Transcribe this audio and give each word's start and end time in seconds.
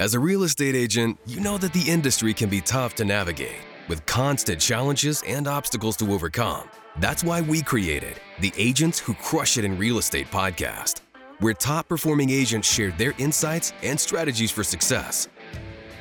As 0.00 0.14
a 0.14 0.18
real 0.18 0.42
estate 0.42 0.74
agent, 0.74 1.20
you 1.24 1.38
know 1.38 1.56
that 1.56 1.72
the 1.72 1.88
industry 1.88 2.34
can 2.34 2.48
be 2.48 2.60
tough 2.60 2.96
to 2.96 3.04
navigate, 3.04 3.60
with 3.86 4.04
constant 4.06 4.60
challenges 4.60 5.22
and 5.24 5.46
obstacles 5.46 5.96
to 5.98 6.12
overcome. 6.12 6.68
That's 6.98 7.22
why 7.22 7.42
we 7.42 7.62
created 7.62 8.20
the 8.40 8.52
Agents 8.56 8.98
Who 8.98 9.14
Crush 9.14 9.56
It 9.56 9.64
in 9.64 9.78
Real 9.78 9.98
Estate 9.98 10.26
podcast, 10.32 11.02
where 11.38 11.54
top 11.54 11.86
performing 11.88 12.30
agents 12.30 12.68
share 12.68 12.90
their 12.90 13.14
insights 13.18 13.72
and 13.84 13.98
strategies 13.98 14.50
for 14.50 14.64
success. 14.64 15.28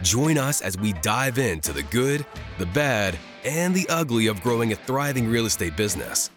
Join 0.02 0.40
us 0.40 0.62
as 0.62 0.76
we 0.76 0.94
dive 0.94 1.38
into 1.38 1.72
the 1.72 1.84
good, 1.84 2.26
the 2.58 2.66
bad, 2.66 3.16
and 3.46 3.76
the 3.76 3.88
ugly 3.90 4.26
of 4.26 4.42
growing 4.42 4.72
a 4.72 4.76
thriving 4.76 5.30
real 5.30 5.46
estate 5.46 5.78
business. 5.78 6.32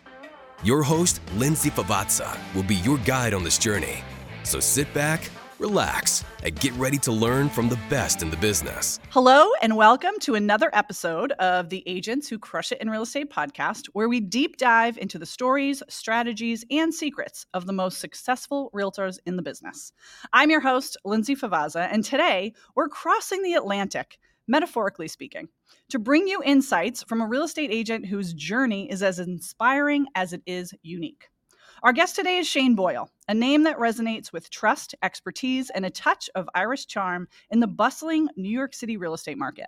Your 0.63 0.83
host, 0.83 1.23
Lindsay 1.37 1.71
Favazza, 1.71 2.37
will 2.55 2.65
be 2.65 2.77
your 2.77 2.99
guide 2.99 3.33
on 3.33 3.43
this 3.43 3.57
journey. 3.57 4.05
So 4.43 4.61
sit 4.61 4.93
back, 4.93 5.31
relax, 5.59 6.25
and 6.43 6.59
get 6.61 6.73
ready 6.75 6.99
to 6.99 7.13
learn 7.13 7.49
from 7.49 7.69
the 7.69 7.79
best 7.89 8.23
in 8.23 8.31
the 8.31 8.37
business. 8.37 9.01
Hello, 9.11 9.49
and 9.63 9.77
welcome 9.77 10.15
to 10.21 10.35
another 10.35 10.71
episode 10.73 11.33
of 11.33 11.69
the 11.69 11.83
Agents 11.87 12.29
Who 12.29 12.39
Crush 12.39 12.73
It 12.73 12.81
in 12.81 12.91
Real 12.91 13.03
Estate 13.03 13.31
podcast, 13.31 13.87
where 13.93 14.09
we 14.09 14.21
deep 14.21 14.57
dive 14.57 14.99
into 14.99 15.19
the 15.19 15.27
stories, 15.27 15.83
strategies, 15.89 16.65
and 16.71 16.93
secrets 16.93 17.47
of 17.55 17.67
the 17.67 17.73
most 17.73 17.99
successful 17.99 18.71
realtors 18.75 19.19
in 19.27 19.37
the 19.37 19.43
business. 19.43 19.93
I'm 20.33 20.51
your 20.51 20.61
host, 20.61 20.97
Lindsay 21.05 21.35
Favazza, 21.35 21.89
and 21.91 22.05
today 22.05 22.53
we're 22.75 22.89
crossing 22.89 23.43
the 23.43 23.55
Atlantic, 23.55 24.19
metaphorically 24.49 25.09
speaking, 25.09 25.49
to 25.91 25.99
bring 25.99 26.29
you 26.29 26.43
insights 26.45 27.03
from 27.03 27.21
a 27.21 27.27
real 27.27 27.45
estate 27.45 27.71
agent 27.73 28.07
whose 28.07 28.33
journey 28.33 28.91
is 28.91 29.03
as 29.03 29.19
inspiring 29.19 30.07
as 30.15 30.33
it 30.33 30.43
is 30.47 30.73
unique. 30.83 31.29
Our 31.83 31.93
guest 31.93 32.17
today 32.17 32.39
is 32.39 32.49
Shane 32.49 32.75
Boyle, 32.75 33.11
a 33.29 33.35
name 33.35 33.65
that 33.65 33.77
resonates 33.77 34.33
with 34.33 34.49
trust, 34.49 34.95
expertise, 35.03 35.69
and 35.69 35.85
a 35.85 35.91
touch 35.91 36.31
of 36.35 36.49
Irish 36.55 36.87
charm 36.87 37.29
in 37.51 37.61
the 37.61 37.67
bustling 37.67 38.29
New 38.35 38.49
York 38.49 38.73
City 38.73 38.97
real 38.97 39.13
estate 39.13 39.37
market. 39.37 39.67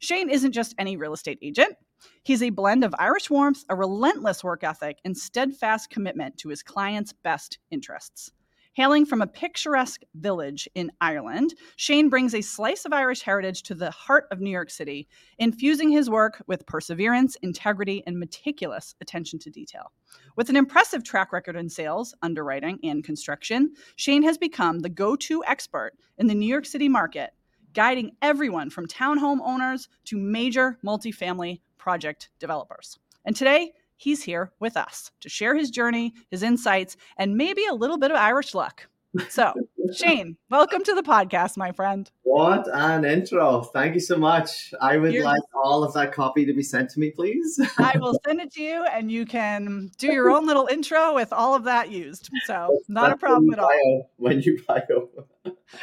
Shane 0.00 0.30
isn't 0.30 0.50
just 0.50 0.74
any 0.78 0.96
real 0.96 1.12
estate 1.12 1.38
agent. 1.42 1.76
He's 2.24 2.42
a 2.42 2.50
blend 2.50 2.82
of 2.82 2.94
Irish 2.98 3.30
warmth, 3.30 3.64
a 3.68 3.76
relentless 3.76 4.42
work 4.42 4.64
ethic, 4.64 4.98
and 5.04 5.16
steadfast 5.16 5.90
commitment 5.90 6.36
to 6.38 6.48
his 6.48 6.64
clients' 6.64 7.12
best 7.12 7.58
interests. 7.70 8.32
Hailing 8.74 9.06
from 9.06 9.22
a 9.22 9.26
picturesque 9.28 10.00
village 10.14 10.68
in 10.74 10.90
Ireland, 11.00 11.54
Shane 11.76 12.08
brings 12.08 12.34
a 12.34 12.40
slice 12.40 12.84
of 12.84 12.92
Irish 12.92 13.22
heritage 13.22 13.62
to 13.64 13.74
the 13.76 13.92
heart 13.92 14.26
of 14.32 14.40
New 14.40 14.50
York 14.50 14.68
City, 14.68 15.06
infusing 15.38 15.90
his 15.90 16.10
work 16.10 16.42
with 16.48 16.66
perseverance, 16.66 17.36
integrity, 17.36 18.02
and 18.04 18.18
meticulous 18.18 18.96
attention 19.00 19.38
to 19.38 19.50
detail. 19.50 19.92
With 20.34 20.48
an 20.48 20.56
impressive 20.56 21.04
track 21.04 21.32
record 21.32 21.54
in 21.54 21.68
sales, 21.68 22.16
underwriting, 22.20 22.80
and 22.82 23.04
construction, 23.04 23.74
Shane 23.94 24.24
has 24.24 24.38
become 24.38 24.80
the 24.80 24.88
go 24.88 25.14
to 25.14 25.44
expert 25.46 25.92
in 26.18 26.26
the 26.26 26.34
New 26.34 26.48
York 26.48 26.66
City 26.66 26.88
market, 26.88 27.30
guiding 27.74 28.16
everyone 28.22 28.70
from 28.70 28.88
townhome 28.88 29.38
owners 29.40 29.88
to 30.06 30.18
major 30.18 30.80
multifamily 30.84 31.60
project 31.78 32.28
developers. 32.40 32.98
And 33.24 33.36
today, 33.36 33.72
he's 33.96 34.22
here 34.22 34.52
with 34.60 34.76
us 34.76 35.10
to 35.20 35.28
share 35.28 35.54
his 35.54 35.70
journey, 35.70 36.14
his 36.30 36.42
insights, 36.42 36.96
and 37.16 37.36
maybe 37.36 37.64
a 37.66 37.74
little 37.74 37.98
bit 37.98 38.10
of 38.10 38.16
Irish 38.16 38.54
luck. 38.54 38.86
So, 39.28 39.54
Shane, 39.94 40.36
welcome 40.50 40.82
to 40.82 40.94
the 40.94 41.02
podcast, 41.02 41.56
my 41.56 41.72
friend. 41.72 42.10
What 42.22 42.66
an 42.72 43.04
intro. 43.04 43.62
Thank 43.62 43.94
you 43.94 44.00
so 44.00 44.16
much. 44.16 44.74
I 44.80 44.96
would 44.96 45.12
You're, 45.12 45.24
like 45.24 45.42
all 45.54 45.84
of 45.84 45.94
that 45.94 46.12
copy 46.12 46.44
to 46.44 46.52
be 46.52 46.62
sent 46.62 46.90
to 46.90 47.00
me, 47.00 47.10
please. 47.10 47.60
I 47.78 47.96
will 47.98 48.18
send 48.26 48.40
it 48.40 48.52
to 48.54 48.62
you 48.62 48.84
and 48.84 49.10
you 49.10 49.24
can 49.24 49.90
do 49.98 50.08
your 50.12 50.30
own 50.30 50.46
little 50.46 50.66
intro 50.66 51.14
with 51.14 51.32
all 51.32 51.54
of 51.54 51.64
that 51.64 51.90
used. 51.90 52.28
So, 52.46 52.80
not 52.88 53.12
a 53.12 53.16
problem 53.16 53.52
at 53.52 53.60
all. 53.60 54.10
When 54.16 54.40
you 54.40 54.60
bio. 54.66 55.08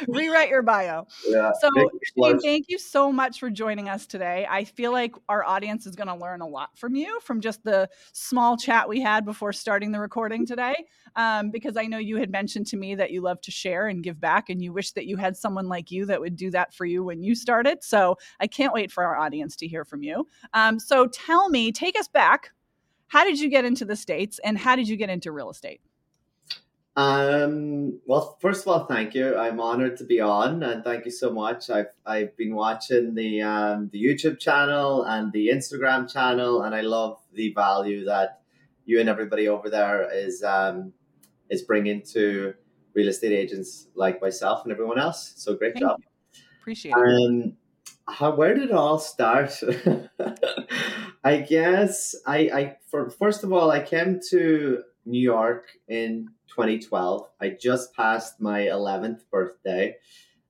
Rewrite 0.08 0.48
your 0.48 0.62
bio. 0.62 1.06
Yeah. 1.26 1.52
So, 1.60 1.70
Shane, 2.16 2.40
thank 2.40 2.66
you 2.68 2.78
so 2.78 3.12
much 3.12 3.38
for 3.38 3.50
joining 3.50 3.88
us 3.88 4.06
today. 4.06 4.46
I 4.48 4.64
feel 4.64 4.92
like 4.92 5.14
our 5.28 5.44
audience 5.44 5.86
is 5.86 5.94
going 5.94 6.08
to 6.08 6.14
learn 6.14 6.40
a 6.40 6.46
lot 6.46 6.76
from 6.76 6.94
you 6.94 7.20
from 7.20 7.40
just 7.40 7.62
the 7.62 7.88
small 8.12 8.56
chat 8.56 8.88
we 8.88 9.00
had 9.00 9.24
before 9.24 9.52
starting 9.52 9.92
the 9.92 10.00
recording 10.00 10.46
today. 10.46 10.74
Um, 11.14 11.50
because 11.50 11.76
I 11.76 11.84
know 11.86 11.98
you 11.98 12.16
had 12.16 12.30
mentioned 12.30 12.66
to 12.68 12.76
me 12.76 12.94
that 12.94 13.10
you 13.10 13.20
love 13.20 13.40
to 13.42 13.50
share 13.50 13.88
and 13.88 14.02
give 14.02 14.20
back, 14.20 14.48
and 14.48 14.62
you 14.62 14.72
wish 14.72 14.92
that 14.92 15.06
you 15.06 15.16
had 15.16 15.36
someone 15.36 15.68
like 15.68 15.90
you 15.90 16.06
that 16.06 16.20
would 16.20 16.36
do 16.36 16.50
that 16.50 16.72
for 16.74 16.86
you 16.86 17.04
when 17.04 17.22
you 17.22 17.34
started. 17.34 17.84
So 17.84 18.16
I 18.40 18.46
can't 18.46 18.72
wait 18.72 18.90
for 18.90 19.04
our 19.04 19.16
audience 19.16 19.56
to 19.56 19.68
hear 19.68 19.84
from 19.84 20.02
you. 20.02 20.26
Um, 20.54 20.78
so 20.78 21.06
tell 21.06 21.50
me, 21.50 21.70
take 21.70 21.98
us 21.98 22.08
back. 22.08 22.50
How 23.08 23.24
did 23.24 23.38
you 23.38 23.50
get 23.50 23.66
into 23.66 23.84
the 23.84 23.94
States 23.94 24.40
and 24.42 24.56
how 24.56 24.74
did 24.74 24.88
you 24.88 24.96
get 24.96 25.10
into 25.10 25.32
real 25.32 25.50
estate? 25.50 25.82
Um, 26.94 28.00
well, 28.06 28.36
first 28.40 28.62
of 28.62 28.68
all, 28.68 28.84
thank 28.84 29.14
you. 29.14 29.36
I'm 29.36 29.60
honored 29.60 29.96
to 29.98 30.04
be 30.04 30.20
on, 30.20 30.62
and 30.62 30.84
thank 30.84 31.06
you 31.06 31.10
so 31.10 31.32
much. 31.32 31.70
I've 31.70 31.92
I've 32.04 32.36
been 32.36 32.54
watching 32.54 33.14
the 33.14 33.42
um, 33.42 33.88
the 33.92 34.04
YouTube 34.04 34.38
channel 34.38 35.04
and 35.04 35.32
the 35.32 35.48
Instagram 35.48 36.12
channel, 36.12 36.62
and 36.62 36.74
I 36.74 36.82
love 36.82 37.18
the 37.32 37.52
value 37.54 38.04
that 38.04 38.42
you 38.84 39.00
and 39.00 39.08
everybody 39.08 39.48
over 39.48 39.70
there 39.70 40.10
is 40.12 40.42
um, 40.42 40.92
is 41.48 41.62
bringing 41.62 42.02
to 42.12 42.54
real 42.94 43.08
estate 43.08 43.32
agents 43.32 43.86
like 43.94 44.20
myself 44.20 44.64
and 44.64 44.72
everyone 44.72 44.98
else. 44.98 45.32
So 45.36 45.54
great 45.54 45.74
Thank 45.74 45.84
job. 45.84 46.00
You. 46.00 46.42
Appreciate 46.60 46.92
it. 46.92 46.96
Um, 46.96 47.56
how, 48.06 48.34
where 48.34 48.54
did 48.54 48.64
it 48.64 48.72
all 48.72 48.98
start? 48.98 49.58
I 51.24 51.38
guess 51.38 52.14
I, 52.26 52.38
I 52.52 52.76
for, 52.90 53.10
first 53.10 53.44
of 53.44 53.52
all, 53.52 53.70
I 53.70 53.80
came 53.80 54.20
to 54.30 54.82
New 55.04 55.20
York 55.20 55.68
in 55.88 56.28
2012. 56.48 57.28
I 57.40 57.50
just 57.50 57.94
passed 57.94 58.40
my 58.40 58.62
11th 58.62 59.22
birthday. 59.30 59.96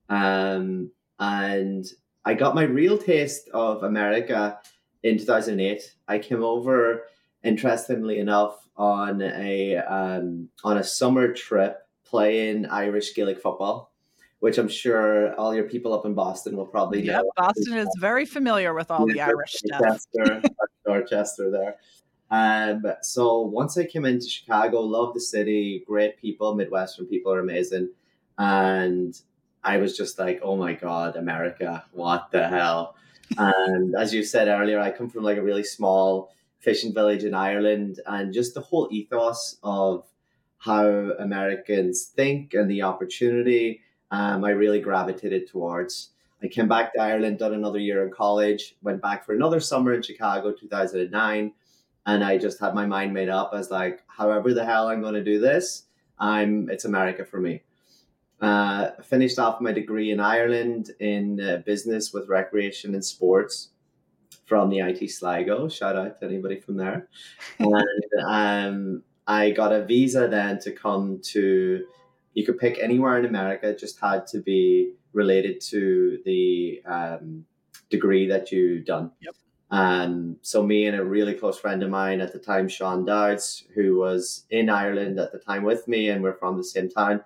Um, 0.09 0.91
and 1.19 1.87
I 2.25 2.35
got 2.35 2.55
my 2.55 2.65
real 2.65 2.99
taste 2.99 3.49
of 3.53 3.83
America 3.83 4.59
in 5.03 5.19
2008. 5.19 5.95
I 6.09 6.19
came 6.19 6.43
over, 6.43 7.05
interestingly 7.43 8.19
enough, 8.19 8.57
on 8.77 9.21
a 9.23 9.77
um, 9.77 10.49
on 10.65 10.79
a 10.79 10.85
summer 10.85 11.33
trip 11.33 11.79
playing 12.05 12.67
Irish 12.67 13.15
Gaelic 13.15 13.41
football, 13.41 13.93
which 14.41 14.59
I'm 14.59 14.69
sure 14.69 15.35
all 15.35 15.55
your 15.55 15.65
people 15.65 15.93
up 15.93 16.07
in 16.07 16.15
Boston 16.15 16.57
will 16.57 16.67
probably 16.67 17.03
yep, 17.03 17.23
know. 17.23 17.31
Boston 17.37 17.75
is 17.75 17.89
very 17.99 18.27
familiar 18.27 18.75
with 18.75 18.91
all 18.91 19.07
the 19.07 19.21
Irish 19.21 19.53
stuff. 19.53 20.05
Dorchester 20.85 21.51
there. 21.51 21.77
Um, 22.33 22.83
so 23.03 23.43
once 23.43 23.77
I 23.77 23.85
came 23.85 24.07
into 24.07 24.27
Chicago, 24.27 24.81
love 24.81 25.13
the 25.13 25.21
city, 25.21 25.85
great 25.87 26.19
people, 26.19 26.55
Midwestern 26.55 27.05
people 27.05 27.31
are 27.31 27.41
amazing. 27.41 27.91
And 28.39 29.15
I 29.63 29.77
was 29.77 29.95
just 29.95 30.19
like, 30.19 30.41
oh 30.43 30.57
my 30.57 30.73
God, 30.73 31.17
America, 31.17 31.85
what 31.93 32.31
the 32.33 32.49
hell? 32.49 32.97
and 33.39 33.95
as 33.95 34.15
you 34.15 34.25
said 34.25 34.49
earlier, 34.49 34.81
I 34.81 34.91
come 34.91 35.11
from 35.11 35.25
like 35.25 35.37
a 35.37 35.43
really 35.43 35.63
small 35.63 36.33
fishing 36.59 36.95
village 36.95 37.25
in 37.25 37.35
Ireland 37.35 38.01
and 38.07 38.33
just 38.33 38.55
the 38.55 38.63
whole 38.63 38.89
ethos 38.91 39.59
of 39.63 40.07
how 40.57 40.87
Americans 41.19 42.05
think 42.17 42.55
and 42.55 42.71
the 42.71 42.83
opportunity, 42.83 43.83
um, 44.11 44.43
I 44.43 44.51
really 44.51 44.81
gravitated 44.81 45.49
towards. 45.49 46.11
I 46.43 46.49
came 46.49 46.69
back 46.69 46.95
to 46.95 47.01
Ireland, 47.01 47.39
done 47.39 47.53
another 47.53 47.79
year 47.79 48.07
in 48.07 48.11
college, 48.11 48.75
went 48.83 49.03
back 49.03 49.27
for 49.27 49.35
another 49.35 49.61
summer 49.61 49.93
in 49.93 50.03
Chicago, 50.03 50.53
2009, 50.53 51.53
and 52.07 52.25
I 52.25 52.39
just 52.39 52.61
had 52.61 52.75
my 52.75 52.87
mind 52.87 53.15
made 53.15 53.29
up 53.29 53.53
as 53.55 53.71
like, 53.71 54.03
however 54.07 54.53
the 54.53 54.65
hell 54.65 54.89
I'm 54.89 55.01
going 55.03 55.15
to 55.15 55.25
do 55.25 55.39
this, 55.39 55.85
I'm 56.19 56.69
it's 56.71 56.85
America 56.85 57.25
for 57.25 57.41
me. 57.41 57.63
Uh, 58.41 58.91
finished 59.03 59.39
off 59.39 59.61
my 59.61 59.71
degree 59.71 60.11
in 60.11 60.19
Ireland 60.19 60.91
in 60.99 61.41
uh, 61.41 61.63
business 61.65 62.13
with 62.13 62.29
recreation 62.29 62.93
and 62.95 63.05
sports 63.05 63.69
from 64.47 64.69
the 64.69 64.81
IT 64.81 65.09
Sligo. 65.11 65.69
Shout 65.69 65.97
out 65.97 66.19
to 66.21 66.27
anybody 66.27 66.59
from 66.59 66.77
there. 66.77 67.09
and 67.59 68.27
um, 68.27 69.03
I 69.27 69.51
got 69.51 69.73
a 69.73 69.85
visa 69.85 70.27
then 70.27 70.59
to 70.61 70.73
come 70.73 71.21
to, 71.27 71.85
you 72.35 72.45
could 72.45 72.59
pick 72.59 72.79
anywhere 72.81 73.19
in 73.19 73.25
America, 73.25 73.69
it 73.69 73.79
just 73.79 74.01
had 74.01 74.27
to 74.29 74.41
be 74.41 74.95
related 75.13 75.61
to 75.61 76.19
the 76.25 76.83
um, 76.85 77.45
degree 77.91 78.27
that 78.27 78.51
you've 78.51 78.85
done. 78.85 79.13
Yep. 79.21 79.35
Um, 79.73 80.37
so 80.43 80.63
me 80.63 80.85
and 80.85 80.95
a 80.95 81.03
really 81.03 81.33
close 81.33 81.59
friend 81.59 81.83
of 81.83 81.89
mine 81.89 82.21
at 82.21 82.35
the 82.35 82.39
time, 82.39 82.69
Sean 82.69 83.07
Dowds, 83.07 83.65
who 83.75 83.97
was 83.97 84.45
in 84.51 84.69
Ireland 84.69 85.19
at 85.19 85.33
the 85.33 85.39
time 85.39 85.65
with 85.65 85.89
me, 85.89 86.11
and 86.11 86.23
we're 86.23 86.37
from 86.37 86.59
the 86.59 86.65
same 86.65 86.91
town. 86.91 87.23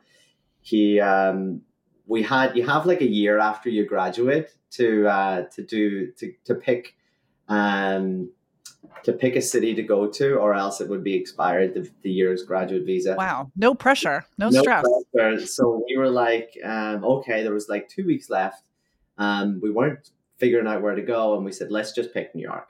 He, 0.61 1.01
um, 1.01 1.63
we 2.07 2.23
had 2.23 2.57
you 2.57 2.65
have 2.65 2.87
like 2.87 3.01
a 3.01 3.09
year 3.09 3.41
after 3.41 3.69
you 3.69 3.85
graduate 3.85 4.55
to 4.71 5.09
uh, 5.09 5.43
to 5.57 5.63
do 5.63 6.13
to 6.13 6.33
to 6.45 6.55
pick 6.55 6.95
um, 7.49 8.31
to 9.03 9.13
pick 9.13 9.35
a 9.35 9.43
city 9.43 9.75
to 9.75 9.83
go 9.83 10.07
to, 10.07 10.37
or 10.37 10.55
else 10.55 10.81
it 10.81 10.89
would 10.89 11.03
be 11.03 11.15
expired 11.15 11.75
the, 11.75 11.91
the 12.03 12.11
year's 12.11 12.45
graduate 12.45 12.87
visa. 12.87 13.17
Wow, 13.19 13.51
no 13.57 13.75
pressure, 13.75 14.25
no, 14.39 14.51
no 14.51 14.61
stress. 14.61 14.85
Pressure. 15.13 15.47
So 15.47 15.83
we 15.89 15.97
were 15.97 16.11
like, 16.11 16.57
um, 16.65 17.05
okay, 17.05 17.43
there 17.43 17.53
was 17.53 17.69
like 17.69 17.89
two 17.89 18.07
weeks 18.07 18.31
left. 18.31 18.63
Um, 19.19 19.59
we 19.61 19.71
weren't 19.73 20.11
figuring 20.39 20.67
out 20.67 20.83
where 20.83 20.95
to 20.95 21.03
go, 21.03 21.37
and 21.37 21.45
we 21.45 21.53
said, 21.53 21.71
let's 21.71 21.93
just 21.93 22.13
pick 22.13 22.35
New 22.35 22.43
York. 22.43 22.69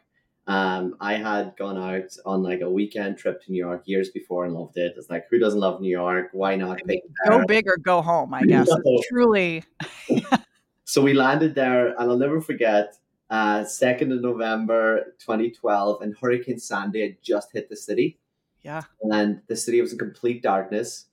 Um, 0.48 0.96
I 1.00 1.14
had 1.14 1.56
gone 1.56 1.76
out 1.76 2.16
on 2.24 2.42
like 2.42 2.60
a 2.60 2.70
weekend 2.70 3.18
trip 3.18 3.42
to 3.42 3.50
New 3.50 3.58
York 3.58 3.82
years 3.86 4.10
before 4.10 4.44
and 4.44 4.54
loved 4.54 4.76
it. 4.76 4.94
It's 4.96 5.10
like, 5.10 5.26
who 5.28 5.40
doesn't 5.40 5.58
love 5.58 5.80
New 5.80 5.90
York? 5.90 6.28
Why 6.32 6.54
not? 6.54 6.80
go 7.28 7.44
big 7.46 7.66
or 7.66 7.76
go 7.76 8.00
home, 8.00 8.32
I 8.32 8.42
guess. 8.42 8.68
No. 8.84 9.02
Truly. 9.08 9.64
so 10.84 11.02
we 11.02 11.14
landed 11.14 11.54
there, 11.54 11.88
and 11.88 12.10
I'll 12.10 12.16
never 12.16 12.40
forget. 12.40 12.96
Uh, 13.28 13.64
2nd 13.64 14.14
of 14.14 14.22
November 14.22 15.14
2012, 15.18 16.00
and 16.02 16.14
Hurricane 16.20 16.60
Sandy 16.60 17.00
had 17.00 17.16
just 17.22 17.52
hit 17.52 17.68
the 17.68 17.76
city. 17.76 18.20
Yeah. 18.62 18.82
And 19.02 19.42
the 19.48 19.56
city 19.56 19.80
was 19.80 19.92
in 19.92 19.98
complete 19.98 20.42
darkness. 20.42 21.06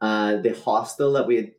Uh, 0.00 0.36
the 0.36 0.54
hostel 0.54 1.12
that 1.12 1.28
we 1.28 1.36
had, 1.36 1.52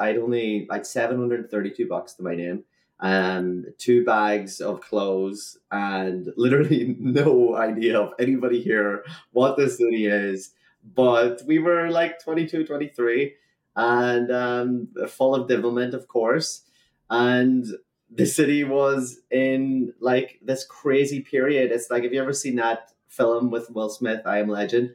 I'd 0.00 0.18
only, 0.18 0.68
like 0.70 0.84
732 0.84 1.88
bucks 1.88 2.14
to 2.14 2.22
my 2.22 2.36
name, 2.36 2.62
um, 3.00 3.64
two 3.78 4.04
bags 4.04 4.60
of 4.60 4.80
clothes, 4.80 5.58
and 5.70 6.28
literally 6.36 6.96
no 6.98 7.56
idea 7.56 7.98
of 7.98 8.12
anybody 8.18 8.62
here, 8.62 9.04
what 9.32 9.56
the 9.56 9.68
city 9.68 10.06
is. 10.06 10.52
But 10.94 11.42
we 11.46 11.58
were 11.58 11.90
like 11.90 12.22
22, 12.22 12.64
23, 12.64 13.34
and 13.76 14.30
um, 14.30 14.88
full 15.08 15.34
of 15.34 15.48
devilment, 15.48 15.94
of 15.94 16.08
course. 16.08 16.62
And 17.10 17.66
the 18.10 18.26
city 18.26 18.64
was 18.64 19.20
in 19.30 19.92
like 20.00 20.38
this 20.42 20.64
crazy 20.64 21.20
period. 21.20 21.70
It's 21.72 21.90
like, 21.90 22.04
have 22.04 22.12
you 22.12 22.20
ever 22.20 22.32
seen 22.32 22.56
that 22.56 22.92
film 23.08 23.50
with 23.50 23.70
Will 23.70 23.88
Smith, 23.88 24.22
I 24.24 24.38
Am 24.38 24.48
Legend? 24.48 24.92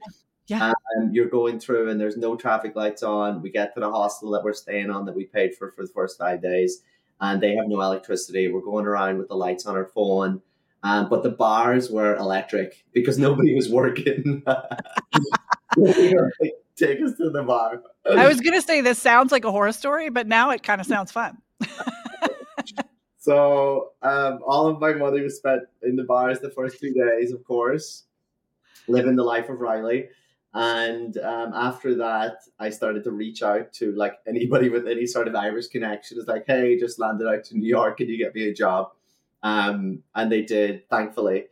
Yeah. 0.48 0.74
And 0.96 1.16
you're 1.16 1.30
going 1.30 1.60
through 1.60 1.90
and 1.90 2.00
there's 2.00 2.18
no 2.18 2.36
traffic 2.36 2.76
lights 2.76 3.04
on. 3.04 3.42
We 3.42 3.50
get 3.50 3.74
to 3.76 3.80
the 3.80 3.90
hostel 3.90 4.32
that 4.32 4.44
we're 4.44 4.54
staying 4.54 4.90
on 4.90 5.06
that 5.06 5.16
we 5.16 5.26
paid 5.26 5.56
for 5.56 5.72
for 5.72 5.84
the 5.84 5.94
first 5.94 6.18
five 6.18 6.42
days, 6.42 6.82
and 7.24 7.42
they 7.42 7.56
have 7.56 7.68
no 7.68 7.82
electricity. 7.82 8.50
We're 8.50 8.60
going 8.62 8.86
around 8.86 9.18
with 9.18 9.30
the 9.30 9.36
lights 9.36 9.66
on 9.66 9.78
our 9.78 9.86
phone. 9.86 10.42
Um, 10.84 11.08
but 11.08 11.24
the 11.24 11.30
bars 11.30 11.90
were 11.90 12.18
electric 12.18 12.84
because 12.92 13.18
nobody 13.18 13.56
was 13.56 13.70
working. 13.70 14.44
Take 16.76 17.02
us 17.02 17.16
to 17.18 17.30
the 17.30 17.44
bar. 17.48 17.82
I 18.06 18.28
was 18.28 18.42
going 18.42 18.60
to 18.60 18.62
say 18.62 18.82
this 18.82 19.00
sounds 19.00 19.32
like 19.32 19.46
a 19.46 19.52
horror 19.52 19.72
story, 19.72 20.10
but 20.10 20.28
now 20.28 20.50
it 20.50 20.64
kind 20.64 20.82
of 20.82 20.88
sounds 20.88 21.14
fun. 21.14 21.38
so 23.20 23.92
um, 24.02 24.40
all 24.46 24.68
of 24.68 24.82
my 24.82 24.92
money 24.92 25.22
was 25.22 25.38
spent 25.38 25.62
in 25.82 25.96
the 25.96 26.04
bars 26.04 26.42
the 26.42 26.50
first 26.50 26.82
two 26.82 26.94
days, 26.94 27.32
of 27.32 27.42
course, 27.46 28.04
living 28.90 29.16
the 29.16 29.24
life 29.24 29.48
of 29.48 29.62
Riley. 29.62 30.10
And 30.54 31.18
um, 31.18 31.52
after 31.56 31.96
that, 31.96 32.44
I 32.60 32.70
started 32.70 33.04
to 33.06 33.12
reach 33.12 33.42
out 33.42 33.74
to 33.74 33.92
like 33.94 34.20
anybody 34.28 34.70
with 34.70 34.88
any 34.88 35.08
sort 35.08 35.28
of 35.28 35.36
Irish 35.36 35.68
connection. 35.68 36.20
It's 36.20 36.28
like, 36.28 36.46
hey, 36.46 36.78
just 36.80 37.00
landed 37.00 37.28
out 37.28 37.44
to 37.46 37.58
New 37.58 37.68
York. 37.68 37.98
Can 37.98 38.08
you 38.08 38.18
get 38.18 38.36
me 38.36 38.50
a 38.50 38.54
job? 38.54 38.92
Um, 39.42 40.04
and 40.14 40.32
they 40.32 40.44
did, 40.44 40.88
thankfully. 40.90 41.46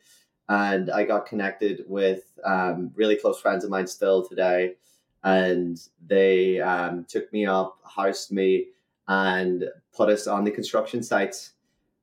And 0.48 0.92
I 0.92 1.04
got 1.04 1.26
connected 1.26 1.84
with 1.88 2.24
um, 2.46 2.92
really 2.96 3.16
close 3.16 3.40
friends 3.40 3.64
of 3.64 3.72
mine 3.72 3.88
still 3.88 4.28
today. 4.28 4.76
And 5.24 5.82
they 6.06 6.60
um, 6.60 7.06
took 7.06 7.32
me 7.34 7.46
up, 7.46 7.80
housed 7.84 8.32
me, 8.32 8.68
and 9.08 9.66
put 9.96 10.10
us 10.10 10.28
on 10.28 10.44
the 10.44 10.52
construction 10.52 11.02
sites. 11.02 11.52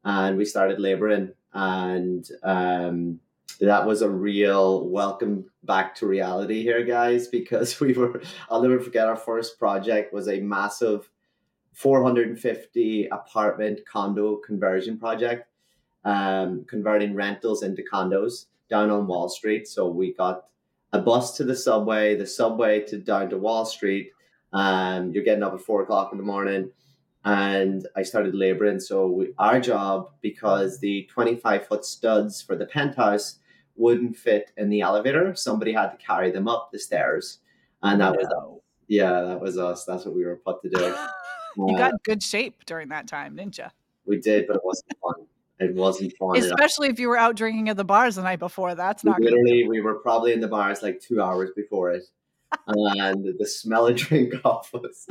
And 0.04 0.36
we 0.36 0.44
started 0.44 0.80
laboring. 0.80 1.32
And 1.52 2.28
um, 2.42 3.20
that 3.60 3.86
was 3.86 4.02
a 4.02 4.10
real 4.10 4.86
welcome 4.88 5.46
back 5.64 5.94
to 5.96 6.06
reality 6.06 6.62
here, 6.62 6.84
guys, 6.84 7.26
because 7.26 7.80
we 7.80 7.92
were, 7.92 8.22
I'll 8.50 8.62
never 8.62 8.80
forget 8.80 9.08
our 9.08 9.16
first 9.16 9.58
project 9.58 10.12
was 10.12 10.28
a 10.28 10.40
massive 10.40 11.10
450 11.72 13.06
apartment 13.06 13.80
condo 13.90 14.36
conversion 14.36 14.98
project, 14.98 15.48
um, 16.04 16.64
converting 16.68 17.14
rentals 17.14 17.62
into 17.62 17.82
condos 17.82 18.46
down 18.70 18.90
on 18.90 19.06
Wall 19.06 19.28
Street. 19.28 19.66
So 19.66 19.88
we 19.88 20.12
got 20.12 20.44
a 20.92 21.00
bus 21.00 21.36
to 21.36 21.44
the 21.44 21.56
subway, 21.56 22.16
the 22.16 22.26
subway 22.26 22.80
to 22.86 22.98
down 22.98 23.30
to 23.30 23.38
Wall 23.38 23.64
Street. 23.64 24.12
Um, 24.52 25.12
you're 25.12 25.24
getting 25.24 25.42
up 25.42 25.54
at 25.54 25.60
four 25.60 25.82
o'clock 25.82 26.10
in 26.12 26.18
the 26.18 26.24
morning. 26.24 26.70
And 27.24 27.86
I 27.96 28.02
started 28.04 28.34
laboring. 28.34 28.80
So 28.80 29.08
we, 29.08 29.34
our 29.38 29.60
job, 29.60 30.10
because 30.22 30.78
the 30.78 31.08
25 31.12 31.66
foot 31.66 31.84
studs 31.84 32.40
for 32.40 32.56
the 32.56 32.64
penthouse 32.64 33.38
wouldn't 33.78 34.16
fit 34.16 34.52
in 34.56 34.68
the 34.68 34.80
elevator. 34.80 35.34
Somebody 35.34 35.72
had 35.72 35.88
to 35.90 35.96
carry 35.96 36.30
them 36.30 36.48
up 36.48 36.70
the 36.72 36.78
stairs, 36.78 37.38
and 37.82 38.00
that 38.00 38.12
no. 38.12 38.18
was 38.18 38.26
us. 38.26 38.62
yeah, 38.88 39.22
that 39.22 39.40
was 39.40 39.56
us. 39.56 39.84
That's 39.84 40.04
what 40.04 40.14
we 40.14 40.24
were 40.24 40.36
put 40.36 40.60
to 40.62 40.68
do. 40.68 40.94
you 41.56 41.74
uh, 41.74 41.78
got 41.78 42.02
good 42.02 42.22
shape 42.22 42.64
during 42.66 42.88
that 42.88 43.06
time, 43.06 43.36
didn't 43.36 43.58
you? 43.58 43.66
We 44.04 44.20
did, 44.20 44.46
but 44.46 44.56
it 44.56 44.62
wasn't 44.64 44.92
fun. 45.02 45.26
It 45.60 45.74
wasn't 45.74 46.16
fun. 46.18 46.36
Especially 46.36 46.88
if 46.88 46.98
you 46.98 47.08
were 47.08 47.18
out 47.18 47.36
drinking 47.36 47.68
at 47.68 47.76
the 47.76 47.84
bars 47.84 48.16
the 48.16 48.22
night 48.22 48.38
before. 48.38 48.74
That's 48.74 49.04
not 49.04 49.20
literally. 49.20 49.68
We 49.68 49.80
were 49.80 49.94
probably 49.94 50.32
in 50.32 50.40
the 50.40 50.48
bars 50.48 50.82
like 50.82 51.00
two 51.00 51.20
hours 51.20 51.50
before 51.54 51.92
it. 51.92 52.04
and 52.66 53.24
the 53.38 53.46
smell 53.46 53.86
of 53.86 53.96
drink 53.96 54.34
off 54.44 54.74
us. 54.74 55.06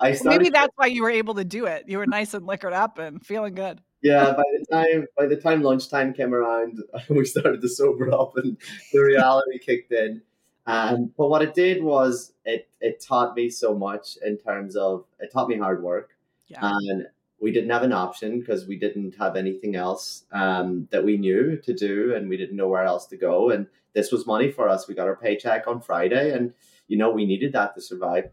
I 0.00 0.12
started, 0.12 0.38
maybe 0.38 0.50
that's 0.50 0.72
why 0.76 0.86
you 0.86 1.02
were 1.02 1.10
able 1.10 1.34
to 1.34 1.44
do 1.44 1.66
it. 1.66 1.84
You 1.86 1.98
were 1.98 2.06
nice 2.06 2.34
and 2.34 2.46
liquored 2.46 2.72
up 2.72 2.98
and 2.98 3.24
feeling 3.24 3.54
good 3.54 3.80
yeah, 4.02 4.32
by 4.32 4.42
the 4.58 4.66
time 4.70 5.06
by 5.16 5.26
the 5.26 5.36
time 5.36 5.62
lunchtime 5.62 6.12
came 6.12 6.34
around, 6.34 6.80
we 7.08 7.24
started 7.24 7.60
to 7.60 7.68
sober 7.68 8.12
up, 8.12 8.36
and 8.36 8.56
the 8.92 9.00
reality 9.00 9.58
kicked 9.58 9.92
in. 9.92 10.22
Um, 10.66 11.12
but 11.16 11.28
what 11.28 11.42
it 11.42 11.54
did 11.54 11.82
was 11.82 12.32
it 12.44 12.68
it 12.80 13.00
taught 13.00 13.36
me 13.36 13.48
so 13.48 13.74
much 13.74 14.18
in 14.24 14.38
terms 14.38 14.76
of 14.76 15.04
it 15.20 15.32
taught 15.32 15.48
me 15.48 15.56
hard 15.56 15.82
work, 15.82 16.10
yeah. 16.48 16.58
and 16.62 17.06
we 17.40 17.52
didn't 17.52 17.70
have 17.70 17.84
an 17.84 17.92
option 17.92 18.40
because 18.40 18.66
we 18.66 18.76
didn't 18.76 19.16
have 19.16 19.36
anything 19.36 19.76
else 19.76 20.24
um, 20.32 20.88
that 20.90 21.04
we 21.04 21.16
knew 21.16 21.56
to 21.58 21.72
do, 21.72 22.14
and 22.14 22.28
we 22.28 22.36
didn't 22.36 22.56
know 22.56 22.68
where 22.68 22.84
else 22.84 23.06
to 23.06 23.16
go. 23.16 23.50
And 23.50 23.68
this 23.92 24.10
was 24.10 24.26
money 24.26 24.50
for 24.50 24.68
us. 24.68 24.88
We 24.88 24.94
got 24.94 25.08
our 25.08 25.16
paycheck 25.16 25.68
on 25.68 25.80
Friday, 25.80 26.32
and 26.32 26.52
you 26.88 26.98
know 26.98 27.10
we 27.10 27.24
needed 27.24 27.52
that 27.52 27.74
to 27.76 27.80
survive. 27.80 28.30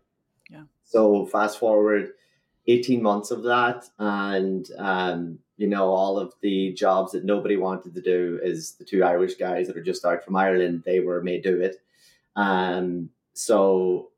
Yeah. 0.50 0.64
So 0.84 1.28
fast 1.28 1.60
forward 1.60 2.14
18 2.70 3.02
months 3.02 3.32
of 3.32 3.44
that 3.44 3.86
and 3.98 4.68
um, 4.78 5.40
you 5.60 5.68
know 5.68 5.90
all 5.90 6.18
of 6.18 6.34
the 6.42 6.72
jobs 6.72 7.12
that 7.12 7.26
nobody 7.26 7.58
wanted 7.58 7.94
to 7.94 8.02
do 8.02 8.40
is 8.42 8.76
the 8.76 8.86
two 8.86 9.04
irish 9.04 9.36
guys 9.36 9.68
that 9.68 9.76
are 9.76 9.84
just 9.84 10.06
out 10.06 10.24
from 10.24 10.38
ireland 10.38 10.82
they 10.86 11.02
were 11.02 11.22
made 11.22 11.44
do 11.44 11.62
it. 11.62 11.82
Um, 12.36 13.10
so 13.34 14.10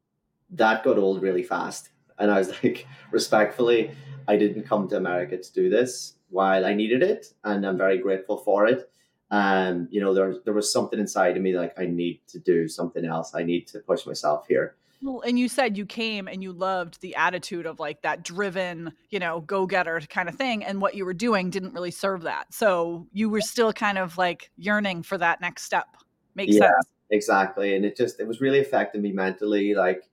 that 0.52 0.84
got 0.84 1.00
old 1.00 1.22
really 1.22 1.44
fast. 1.44 1.90
And 2.20 2.30
i 2.30 2.38
was 2.38 2.50
like 2.64 2.86
respectfully 3.10 3.92
i 4.28 4.38
didn't 4.38 4.70
come 4.70 4.88
to 4.90 4.98
america 4.98 5.36
to 5.38 5.54
do 5.54 5.70
this 5.70 6.14
while 6.30 6.64
i 6.64 6.74
needed 6.76 7.02
it 7.02 7.34
and 7.44 7.66
i'm 7.66 7.78
very 7.78 7.98
grateful 7.98 8.38
for 8.38 8.68
it. 8.68 8.90
Um, 9.32 9.88
you 9.90 10.02
know 10.02 10.14
there, 10.14 10.36
there 10.46 10.54
was 10.54 10.72
something 10.72 11.00
inside 11.00 11.38
of 11.38 11.42
me 11.42 11.58
like 11.58 11.74
i 11.80 11.86
need 11.86 12.20
to 12.28 12.40
do 12.40 12.68
something 12.68 13.06
else. 13.06 13.34
I 13.34 13.44
need 13.44 13.66
to 13.70 13.80
push 13.80 14.06
myself 14.06 14.46
here 14.48 14.76
well, 15.02 15.22
and 15.22 15.38
you 15.40 15.48
said 15.48 15.78
you 15.78 15.86
came 15.86 16.28
and 16.28 16.44
you 16.44 16.54
loved 16.54 17.02
the 17.02 17.16
attitude 17.16 17.66
of 17.66 17.80
like 17.80 18.02
that 18.04 18.24
driven, 18.24 18.94
you 19.10 19.20
know, 19.20 19.42
go 19.42 19.66
getter 19.66 20.00
kind 20.02 20.30
of 20.30 20.36
thing. 20.36 20.64
And 20.64 20.82
what 20.82 20.96
you 20.96 21.06
were 21.06 21.14
doing 21.14 21.50
didn't 21.50 21.74
really 21.74 21.92
serve 21.92 22.22
that. 22.24 22.54
So 22.54 23.08
you 23.12 23.30
were 23.30 23.42
still 23.42 23.74
kind 23.74 23.98
of 23.98 24.18
like 24.18 24.52
yearning 24.58 25.04
for 25.04 25.18
that 25.18 25.42
next 25.42 25.64
step. 25.64 25.88
Makes 26.36 26.56
yeah, 26.56 26.62
sense. 26.62 26.88
Exactly. 27.10 27.76
And 27.76 27.84
it 27.84 27.98
just, 27.98 28.20
it 28.20 28.28
was 28.28 28.42
really 28.42 28.60
affecting 28.60 29.02
me 29.02 29.12
mentally. 29.12 29.74
Like, 29.74 30.04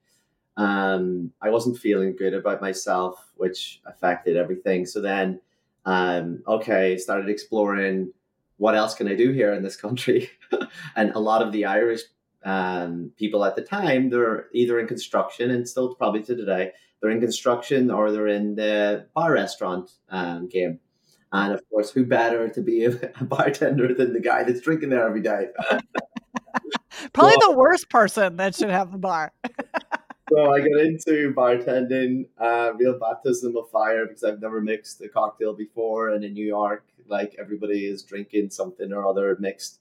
um, 0.57 1.33
I 1.41 1.51
wasn't 1.51 1.79
feeling 1.79 2.17
good 2.17 2.35
about 2.35 2.61
myself, 2.61 3.31
which 3.37 3.81
affected 3.87 4.37
everything. 4.37 4.87
So 4.87 5.01
then, 5.01 5.41
um, 5.85 6.43
okay, 6.47 6.97
started 6.97 7.29
exploring 7.29 8.13
what 8.57 8.75
else 8.75 8.95
can 8.95 9.07
I 9.07 9.15
do 9.15 9.31
here 9.33 9.53
in 9.53 9.63
this 9.63 9.77
country? 9.77 10.31
and 10.97 11.13
a 11.13 11.21
lot 11.21 11.43
of 11.43 11.53
the 11.53 11.65
Irish 11.65 12.01
um, 12.45 13.11
people 13.17 13.45
at 13.45 13.57
the 13.57 13.63
time 13.63 14.11
they're 14.11 14.47
either 14.53 14.79
in 14.79 14.87
construction 14.87 15.51
and 15.51 15.69
still 15.69 15.95
probably 15.95 16.23
to 16.23 16.37
today 16.37 16.73
they're 17.01 17.11
in 17.11 17.21
construction 17.21 17.91
or 17.91 18.11
they're 18.11 18.29
in 18.29 18.55
the 18.55 19.07
bar 19.15 19.33
restaurant 19.33 19.91
um, 20.11 20.49
game. 20.49 20.81
And 21.33 21.53
of 21.53 21.63
course 21.69 21.91
who 21.91 22.05
better 22.05 22.49
to 22.49 22.61
be 22.61 22.85
a, 22.85 22.91
a 23.21 23.25
bartender 23.25 23.93
than 23.95 24.13
the 24.13 24.21
guy 24.21 24.45
that's 24.45 24.61
drinking 24.61 24.91
there 24.91 25.07
every 25.07 25.23
day? 25.23 25.49
Probably 27.13 27.35
so, 27.41 27.51
the 27.51 27.57
worst 27.57 27.89
person 27.91 28.37
that 28.37 28.55
should 28.55 28.71
have 28.71 28.93
the 28.93 28.99
bar. 28.99 29.33
So 30.31 30.53
i 30.53 30.59
got 30.59 30.81
into 30.81 31.33
bartending 31.35 32.27
uh, 32.39 32.73
real 32.75 32.99
baptism 32.99 33.57
of 33.57 33.71
fire 33.71 34.05
because 34.05 34.23
i've 34.23 34.43
never 34.43 34.61
mixed 34.61 35.01
a 35.01 35.09
cocktail 35.09 35.55
before 35.55 36.11
and 36.11 36.23
in 36.23 36.35
new 36.35 36.45
york. 36.45 36.85
Like 37.07 37.35
everybody 37.39 37.87
is 37.87 38.03
drinking 38.03 38.51
something 38.51 38.93
or 38.93 39.07
other 39.07 39.39
mixed. 39.41 39.81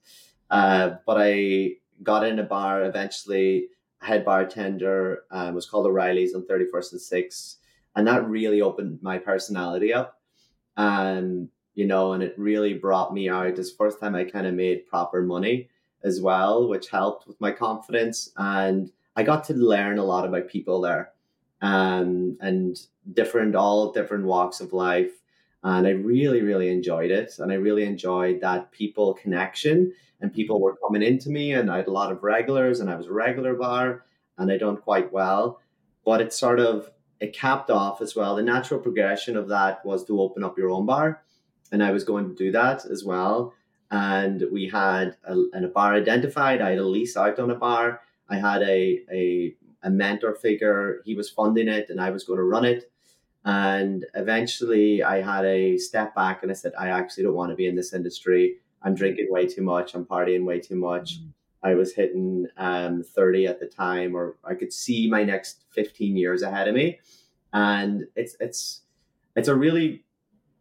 Uh, 0.49 0.91
but 1.05 1.17
i 1.19 1.71
got 2.03 2.25
in 2.25 2.39
a 2.39 2.43
bar 2.43 2.83
eventually 2.83 3.67
head 4.01 4.23
bartender 4.23 5.23
um, 5.31 5.55
was 5.55 5.65
called 5.65 5.87
o'reilly's 5.87 6.35
on 6.35 6.43
31st 6.43 6.91
and 6.91 7.01
6th 7.01 7.55
and 7.95 8.07
that 8.07 8.27
really 8.29 8.61
opened 8.61 8.99
my 9.01 9.17
personality 9.17 9.91
up. 9.93 10.19
And 10.77 11.49
you 11.73 11.85
know 11.85 12.13
and 12.13 12.23
it 12.23 12.33
really 12.37 12.73
brought 12.73 13.13
me 13.13 13.29
out. 13.29 13.59
It's 13.59 13.71
first 13.71 13.99
time 13.99 14.15
i 14.15 14.23
kind 14.23 14.47
of 14.47 14.53
made 14.53 14.87
proper 14.87 15.21
money 15.21 15.69
as 16.03 16.21
well 16.21 16.67
which 16.67 16.89
helped 16.89 17.27
with 17.27 17.39
my 17.41 17.51
confidence 17.51 18.31
and 18.37 18.91
i 19.15 19.23
got 19.23 19.43
to 19.45 19.53
learn 19.53 19.97
a 19.97 20.03
lot 20.03 20.25
about 20.25 20.47
people 20.47 20.81
there 20.81 21.11
um, 21.61 22.37
and 22.39 22.77
different 23.13 23.55
all 23.55 23.91
different 23.91 24.25
walks 24.25 24.59
of 24.59 24.73
life 24.73 25.16
and 25.63 25.87
i 25.87 25.91
really 25.91 26.41
really 26.41 26.69
enjoyed 26.69 27.11
it 27.11 27.39
and 27.39 27.51
i 27.51 27.55
really 27.55 27.83
enjoyed 27.83 28.39
that 28.41 28.71
people 28.71 29.13
connection 29.13 29.91
and 30.21 30.33
people 30.33 30.59
were 30.59 30.77
coming 30.77 31.03
into 31.03 31.29
me 31.29 31.53
and 31.53 31.69
I 31.69 31.77
had 31.77 31.87
a 31.87 31.91
lot 31.91 32.11
of 32.11 32.23
regulars 32.23 32.79
and 32.79 32.89
I 32.89 32.95
was 32.95 33.07
a 33.07 33.13
regular 33.13 33.53
bar 33.53 34.05
and 34.37 34.51
I 34.51 34.57
done 34.57 34.77
quite 34.77 35.11
well. 35.11 35.59
But 36.05 36.21
it 36.21 36.33
sort 36.33 36.59
of 36.59 36.91
it 37.19 37.33
capped 37.33 37.69
off 37.69 38.01
as 38.01 38.15
well. 38.15 38.35
The 38.35 38.43
natural 38.43 38.79
progression 38.79 39.35
of 39.35 39.49
that 39.49 39.85
was 39.85 40.05
to 40.05 40.21
open 40.21 40.43
up 40.43 40.57
your 40.57 40.69
own 40.69 40.85
bar, 40.85 41.23
and 41.71 41.83
I 41.83 41.91
was 41.91 42.03
going 42.03 42.29
to 42.29 42.35
do 42.35 42.51
that 42.51 42.85
as 42.85 43.03
well. 43.03 43.53
And 43.89 44.45
we 44.51 44.67
had 44.67 45.17
a, 45.25 45.35
a 45.53 45.67
bar 45.67 45.95
identified. 45.95 46.61
I 46.61 46.71
had 46.71 46.79
a 46.79 46.85
lease 46.85 47.17
out 47.17 47.39
on 47.39 47.51
a 47.51 47.55
bar. 47.55 48.01
I 48.29 48.37
had 48.37 48.61
a, 48.61 49.01
a 49.11 49.55
a 49.83 49.89
mentor 49.89 50.35
figure. 50.35 51.01
He 51.05 51.15
was 51.15 51.29
funding 51.29 51.67
it, 51.67 51.89
and 51.89 51.99
I 51.99 52.11
was 52.11 52.23
going 52.23 52.37
to 52.37 52.43
run 52.43 52.65
it. 52.65 52.89
And 53.47 54.05
eventually, 54.13 55.01
I 55.01 55.21
had 55.21 55.45
a 55.45 55.77
step 55.77 56.13
back, 56.13 56.43
and 56.43 56.51
I 56.51 56.53
said, 56.53 56.73
I 56.77 56.89
actually 56.89 57.23
don't 57.23 57.33
want 57.33 57.49
to 57.51 57.55
be 57.55 57.67
in 57.67 57.77
this 57.77 57.93
industry. 57.93 58.57
I'm 58.83 58.93
drinking 58.93 59.27
way 59.29 59.47
too 59.47 59.61
much. 59.61 59.95
I'm 59.95 60.03
partying 60.03 60.43
way 60.43 60.59
too 60.59 60.75
much. 60.75 61.21
Mm-hmm. 61.21 61.29
I 61.63 61.75
was 61.75 61.93
hitting 61.93 62.47
um, 62.57 63.03
30 63.03 63.47
at 63.47 63.61
the 63.61 63.65
time, 63.65 64.17
or 64.17 64.35
I 64.43 64.53
could 64.53 64.73
see 64.73 65.09
my 65.09 65.23
next 65.23 65.63
15 65.69 66.17
years 66.17 66.41
ahead 66.41 66.67
of 66.67 66.75
me. 66.75 66.99
And 67.53 68.07
it's 68.17 68.35
it's 68.41 68.81
it's 69.37 69.47
a 69.47 69.55
really 69.55 70.03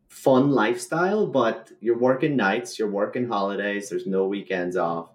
fun 0.09 0.53
lifestyle, 0.53 1.27
but 1.27 1.73
you're 1.81 1.99
working 1.99 2.37
nights, 2.37 2.79
you're 2.79 2.89
working 2.89 3.27
holidays, 3.27 3.91
there's 3.91 4.07
no 4.07 4.29
weekends 4.29 4.77
off. 4.77 5.11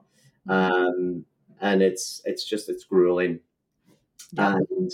Um, 0.50 1.24
and 1.62 1.82
it's 1.82 2.22
it's 2.26 2.44
just 2.44 2.68
it's 2.68 2.84
grueling. 2.84 3.40
Yeah. 4.34 4.58
And 4.58 4.92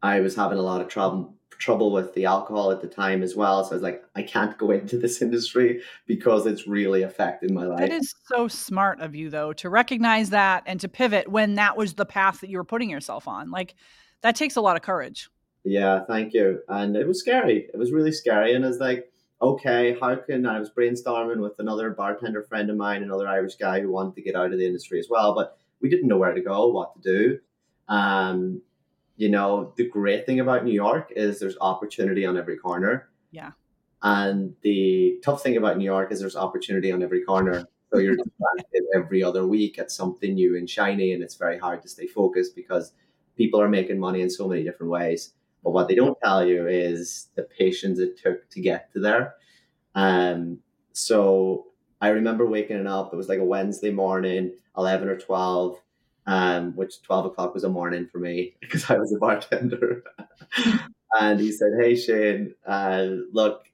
I 0.00 0.20
was 0.20 0.36
having 0.36 0.58
a 0.58 0.62
lot 0.62 0.80
of 0.80 0.86
trouble 0.86 1.34
trouble 1.58 1.92
with 1.92 2.14
the 2.14 2.24
alcohol 2.24 2.70
at 2.70 2.80
the 2.80 2.88
time 2.88 3.22
as 3.22 3.36
well. 3.36 3.64
So 3.64 3.72
I 3.72 3.74
was 3.74 3.82
like, 3.82 4.04
I 4.14 4.22
can't 4.22 4.56
go 4.56 4.70
into 4.70 4.98
this 4.98 5.20
industry 5.20 5.82
because 6.06 6.46
it's 6.46 6.66
really 6.66 7.02
affecting 7.02 7.52
my 7.52 7.64
life. 7.64 7.82
It 7.82 7.92
is 7.92 8.14
so 8.26 8.48
smart 8.48 9.00
of 9.00 9.14
you 9.14 9.30
though 9.30 9.52
to 9.54 9.68
recognize 9.68 10.30
that 10.30 10.62
and 10.66 10.80
to 10.80 10.88
pivot 10.88 11.28
when 11.28 11.56
that 11.56 11.76
was 11.76 11.94
the 11.94 12.06
path 12.06 12.40
that 12.40 12.50
you 12.50 12.56
were 12.56 12.64
putting 12.64 12.90
yourself 12.90 13.28
on. 13.28 13.50
Like 13.50 13.74
that 14.22 14.36
takes 14.36 14.56
a 14.56 14.60
lot 14.60 14.76
of 14.76 14.82
courage. 14.82 15.28
Yeah, 15.64 16.04
thank 16.06 16.32
you. 16.32 16.60
And 16.68 16.96
it 16.96 17.06
was 17.06 17.20
scary. 17.20 17.68
It 17.72 17.76
was 17.76 17.92
really 17.92 18.12
scary. 18.12 18.54
And 18.54 18.64
I 18.64 18.68
was 18.68 18.78
like, 18.78 19.12
okay, 19.42 19.96
how 20.00 20.16
can 20.16 20.46
I 20.46 20.58
was 20.58 20.70
brainstorming 20.70 21.40
with 21.40 21.58
another 21.58 21.90
bartender 21.90 22.42
friend 22.42 22.70
of 22.70 22.76
mine, 22.76 23.02
another 23.02 23.28
Irish 23.28 23.56
guy 23.56 23.80
who 23.80 23.90
wanted 23.90 24.14
to 24.16 24.22
get 24.22 24.36
out 24.36 24.52
of 24.52 24.58
the 24.58 24.66
industry 24.66 24.98
as 24.98 25.08
well, 25.10 25.34
but 25.34 25.58
we 25.80 25.88
didn't 25.88 26.08
know 26.08 26.18
where 26.18 26.34
to 26.34 26.40
go, 26.40 26.68
what 26.68 26.94
to 26.94 27.00
do. 27.00 27.38
Um, 27.88 28.62
you 29.20 29.28
know, 29.28 29.74
the 29.76 29.86
great 29.86 30.24
thing 30.24 30.40
about 30.40 30.64
New 30.64 30.72
York 30.72 31.12
is 31.14 31.38
there's 31.38 31.58
opportunity 31.60 32.24
on 32.24 32.38
every 32.38 32.56
corner. 32.56 33.10
Yeah. 33.32 33.50
And 34.02 34.56
the 34.62 35.20
tough 35.22 35.42
thing 35.42 35.58
about 35.58 35.76
New 35.76 35.84
York 35.84 36.10
is 36.10 36.20
there's 36.20 36.36
opportunity 36.36 36.90
on 36.90 37.02
every 37.02 37.22
corner. 37.22 37.66
So 37.92 37.98
you're 37.98 38.16
every 38.96 39.22
other 39.22 39.46
week 39.46 39.78
at 39.78 39.90
something 39.90 40.32
new 40.32 40.56
and 40.56 40.68
shiny, 40.68 41.12
and 41.12 41.22
it's 41.22 41.34
very 41.34 41.58
hard 41.58 41.82
to 41.82 41.88
stay 41.90 42.06
focused 42.06 42.56
because 42.56 42.94
people 43.36 43.60
are 43.60 43.68
making 43.68 44.00
money 44.00 44.22
in 44.22 44.30
so 44.30 44.48
many 44.48 44.64
different 44.64 44.90
ways. 44.90 45.34
But 45.62 45.72
what 45.72 45.88
they 45.88 45.96
don't 45.96 46.16
tell 46.24 46.46
you 46.46 46.66
is 46.66 47.28
the 47.34 47.42
patience 47.42 47.98
it 47.98 48.18
took 48.18 48.48
to 48.48 48.60
get 48.62 48.90
to 48.94 49.00
there. 49.00 49.34
Um, 49.94 50.60
so 50.92 51.66
I 52.00 52.08
remember 52.08 52.46
waking 52.46 52.86
up. 52.86 53.12
It 53.12 53.16
was 53.16 53.28
like 53.28 53.38
a 53.38 53.44
Wednesday 53.44 53.90
morning, 53.90 54.54
eleven 54.78 55.10
or 55.10 55.18
twelve, 55.18 55.76
um, 56.26 56.76
which 56.76 57.02
12 57.02 57.26
o'clock 57.26 57.54
was 57.54 57.64
a 57.64 57.68
morning 57.68 58.08
for 58.10 58.18
me 58.18 58.54
because 58.60 58.90
I 58.90 58.96
was 58.98 59.12
a 59.12 59.18
bartender. 59.18 60.04
and 61.20 61.40
he 61.40 61.52
said, 61.52 61.72
Hey, 61.78 61.96
Shane, 61.96 62.54
uh, 62.66 63.06
look, 63.32 63.66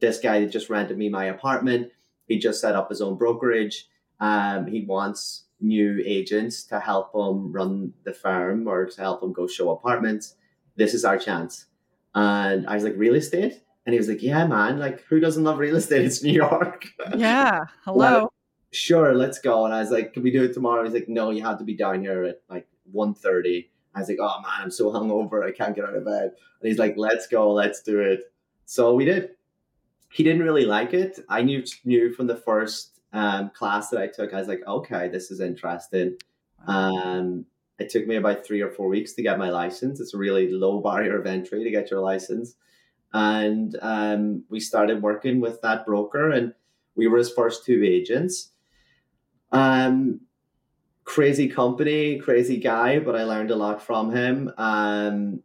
this 0.00 0.20
guy 0.20 0.44
just 0.46 0.70
rented 0.70 0.98
me 0.98 1.08
my 1.08 1.26
apartment. 1.26 1.90
He 2.26 2.38
just 2.38 2.60
set 2.60 2.74
up 2.74 2.88
his 2.88 3.00
own 3.00 3.16
brokerage. 3.16 3.88
Um, 4.20 4.66
he 4.66 4.84
wants 4.84 5.44
new 5.60 6.02
agents 6.04 6.64
to 6.64 6.80
help 6.80 7.14
him 7.14 7.52
run 7.52 7.92
the 8.04 8.12
firm 8.12 8.66
or 8.66 8.86
to 8.86 9.00
help 9.00 9.22
him 9.22 9.32
go 9.32 9.46
show 9.46 9.70
apartments. 9.70 10.36
This 10.76 10.94
is 10.94 11.04
our 11.04 11.18
chance. 11.18 11.66
And 12.14 12.66
I 12.66 12.74
was 12.74 12.84
like, 12.84 12.94
Real 12.96 13.14
estate? 13.14 13.62
And 13.84 13.92
he 13.92 13.98
was 13.98 14.08
like, 14.08 14.22
Yeah, 14.22 14.46
man, 14.46 14.78
like 14.78 15.02
who 15.04 15.20
doesn't 15.20 15.44
love 15.44 15.58
real 15.58 15.76
estate? 15.76 16.04
It's 16.04 16.22
New 16.22 16.32
York. 16.32 16.86
Yeah. 17.16 17.64
Hello 17.84 18.31
sure, 18.72 19.14
let's 19.14 19.38
go. 19.38 19.64
And 19.64 19.74
I 19.74 19.80
was 19.80 19.90
like, 19.90 20.12
can 20.12 20.22
we 20.22 20.30
do 20.30 20.42
it 20.42 20.54
tomorrow? 20.54 20.82
He's 20.82 20.94
like, 20.94 21.08
no, 21.08 21.30
you 21.30 21.42
have 21.44 21.58
to 21.58 21.64
be 21.64 21.74
down 21.74 22.00
here 22.00 22.24
at 22.24 22.42
like 22.48 22.66
1.30. 22.94 23.68
I 23.94 24.00
was 24.00 24.08
like, 24.08 24.18
oh 24.20 24.40
man, 24.40 24.62
I'm 24.62 24.70
so 24.70 24.90
hungover. 24.90 25.46
I 25.46 25.52
can't 25.52 25.76
get 25.76 25.84
out 25.84 25.94
of 25.94 26.04
bed. 26.04 26.32
And 26.60 26.68
he's 26.68 26.78
like, 26.78 26.94
let's 26.96 27.26
go, 27.26 27.52
let's 27.52 27.82
do 27.82 28.00
it. 28.00 28.32
So 28.64 28.94
we 28.94 29.04
did. 29.04 29.30
He 30.10 30.24
didn't 30.24 30.42
really 30.42 30.64
like 30.64 30.94
it. 30.94 31.20
I 31.28 31.42
knew 31.42 31.62
knew 31.84 32.12
from 32.12 32.26
the 32.26 32.36
first 32.36 33.00
um, 33.12 33.50
class 33.50 33.90
that 33.90 34.00
I 34.00 34.06
took, 34.06 34.32
I 34.32 34.38
was 34.38 34.48
like, 34.48 34.62
okay, 34.66 35.08
this 35.08 35.30
is 35.30 35.40
interesting. 35.40 36.16
Um, 36.66 37.46
it 37.78 37.90
took 37.90 38.06
me 38.06 38.16
about 38.16 38.46
three 38.46 38.60
or 38.60 38.70
four 38.70 38.88
weeks 38.88 39.12
to 39.14 39.22
get 39.22 39.38
my 39.38 39.50
license. 39.50 40.00
It's 40.00 40.14
a 40.14 40.18
really 40.18 40.50
low 40.50 40.80
barrier 40.80 41.18
of 41.18 41.26
entry 41.26 41.64
to 41.64 41.70
get 41.70 41.90
your 41.90 42.00
license. 42.00 42.54
And 43.12 43.76
um, 43.82 44.44
we 44.48 44.60
started 44.60 45.02
working 45.02 45.40
with 45.40 45.60
that 45.62 45.84
broker, 45.84 46.30
and 46.30 46.54
we 46.94 47.08
were 47.08 47.18
his 47.18 47.32
first 47.32 47.64
two 47.64 47.82
agents. 47.84 48.51
Um, 49.52 50.20
crazy 51.04 51.48
company, 51.48 52.18
crazy 52.18 52.56
guy, 52.56 52.98
but 52.98 53.14
I 53.14 53.24
learned 53.24 53.50
a 53.50 53.56
lot 53.56 53.82
from 53.82 54.10
him. 54.10 54.50
Um, 54.56 55.42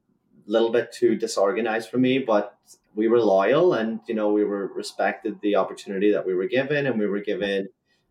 a 0.47 0.51
little 0.51 0.71
bit 0.71 0.91
too 0.93 1.15
disorganized 1.15 1.89
for 1.89 1.97
me, 1.97 2.19
but 2.19 2.57
we 2.95 3.07
were 3.07 3.19
loyal 3.19 3.73
and 3.73 3.99
you 4.07 4.15
know 4.15 4.31
we 4.31 4.43
were 4.43 4.67
respected 4.67 5.39
the 5.41 5.55
opportunity 5.55 6.11
that 6.11 6.25
we 6.25 6.33
were 6.33 6.47
given, 6.47 6.85
and 6.85 6.97
we 6.97 7.07
were 7.07 7.19
given. 7.19 7.67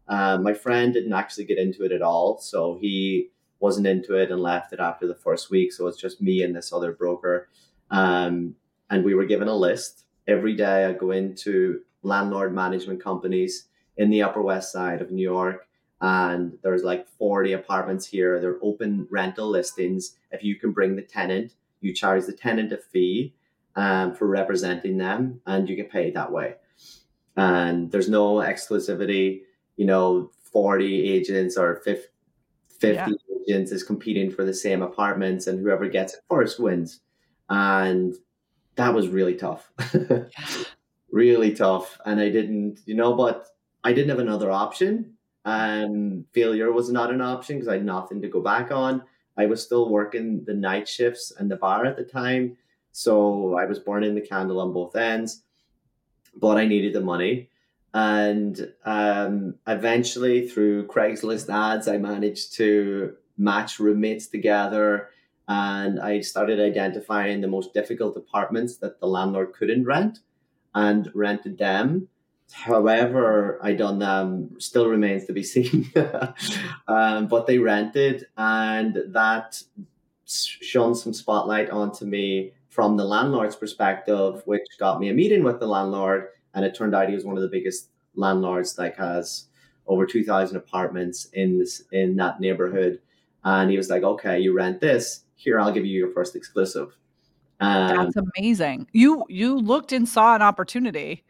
Um, 0.08 0.42
my 0.42 0.54
friend 0.54 0.92
didn't 0.92 1.14
actually 1.14 1.46
get 1.46 1.58
into 1.58 1.84
it 1.84 1.92
at 1.92 2.02
all, 2.02 2.38
so 2.38 2.78
he 2.80 3.30
wasn't 3.58 3.86
into 3.86 4.14
it 4.14 4.30
and 4.30 4.40
left 4.40 4.72
it 4.72 4.80
after 4.80 5.06
the 5.06 5.14
first 5.14 5.50
week. 5.50 5.72
So 5.72 5.86
it's 5.86 6.00
just 6.00 6.20
me 6.20 6.42
and 6.42 6.54
this 6.54 6.72
other 6.72 6.92
broker, 6.92 7.48
um, 7.90 8.54
and 8.90 9.02
we 9.04 9.14
were 9.14 9.24
given 9.24 9.48
a 9.48 9.56
list 9.56 10.04
every 10.28 10.54
day. 10.54 10.84
I 10.84 10.92
go 10.92 11.10
into 11.10 11.80
landlord 12.02 12.54
management 12.54 13.02
companies 13.02 13.68
in 13.96 14.10
the 14.10 14.22
Upper 14.22 14.42
West 14.42 14.70
Side 14.72 15.00
of 15.00 15.10
New 15.10 15.22
York 15.22 15.65
and 16.00 16.58
there's 16.62 16.82
like 16.82 17.08
40 17.18 17.52
apartments 17.52 18.06
here. 18.06 18.40
They're 18.40 18.58
open 18.62 19.06
rental 19.10 19.48
listings. 19.48 20.16
If 20.30 20.42
you 20.42 20.56
can 20.56 20.72
bring 20.72 20.96
the 20.96 21.02
tenant, 21.02 21.54
you 21.80 21.94
charge 21.94 22.26
the 22.26 22.32
tenant 22.32 22.72
a 22.72 22.76
fee 22.76 23.34
um, 23.76 24.14
for 24.14 24.26
representing 24.26 24.98
them, 24.98 25.40
and 25.46 25.68
you 25.68 25.76
get 25.76 25.90
paid 25.90 26.14
that 26.14 26.32
way. 26.32 26.56
And 27.36 27.90
there's 27.90 28.08
no 28.08 28.36
exclusivity. 28.36 29.42
You 29.76 29.86
know, 29.86 30.30
40 30.52 31.10
agents 31.10 31.56
or 31.56 31.76
50, 31.76 32.08
50 32.68 32.94
yeah. 32.94 33.08
agents 33.42 33.72
is 33.72 33.82
competing 33.82 34.30
for 34.30 34.44
the 34.44 34.54
same 34.54 34.82
apartments, 34.82 35.46
and 35.46 35.60
whoever 35.60 35.88
gets 35.88 36.14
it 36.14 36.20
first 36.28 36.60
wins. 36.60 37.00
And 37.48 38.14
that 38.74 38.92
was 38.92 39.08
really 39.08 39.34
tough. 39.34 39.70
really 41.10 41.54
tough. 41.54 41.98
And 42.04 42.20
I 42.20 42.28
didn't, 42.28 42.80
you 42.84 42.94
know, 42.94 43.14
but 43.14 43.48
I 43.82 43.92
didn't 43.92 44.10
have 44.10 44.18
another 44.18 44.50
option 44.50 45.15
um, 45.46 46.24
failure 46.32 46.72
was 46.72 46.90
not 46.90 47.12
an 47.12 47.20
option 47.22 47.56
because 47.56 47.68
I 47.68 47.74
had 47.74 47.84
nothing 47.84 48.20
to 48.20 48.28
go 48.28 48.40
back 48.40 48.72
on. 48.72 49.04
I 49.38 49.46
was 49.46 49.62
still 49.62 49.88
working 49.88 50.44
the 50.44 50.54
night 50.54 50.88
shifts 50.88 51.32
and 51.38 51.48
the 51.48 51.56
bar 51.56 51.86
at 51.86 51.96
the 51.96 52.02
time. 52.02 52.56
So 52.90 53.56
I 53.56 53.64
was 53.64 53.78
burning 53.78 54.14
the 54.16 54.20
candle 54.20 54.60
on 54.60 54.72
both 54.72 54.96
ends, 54.96 55.44
but 56.34 56.56
I 56.58 56.66
needed 56.66 56.94
the 56.94 57.00
money. 57.00 57.48
And 57.94 58.72
um, 58.84 59.54
eventually, 59.68 60.48
through 60.48 60.88
Craigslist 60.88 61.48
ads, 61.48 61.86
I 61.86 61.96
managed 61.96 62.54
to 62.54 63.14
match 63.38 63.78
roommates 63.78 64.26
together. 64.26 65.10
And 65.48 66.00
I 66.00 66.22
started 66.22 66.58
identifying 66.58 67.40
the 67.40 67.48
most 67.48 67.72
difficult 67.72 68.16
apartments 68.16 68.78
that 68.78 68.98
the 68.98 69.06
landlord 69.06 69.52
couldn't 69.52 69.84
rent 69.84 70.18
and 70.74 71.08
rented 71.14 71.56
them. 71.56 72.08
However, 72.52 73.58
I 73.62 73.72
done 73.72 73.98
them 73.98 74.50
still 74.58 74.88
remains 74.88 75.26
to 75.26 75.32
be 75.32 75.42
seen. 75.42 75.90
um, 76.88 77.26
but 77.26 77.46
they 77.46 77.58
rented, 77.58 78.26
and 78.36 78.98
that 79.08 79.62
shone 80.24 80.94
some 80.94 81.12
spotlight 81.12 81.70
onto 81.70 82.04
me 82.04 82.52
from 82.68 82.96
the 82.96 83.04
landlord's 83.04 83.56
perspective, 83.56 84.42
which 84.44 84.62
got 84.78 85.00
me 85.00 85.08
a 85.08 85.14
meeting 85.14 85.42
with 85.42 85.60
the 85.60 85.66
landlord. 85.66 86.28
And 86.54 86.64
it 86.64 86.74
turned 86.74 86.94
out 86.94 87.08
he 87.08 87.14
was 87.14 87.24
one 87.24 87.36
of 87.36 87.42
the 87.42 87.48
biggest 87.48 87.90
landlords, 88.14 88.78
like 88.78 88.96
has 88.96 89.46
over 89.86 90.06
two 90.06 90.24
thousand 90.24 90.56
apartments 90.56 91.26
in 91.32 91.58
this 91.58 91.82
in 91.92 92.16
that 92.16 92.40
neighborhood. 92.40 93.00
And 93.44 93.70
he 93.70 93.76
was 93.76 93.90
like, 93.90 94.02
"Okay, 94.02 94.38
you 94.38 94.54
rent 94.54 94.80
this. 94.80 95.24
Here, 95.34 95.60
I'll 95.60 95.72
give 95.72 95.84
you 95.84 95.98
your 95.98 96.12
first 96.12 96.36
exclusive." 96.36 96.96
Um, 97.60 97.96
That's 97.96 98.16
amazing. 98.38 98.86
You 98.92 99.24
you 99.28 99.58
looked 99.58 99.92
and 99.92 100.08
saw 100.08 100.34
an 100.34 100.42
opportunity 100.42 101.24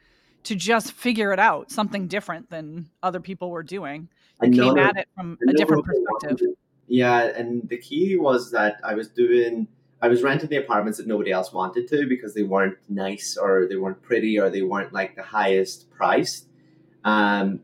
to 0.46 0.54
just 0.54 0.92
figure 0.92 1.32
it 1.32 1.38
out, 1.38 1.70
something 1.70 2.06
different 2.06 2.50
than 2.50 2.88
other 3.02 3.20
people 3.20 3.50
were 3.50 3.62
doing. 3.62 4.08
You 4.42 4.50
came 4.50 4.78
at 4.78 4.96
it 4.96 5.08
from 5.14 5.38
a 5.48 5.52
different 5.52 5.84
perspective. 5.84 6.48
Yeah, 6.88 7.24
and 7.24 7.68
the 7.68 7.78
key 7.78 8.16
was 8.16 8.50
that 8.52 8.80
I 8.84 8.94
was 8.94 9.08
doing 9.08 9.68
I 10.02 10.08
was 10.08 10.22
renting 10.22 10.50
the 10.50 10.56
apartments 10.56 10.98
that 10.98 11.06
nobody 11.06 11.32
else 11.32 11.52
wanted 11.52 11.88
to 11.88 12.06
because 12.06 12.34
they 12.34 12.42
weren't 12.42 12.76
nice 12.88 13.36
or 13.36 13.66
they 13.66 13.76
weren't 13.76 14.02
pretty 14.02 14.38
or 14.38 14.50
they 14.50 14.60
weren't 14.60 14.92
like 14.92 15.16
the 15.16 15.22
highest 15.22 15.90
priced. 15.90 16.46
Um, 17.02 17.60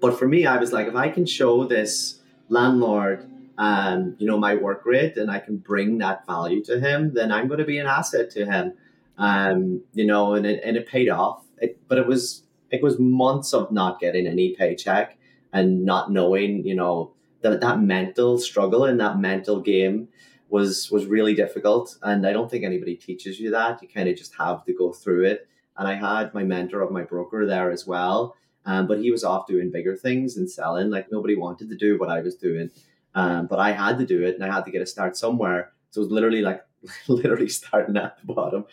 but 0.00 0.18
for 0.18 0.26
me, 0.26 0.44
I 0.44 0.56
was 0.56 0.72
like, 0.72 0.88
if 0.88 0.96
I 0.96 1.08
can 1.08 1.24
show 1.24 1.64
this 1.64 2.18
landlord 2.48 3.30
um, 3.58 4.16
you 4.18 4.26
know, 4.26 4.38
my 4.38 4.54
work 4.54 4.84
rate 4.84 5.16
and 5.16 5.30
I 5.30 5.38
can 5.38 5.56
bring 5.56 5.98
that 5.98 6.26
value 6.26 6.64
to 6.64 6.80
him, 6.80 7.14
then 7.14 7.30
I'm 7.30 7.48
going 7.48 7.60
to 7.60 7.64
be 7.64 7.78
an 7.78 7.86
asset 7.86 8.30
to 8.32 8.44
him. 8.44 8.72
Um, 9.18 9.82
you 9.92 10.06
know, 10.06 10.34
and 10.34 10.46
it, 10.46 10.62
and 10.64 10.76
it 10.76 10.88
paid 10.88 11.08
off. 11.08 11.44
It, 11.62 11.80
but 11.88 11.98
it 11.98 12.06
was 12.06 12.44
it 12.70 12.82
was 12.82 12.98
months 12.98 13.54
of 13.54 13.70
not 13.72 14.00
getting 14.00 14.26
any 14.26 14.54
paycheck 14.54 15.16
and 15.52 15.84
not 15.84 16.10
knowing, 16.10 16.66
you 16.66 16.74
know, 16.74 17.12
that 17.42 17.60
that 17.60 17.80
mental 17.80 18.38
struggle 18.38 18.84
and 18.84 18.98
that 19.00 19.18
mental 19.18 19.60
game 19.60 20.08
was 20.48 20.90
was 20.90 21.06
really 21.06 21.34
difficult. 21.34 21.96
And 22.02 22.26
I 22.26 22.32
don't 22.32 22.50
think 22.50 22.64
anybody 22.64 22.96
teaches 22.96 23.40
you 23.40 23.50
that. 23.52 23.82
You 23.82 23.88
kind 23.88 24.08
of 24.08 24.16
just 24.16 24.34
have 24.36 24.64
to 24.64 24.74
go 24.74 24.92
through 24.92 25.24
it. 25.24 25.48
And 25.76 25.88
I 25.88 25.94
had 25.94 26.34
my 26.34 26.44
mentor 26.44 26.82
of 26.82 26.90
my 26.90 27.02
broker 27.02 27.46
there 27.46 27.70
as 27.70 27.86
well. 27.86 28.36
Um, 28.64 28.86
but 28.86 29.00
he 29.00 29.10
was 29.10 29.24
off 29.24 29.46
doing 29.46 29.70
bigger 29.70 29.96
things 29.96 30.36
and 30.36 30.50
selling. 30.50 30.90
Like 30.90 31.10
nobody 31.10 31.34
wanted 31.34 31.68
to 31.70 31.76
do 31.76 31.98
what 31.98 32.10
I 32.10 32.20
was 32.20 32.36
doing. 32.36 32.70
Um, 33.14 33.46
but 33.46 33.58
I 33.58 33.72
had 33.72 33.98
to 33.98 34.06
do 34.06 34.22
it 34.22 34.34
and 34.34 34.44
I 34.44 34.52
had 34.54 34.64
to 34.64 34.70
get 34.70 34.82
a 34.82 34.86
start 34.86 35.16
somewhere. 35.16 35.72
So 35.90 36.00
it 36.00 36.04
was 36.04 36.12
literally 36.12 36.42
like 36.42 36.64
literally 37.08 37.48
starting 37.48 37.96
at 37.96 38.18
the 38.18 38.32
bottom. 38.32 38.64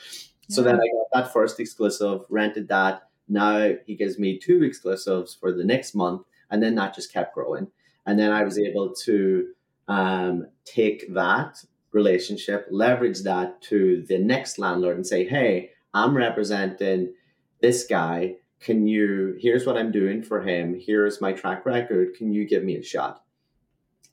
Yeah. 0.50 0.56
So 0.56 0.64
then 0.64 0.76
I 0.76 0.78
got 0.78 1.08
that 1.14 1.34
first 1.34 1.60
exclusive, 1.60 2.22
rented 2.30 2.68
that. 2.68 3.04
Now 3.28 3.74
he 3.86 3.96
gives 3.96 4.20
me 4.20 4.40
two 4.40 4.64
exclusives 4.64 5.36
for 5.36 5.52
the 5.54 5.64
next 5.64 5.96
month. 5.96 6.24
And 6.52 6.62
then 6.62 6.76
that 6.76 6.96
just 6.96 7.14
kept 7.14 7.36
growing. 7.36 7.68
And 8.06 8.20
then 8.20 8.32
I 8.32 8.44
was 8.44 8.58
able 8.58 8.94
to 9.06 9.50
um, 9.88 10.48
take 10.66 11.14
that 11.14 11.64
relationship, 11.92 12.68
leverage 12.72 13.22
that 13.24 13.62
to 13.64 14.04
the 14.08 14.18
next 14.18 14.58
landlord 14.60 14.96
and 14.96 15.06
say, 15.06 15.28
hey, 15.28 15.72
I'm 15.94 16.16
representing 16.16 17.14
this 17.62 17.86
guy. 17.86 18.36
Can 18.60 18.88
you, 18.88 19.38
here's 19.40 19.66
what 19.66 19.78
I'm 19.78 19.92
doing 19.92 20.22
for 20.22 20.42
him. 20.42 20.80
Here's 20.80 21.22
my 21.22 21.34
track 21.34 21.66
record. 21.66 22.16
Can 22.16 22.34
you 22.34 22.48
give 22.48 22.64
me 22.64 22.76
a 22.76 22.84
shot? 22.84 23.24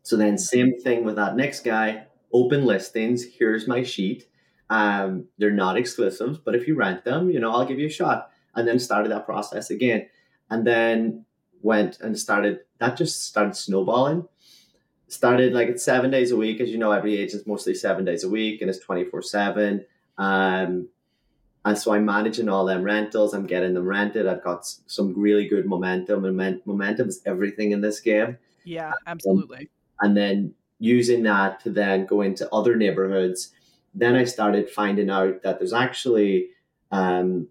So 0.02 0.16
then, 0.16 0.38
same 0.38 0.78
thing 0.78 1.04
with 1.04 1.16
that 1.16 1.36
next 1.36 1.64
guy. 1.64 2.06
Open 2.32 2.64
listings. 2.64 3.24
Here's 3.24 3.66
my 3.66 3.82
sheet. 3.82 4.26
Um, 4.68 5.26
they're 5.38 5.50
not 5.50 5.76
exclusives, 5.76 6.38
but 6.38 6.54
if 6.54 6.66
you 6.66 6.74
rent 6.74 7.04
them, 7.04 7.30
you 7.30 7.38
know, 7.38 7.52
I'll 7.52 7.66
give 7.66 7.78
you 7.78 7.86
a 7.86 7.90
shot. 7.90 8.30
And 8.54 8.66
then 8.66 8.78
started 8.78 9.12
that 9.12 9.26
process 9.26 9.70
again, 9.70 10.06
and 10.48 10.66
then 10.66 11.26
went 11.60 12.00
and 12.00 12.18
started. 12.18 12.60
That 12.78 12.96
just 12.96 13.26
started 13.26 13.54
snowballing. 13.54 14.26
Started 15.08 15.52
like 15.52 15.68
it's 15.68 15.84
seven 15.84 16.10
days 16.10 16.30
a 16.30 16.36
week, 16.36 16.60
as 16.60 16.70
you 16.70 16.78
know, 16.78 16.90
every 16.90 17.18
agent's 17.18 17.46
mostly 17.46 17.74
seven 17.74 18.06
days 18.06 18.24
a 18.24 18.30
week, 18.30 18.62
and 18.62 18.70
it's 18.70 18.78
twenty 18.78 19.04
four 19.04 19.20
seven. 19.20 19.84
Um, 20.16 20.88
and 21.66 21.76
so 21.76 21.92
I'm 21.92 22.06
managing 22.06 22.48
all 22.48 22.64
them 22.64 22.82
rentals. 22.82 23.34
I'm 23.34 23.46
getting 23.46 23.74
them 23.74 23.84
rented. 23.84 24.26
I've 24.26 24.42
got 24.42 24.64
some 24.86 25.12
really 25.14 25.46
good 25.46 25.66
momentum, 25.66 26.24
and 26.24 26.62
momentum 26.64 27.08
is 27.08 27.20
everything 27.26 27.72
in 27.72 27.82
this 27.82 28.00
game. 28.00 28.38
Yeah, 28.64 28.92
absolutely 29.06 29.68
and 30.00 30.16
then 30.16 30.54
using 30.78 31.22
that 31.22 31.60
to 31.60 31.70
then 31.70 32.06
go 32.06 32.20
into 32.20 32.52
other 32.52 32.76
neighborhoods 32.76 33.52
then 33.96 34.14
i 34.14 34.24
started 34.24 34.70
finding 34.70 35.10
out 35.10 35.42
that 35.42 35.58
there's 35.58 35.72
actually 35.72 36.48
um, 36.92 37.48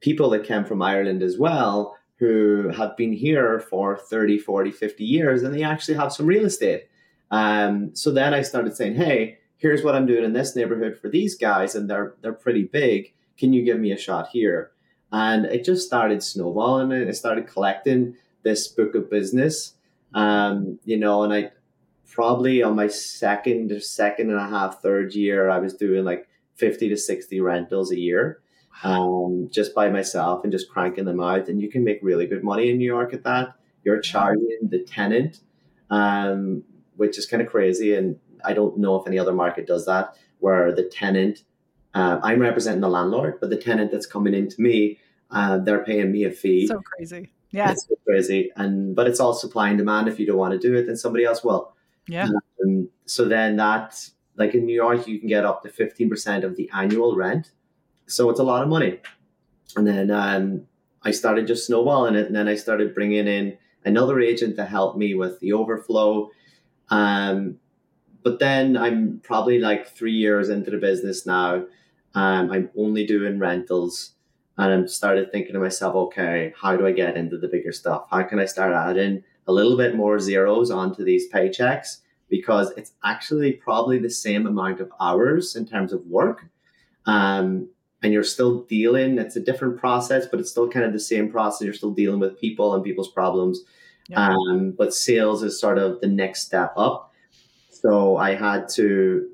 people 0.00 0.28
that 0.30 0.44
came 0.44 0.64
from 0.64 0.82
ireland 0.82 1.22
as 1.22 1.38
well 1.38 1.96
who 2.16 2.68
have 2.68 2.96
been 2.96 3.12
here 3.12 3.60
for 3.60 3.96
30 3.96 4.38
40 4.38 4.70
50 4.70 5.04
years 5.04 5.42
and 5.42 5.54
they 5.54 5.62
actually 5.62 5.94
have 5.94 6.12
some 6.12 6.26
real 6.26 6.44
estate. 6.44 6.88
Um, 7.30 7.94
so 7.94 8.12
then 8.12 8.34
i 8.34 8.42
started 8.42 8.76
saying 8.76 8.94
hey 8.94 9.38
here's 9.56 9.82
what 9.82 9.94
i'm 9.94 10.06
doing 10.06 10.24
in 10.24 10.32
this 10.32 10.54
neighborhood 10.54 10.98
for 10.98 11.08
these 11.08 11.36
guys 11.36 11.74
and 11.74 11.88
they're 11.88 12.14
they're 12.20 12.32
pretty 12.32 12.64
big. 12.64 13.12
Can 13.36 13.52
you 13.52 13.64
give 13.64 13.80
me 13.80 13.90
a 13.90 13.98
shot 13.98 14.28
here? 14.28 14.70
And 15.10 15.44
it 15.46 15.64
just 15.64 15.86
started 15.86 16.22
snowballing 16.22 16.92
and 16.92 17.08
it 17.08 17.16
started 17.16 17.48
collecting 17.48 18.16
this 18.42 18.68
book 18.68 18.94
of 18.94 19.10
business 19.10 19.74
um, 20.14 20.78
you 20.84 20.96
know 20.96 21.22
and 21.24 21.32
i 21.32 21.50
probably 22.10 22.62
on 22.62 22.76
my 22.76 22.88
second 22.88 23.82
second 23.82 24.30
and 24.30 24.38
a 24.38 24.48
half, 24.48 24.80
third 24.80 25.14
year, 25.14 25.50
I 25.50 25.58
was 25.58 25.74
doing 25.74 26.04
like 26.04 26.28
50 26.56 26.88
to 26.90 26.96
60 26.96 27.40
rentals 27.40 27.90
a 27.90 27.98
year 27.98 28.40
um, 28.82 29.48
just 29.50 29.74
by 29.74 29.88
myself 29.88 30.42
and 30.42 30.52
just 30.52 30.68
cranking 30.68 31.04
them 31.04 31.20
out. 31.20 31.48
And 31.48 31.60
you 31.60 31.70
can 31.70 31.84
make 31.84 32.00
really 32.02 32.26
good 32.26 32.42
money 32.42 32.70
in 32.70 32.78
New 32.78 32.86
York 32.86 33.14
at 33.14 33.24
that. 33.24 33.54
You're 33.84 34.00
charging 34.00 34.58
the 34.62 34.80
tenant, 34.80 35.40
um, 35.90 36.64
which 36.96 37.18
is 37.18 37.26
kind 37.26 37.42
of 37.42 37.48
crazy. 37.48 37.94
And 37.94 38.18
I 38.44 38.52
don't 38.52 38.78
know 38.78 38.96
if 38.96 39.06
any 39.06 39.18
other 39.18 39.32
market 39.32 39.66
does 39.66 39.86
that, 39.86 40.16
where 40.38 40.74
the 40.74 40.84
tenant, 40.84 41.42
uh, 41.94 42.18
I'm 42.22 42.40
representing 42.40 42.80
the 42.80 42.88
landlord, 42.88 43.38
but 43.40 43.50
the 43.50 43.56
tenant 43.56 43.90
that's 43.90 44.06
coming 44.06 44.34
into 44.34 44.60
me, 44.60 44.98
uh, 45.30 45.58
they're 45.58 45.84
paying 45.84 46.10
me 46.10 46.24
a 46.24 46.30
fee. 46.30 46.66
So 46.66 46.80
crazy. 46.80 47.30
Yeah. 47.50 47.70
It's 47.70 47.86
so 47.86 47.94
crazy. 48.04 48.50
And 48.56 48.96
but 48.96 49.06
it's 49.06 49.20
all 49.20 49.32
supply 49.32 49.68
and 49.68 49.78
demand. 49.78 50.08
If 50.08 50.18
you 50.18 50.26
don't 50.26 50.36
want 50.36 50.52
to 50.52 50.58
do 50.58 50.74
it, 50.74 50.86
then 50.86 50.96
somebody 50.96 51.24
else 51.24 51.44
will. 51.44 51.73
Yeah. 52.08 52.28
Um, 52.64 52.88
so 53.06 53.26
then 53.26 53.56
that, 53.56 54.08
like 54.36 54.54
in 54.54 54.66
New 54.66 54.74
York, 54.74 55.06
you 55.06 55.18
can 55.18 55.28
get 55.28 55.44
up 55.44 55.62
to 55.62 55.68
15% 55.68 56.44
of 56.44 56.56
the 56.56 56.70
annual 56.74 57.16
rent. 57.16 57.52
So 58.06 58.30
it's 58.30 58.40
a 58.40 58.44
lot 58.44 58.62
of 58.62 58.68
money. 58.68 59.00
And 59.76 59.86
then 59.86 60.10
um, 60.10 60.66
I 61.02 61.10
started 61.10 61.46
just 61.46 61.66
snowballing 61.66 62.14
it. 62.14 62.26
And 62.26 62.36
then 62.36 62.48
I 62.48 62.54
started 62.54 62.94
bringing 62.94 63.26
in 63.26 63.56
another 63.84 64.20
agent 64.20 64.56
to 64.56 64.64
help 64.64 64.96
me 64.96 65.14
with 65.14 65.40
the 65.40 65.52
overflow. 65.52 66.30
Um, 66.90 67.58
but 68.22 68.38
then 68.38 68.76
I'm 68.76 69.20
probably 69.22 69.58
like 69.58 69.88
three 69.88 70.12
years 70.12 70.48
into 70.48 70.70
the 70.70 70.78
business 70.78 71.26
now. 71.26 71.64
Um, 72.14 72.50
I'm 72.50 72.70
only 72.76 73.06
doing 73.06 73.38
rentals. 73.38 74.12
And 74.56 74.84
I 74.84 74.86
started 74.86 75.32
thinking 75.32 75.54
to 75.54 75.58
myself, 75.58 75.94
okay, 75.94 76.54
how 76.60 76.76
do 76.76 76.86
I 76.86 76.92
get 76.92 77.16
into 77.16 77.38
the 77.38 77.48
bigger 77.48 77.72
stuff? 77.72 78.06
How 78.10 78.22
can 78.22 78.38
I 78.38 78.44
start 78.44 78.72
adding 78.72 79.24
a 79.46 79.52
little 79.52 79.76
bit 79.76 79.94
more 79.94 80.18
zeros 80.18 80.70
onto 80.70 81.04
these 81.04 81.30
paychecks 81.30 81.98
because 82.28 82.72
it's 82.76 82.92
actually 83.04 83.52
probably 83.52 83.98
the 83.98 84.10
same 84.10 84.46
amount 84.46 84.80
of 84.80 84.90
hours 85.00 85.54
in 85.56 85.66
terms 85.66 85.92
of 85.92 86.06
work. 86.06 86.46
Um, 87.06 87.68
and 88.02 88.12
you're 88.12 88.22
still 88.22 88.62
dealing, 88.62 89.18
it's 89.18 89.36
a 89.36 89.40
different 89.40 89.78
process, 89.78 90.26
but 90.26 90.40
it's 90.40 90.50
still 90.50 90.68
kind 90.68 90.84
of 90.84 90.92
the 90.92 91.00
same 91.00 91.30
process. 91.30 91.64
You're 91.64 91.74
still 91.74 91.92
dealing 91.92 92.20
with 92.20 92.38
people 92.38 92.74
and 92.74 92.84
people's 92.84 93.10
problems. 93.10 93.62
Yeah. 94.08 94.28
Um, 94.28 94.74
but 94.76 94.92
sales 94.92 95.42
is 95.42 95.58
sort 95.58 95.78
of 95.78 96.00
the 96.00 96.06
next 96.06 96.42
step 96.42 96.74
up. 96.76 97.12
So 97.70 98.16
I 98.16 98.34
had 98.34 98.68
to, 98.70 99.28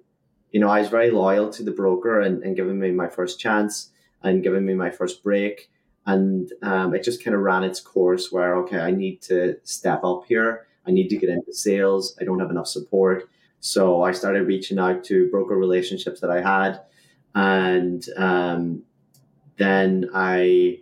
you 0.53 0.61
know, 0.61 0.69
I 0.69 0.81
was 0.81 0.89
very 0.89 1.11
loyal 1.11 1.51
to 1.51 1.63
the 1.63 1.73
broker 1.73 2.21
and, 2.21 2.43
and 2.43 2.55
giving 2.55 2.79
me 2.79 2.91
my 2.91 3.09
first 3.09 3.41
chance 3.41 3.91
and 4.23 4.43
giving 4.43 4.65
me 4.65 4.75
my 4.75 4.91
first 4.91 5.23
break 5.23 5.71
and 6.07 6.51
um, 6.63 6.95
it 6.95 7.03
just 7.03 7.23
kind 7.23 7.35
of 7.35 7.43
ran 7.43 7.65
its 7.65 7.81
course 7.81 8.33
where 8.33 8.57
okay 8.57 8.79
i 8.79 8.91
need 8.91 9.21
to 9.23 9.57
step 9.65 10.03
up 10.05 10.25
here. 10.27 10.67
I 10.87 10.93
need 10.93 11.09
to 11.09 11.17
get 11.19 11.29
into 11.29 11.53
sales. 11.53 12.17
I 12.21 12.25
don't 12.25 12.41
have 12.41 12.51
enough 12.51 12.67
support. 12.67 13.29
So 13.61 14.03
i 14.03 14.13
started 14.13 14.47
reaching 14.47 14.79
out 14.79 15.05
to 15.05 15.31
broker 15.31 15.57
relationships 15.57 16.21
that 16.21 16.31
i 16.31 16.41
had. 16.41 16.81
And 17.35 18.05
um, 18.17 18.83
then 19.57 20.11
i 20.15 20.79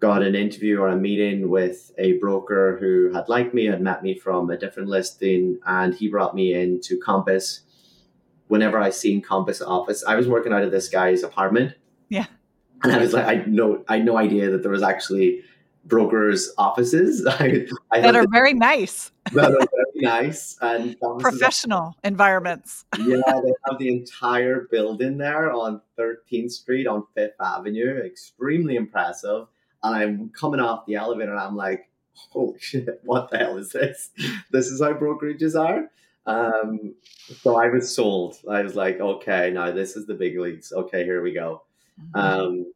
got 0.00 0.22
an 0.22 0.34
interview 0.34 0.78
or 0.78 0.88
a 0.88 0.96
meeting 0.96 1.50
with 1.50 1.92
a 1.98 2.12
broker 2.14 2.78
who 2.80 3.12
had 3.12 3.28
liked 3.28 3.52
me 3.52 3.66
had 3.66 3.82
met 3.82 4.02
me 4.02 4.16
from 4.16 4.48
a 4.48 4.56
different 4.56 4.88
listing 4.88 5.58
and 5.66 5.94
he 5.94 6.08
brought 6.08 6.34
me 6.34 6.54
into 6.54 6.98
compass. 6.98 7.60
Whenever 8.46 8.78
i 8.78 8.88
seen 8.88 9.20
compass 9.20 9.60
office 9.60 10.02
i 10.04 10.14
was 10.16 10.26
working 10.26 10.54
out 10.54 10.62
of 10.62 10.70
this 10.70 10.88
guy's 10.88 11.22
apartment. 11.22 11.74
Yeah 12.08 12.26
and 12.82 12.92
I 12.92 12.98
was 12.98 13.12
like, 13.12 13.26
I 13.26 13.44
no, 13.46 13.84
I 13.88 13.96
had 13.96 14.04
no 14.04 14.16
idea 14.16 14.50
that 14.50 14.62
there 14.62 14.72
was 14.72 14.82
actually 14.82 15.42
brokers' 15.84 16.52
offices. 16.58 17.26
I, 17.28 17.66
I 17.90 18.00
that 18.00 18.14
are 18.14 18.26
very 18.30 18.54
nice. 18.54 19.10
that 19.32 19.50
are 19.52 19.66
very 19.74 20.06
nice 20.06 20.56
and 20.60 20.96
professional 21.18 21.96
environments. 22.04 22.84
yeah, 22.98 23.20
they 23.26 23.52
have 23.68 23.78
the 23.78 23.88
entire 23.88 24.68
building 24.70 25.18
there 25.18 25.52
on 25.52 25.80
13th 25.98 26.52
Street 26.52 26.86
on 26.86 27.04
Fifth 27.14 27.34
Avenue. 27.40 28.00
Extremely 28.04 28.76
impressive. 28.76 29.46
And 29.82 29.94
I'm 29.94 30.30
coming 30.30 30.60
off 30.60 30.86
the 30.86 30.96
elevator 30.96 31.32
and 31.32 31.40
I'm 31.40 31.56
like, 31.56 31.88
holy 32.12 32.58
shit, 32.58 33.00
what 33.04 33.30
the 33.30 33.38
hell 33.38 33.56
is 33.58 33.70
this? 33.70 34.10
This 34.50 34.68
is 34.68 34.80
how 34.80 34.92
brokerages 34.92 35.58
are. 35.58 35.88
Um, 36.26 36.94
so 37.40 37.56
I 37.56 37.68
was 37.68 37.94
sold. 37.94 38.36
I 38.50 38.62
was 38.62 38.74
like, 38.74 39.00
okay, 39.00 39.50
now 39.50 39.70
this 39.70 39.96
is 39.96 40.06
the 40.06 40.14
big 40.14 40.38
leagues. 40.38 40.72
Okay, 40.72 41.04
here 41.04 41.22
we 41.22 41.32
go. 41.32 41.62
Mm-hmm. 41.98 42.18
Um, 42.18 42.72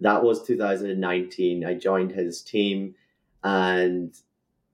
that 0.00 0.22
was 0.22 0.44
2019. 0.44 1.64
I 1.64 1.74
joined 1.74 2.12
his 2.12 2.42
team 2.42 2.94
and 3.42 4.14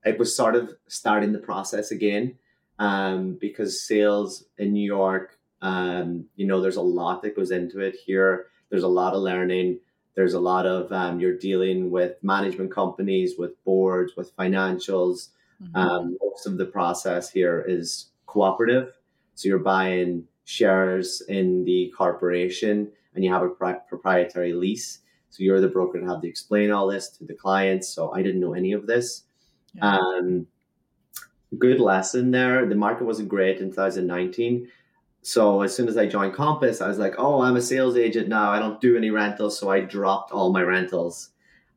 it 0.05 0.19
was 0.19 0.35
sort 0.35 0.55
of 0.55 0.73
starting 0.87 1.31
the 1.31 1.39
process 1.39 1.91
again 1.91 2.35
um, 2.79 3.37
because 3.39 3.85
sales 3.85 4.45
in 4.57 4.73
New 4.73 4.85
York, 4.85 5.37
um, 5.61 6.25
you 6.35 6.45
know, 6.45 6.61
there's 6.61 6.75
a 6.75 6.81
lot 6.81 7.21
that 7.21 7.35
goes 7.35 7.51
into 7.51 7.79
it 7.79 7.95
here. 7.95 8.47
There's 8.69 8.83
a 8.83 8.87
lot 8.87 9.13
of 9.13 9.21
learning. 9.21 9.79
There's 10.15 10.33
a 10.33 10.39
lot 10.39 10.65
of, 10.65 10.91
um, 10.91 11.19
you're 11.19 11.37
dealing 11.37 11.89
with 11.89 12.21
management 12.21 12.71
companies, 12.71 13.35
with 13.37 13.63
boards, 13.63 14.13
with 14.17 14.35
financials. 14.35 15.29
Mm-hmm. 15.61 15.75
Um, 15.75 16.17
most 16.21 16.45
of 16.45 16.57
the 16.57 16.65
process 16.65 17.29
here 17.29 17.63
is 17.65 18.07
cooperative. 18.25 18.93
So 19.35 19.47
you're 19.47 19.59
buying 19.59 20.27
shares 20.45 21.21
in 21.29 21.63
the 21.63 21.91
corporation 21.95 22.91
and 23.15 23.23
you 23.23 23.31
have 23.31 23.43
a 23.43 23.49
proprietary 23.49 24.53
lease. 24.53 24.99
So 25.29 25.43
you're 25.43 25.61
the 25.61 25.67
broker 25.67 25.97
and 25.97 26.09
have 26.09 26.21
to 26.21 26.27
explain 26.27 26.71
all 26.71 26.87
this 26.87 27.09
to 27.17 27.25
the 27.25 27.33
clients. 27.33 27.89
So 27.89 28.11
I 28.13 28.21
didn't 28.21 28.41
know 28.41 28.53
any 28.53 28.73
of 28.73 28.85
this. 28.85 29.23
Yeah. 29.73 29.97
Um, 29.97 30.47
good 31.57 31.79
lesson 31.79 32.31
there. 32.31 32.65
The 32.67 32.75
market 32.75 33.05
wasn't 33.05 33.29
great 33.29 33.59
in 33.59 33.69
2019. 33.69 34.69
So 35.23 35.61
as 35.61 35.75
soon 35.75 35.87
as 35.87 35.97
I 35.97 36.05
joined 36.05 36.33
Compass, 36.33 36.81
I 36.81 36.87
was 36.87 36.99
like, 36.99 37.15
oh, 37.17 37.41
I'm 37.41 37.55
a 37.55 37.61
sales 37.61 37.97
agent 37.97 38.27
now. 38.27 38.51
I 38.51 38.59
don't 38.59 38.81
do 38.81 38.97
any 38.97 39.09
rentals. 39.09 39.57
So 39.57 39.71
I 39.71 39.79
dropped 39.79 40.31
all 40.31 40.51
my 40.51 40.61
rentals. 40.61 41.29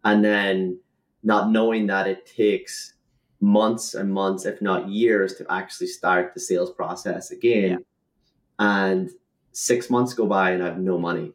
And 0.05 0.25
then 0.25 0.79
not 1.23 1.51
knowing 1.51 1.87
that 1.87 2.07
it 2.07 2.27
takes 2.27 2.95
months 3.41 3.95
and 3.95 4.13
months, 4.13 4.47
if 4.47 4.61
not 4.61 4.89
years, 4.89 5.35
to 5.35 5.47
actually 5.51 5.87
start 5.87 6.35
the 6.35 6.41
sales 6.41 6.73
process 6.73 7.31
again. 7.31 7.71
Yeah. 7.71 7.77
And 8.59 9.11
six 9.57 9.89
months 9.89 10.13
go 10.13 10.27
by 10.27 10.51
and 10.51 10.63
I 10.63 10.67
have 10.67 10.79
no 10.79 10.99
money. 10.99 11.33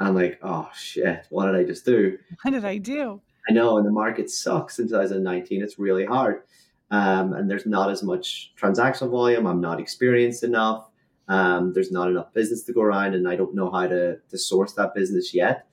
I'm 0.00 0.16
like, 0.16 0.40
oh 0.42 0.68
shit, 0.74 1.26
what 1.30 1.46
did 1.46 1.54
I 1.54 1.62
just 1.62 1.84
do? 1.84 2.18
What 2.42 2.50
did 2.50 2.64
I 2.64 2.78
do? 2.78 3.20
I 3.48 3.52
know, 3.52 3.76
and 3.76 3.86
the 3.86 3.92
market 3.92 4.30
sucks 4.30 4.80
in 4.80 4.88
2019. 4.88 5.62
It's 5.62 5.78
really 5.78 6.04
hard. 6.04 6.42
Um, 6.90 7.32
and 7.34 7.48
there's 7.48 7.64
not 7.64 7.88
as 7.88 8.02
much 8.02 8.52
transactional 8.60 9.10
volume. 9.10 9.46
I'm 9.46 9.60
not 9.60 9.78
experienced 9.78 10.42
enough. 10.42 10.88
Um, 11.28 11.72
there's 11.72 11.92
not 11.92 12.08
enough 12.08 12.32
business 12.34 12.64
to 12.64 12.72
go 12.72 12.82
around, 12.82 13.14
and 13.14 13.28
I 13.28 13.36
don't 13.36 13.54
know 13.54 13.70
how 13.70 13.86
to, 13.86 14.18
to 14.18 14.38
source 14.38 14.72
that 14.72 14.92
business 14.92 15.32
yet. 15.32 15.66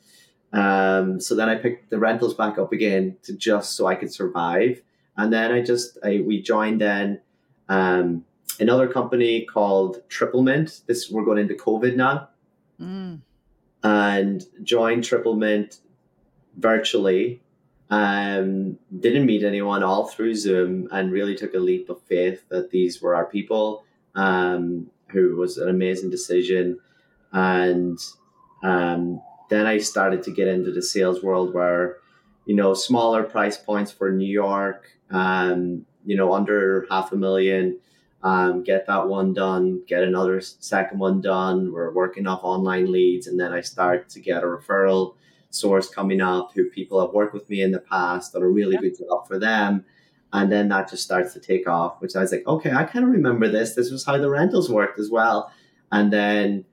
Um, 0.54 1.20
so 1.20 1.36
then 1.36 1.50
I 1.50 1.56
picked 1.56 1.90
the 1.90 1.98
rentals 1.98 2.36
back 2.36 2.60
up 2.60 2.72
again 2.72 3.18
to 3.24 3.36
just 3.36 3.76
so 3.76 3.88
I 3.88 3.96
could 3.96 4.14
survive. 4.14 4.82
And 5.18 5.34
then 5.34 5.52
I 5.52 5.64
just 5.64 5.98
I, 6.04 6.24
we 6.26 6.40
joined 6.40 6.82
then 6.82 7.22
um, 7.68 8.26
another 8.60 8.88
company 8.88 9.46
called 9.46 10.02
Triplemint. 10.10 10.86
This 10.86 11.10
we're 11.10 11.26
going 11.26 11.40
into 11.40 11.56
COVID 11.56 11.96
now, 11.96 12.30
mm. 12.80 13.20
and 13.84 14.46
joined 14.64 15.04
Triplemint 15.04 15.80
virtually 16.58 17.42
um, 17.90 18.78
didn't 19.00 19.26
meet 19.26 19.44
anyone 19.44 19.84
all 19.84 20.08
through 20.08 20.36
Zoom 20.36 20.88
and 20.92 21.12
really 21.12 21.36
took 21.36 21.54
a 21.54 21.60
leap 21.60 21.90
of 21.90 22.02
faith 22.04 22.48
that 22.50 22.70
these 22.70 23.02
were 23.02 23.16
our 23.16 23.26
people, 23.26 23.84
um, 24.16 24.90
who 25.08 25.36
was 25.36 25.58
an 25.58 25.70
amazing 25.70 26.12
decision. 26.12 26.80
And 27.32 27.98
um, 28.62 29.22
then 29.50 29.66
I 29.66 29.80
started 29.80 30.22
to 30.24 30.32
get 30.32 30.48
into 30.48 30.72
the 30.72 30.84
sales 30.84 31.24
world 31.24 31.54
where, 31.54 31.98
you 32.46 32.56
know, 32.56 32.76
smaller 32.76 33.24
price 33.24 33.58
points 33.58 33.92
for 33.92 34.12
New 34.12 34.32
York, 34.32 34.86
um, 35.10 35.86
you 36.06 36.16
know, 36.16 36.34
under 36.34 36.86
half 36.92 37.12
a 37.12 37.16
million, 37.16 37.80
um, 38.22 38.64
get 38.64 38.86
that 38.88 39.08
one 39.08 39.34
done, 39.34 39.82
get 39.88 40.04
another 40.04 40.42
second 40.42 41.00
one 41.00 41.22
done. 41.22 41.72
We're 41.72 41.94
working 41.94 42.28
off 42.28 42.42
online 42.44 42.92
leads. 42.92 43.28
And 43.28 43.40
then 43.40 43.54
I 43.54 43.62
start 43.62 44.10
to 44.10 44.20
get 44.20 44.44
a 44.44 44.48
referral 44.48 45.16
source 45.52 45.90
coming 45.90 46.22
up 46.22 46.52
who 46.54 46.70
people 46.70 47.00
have 47.00 47.14
worked 47.14 47.34
with 47.34 47.50
me 47.50 47.62
in 47.62 47.72
the 47.72 47.80
past 47.80 48.34
that 48.34 48.44
are 48.44 48.52
really 48.52 48.76
yeah. 48.76 48.82
good 48.82 48.98
job 48.98 49.28
for 49.28 49.40
them. 49.40 49.86
And 50.32 50.52
then 50.52 50.68
that 50.70 50.90
just 50.90 51.04
starts 51.04 51.34
to 51.34 51.40
take 51.40 51.68
off, 51.68 52.02
which 52.02 52.16
I 52.16 52.22
was 52.22 52.32
like, 52.32 52.46
okay, 52.46 52.72
I 52.72 52.84
kind 52.84 53.06
of 53.06 53.12
remember 53.12 53.48
this. 53.48 53.74
This 53.74 53.90
was 53.90 54.06
how 54.06 54.18
the 54.18 54.30
rentals 54.30 54.70
worked 54.70 55.00
as 55.00 55.10
well. 55.10 55.52
And 55.92 56.14
then 56.14 56.66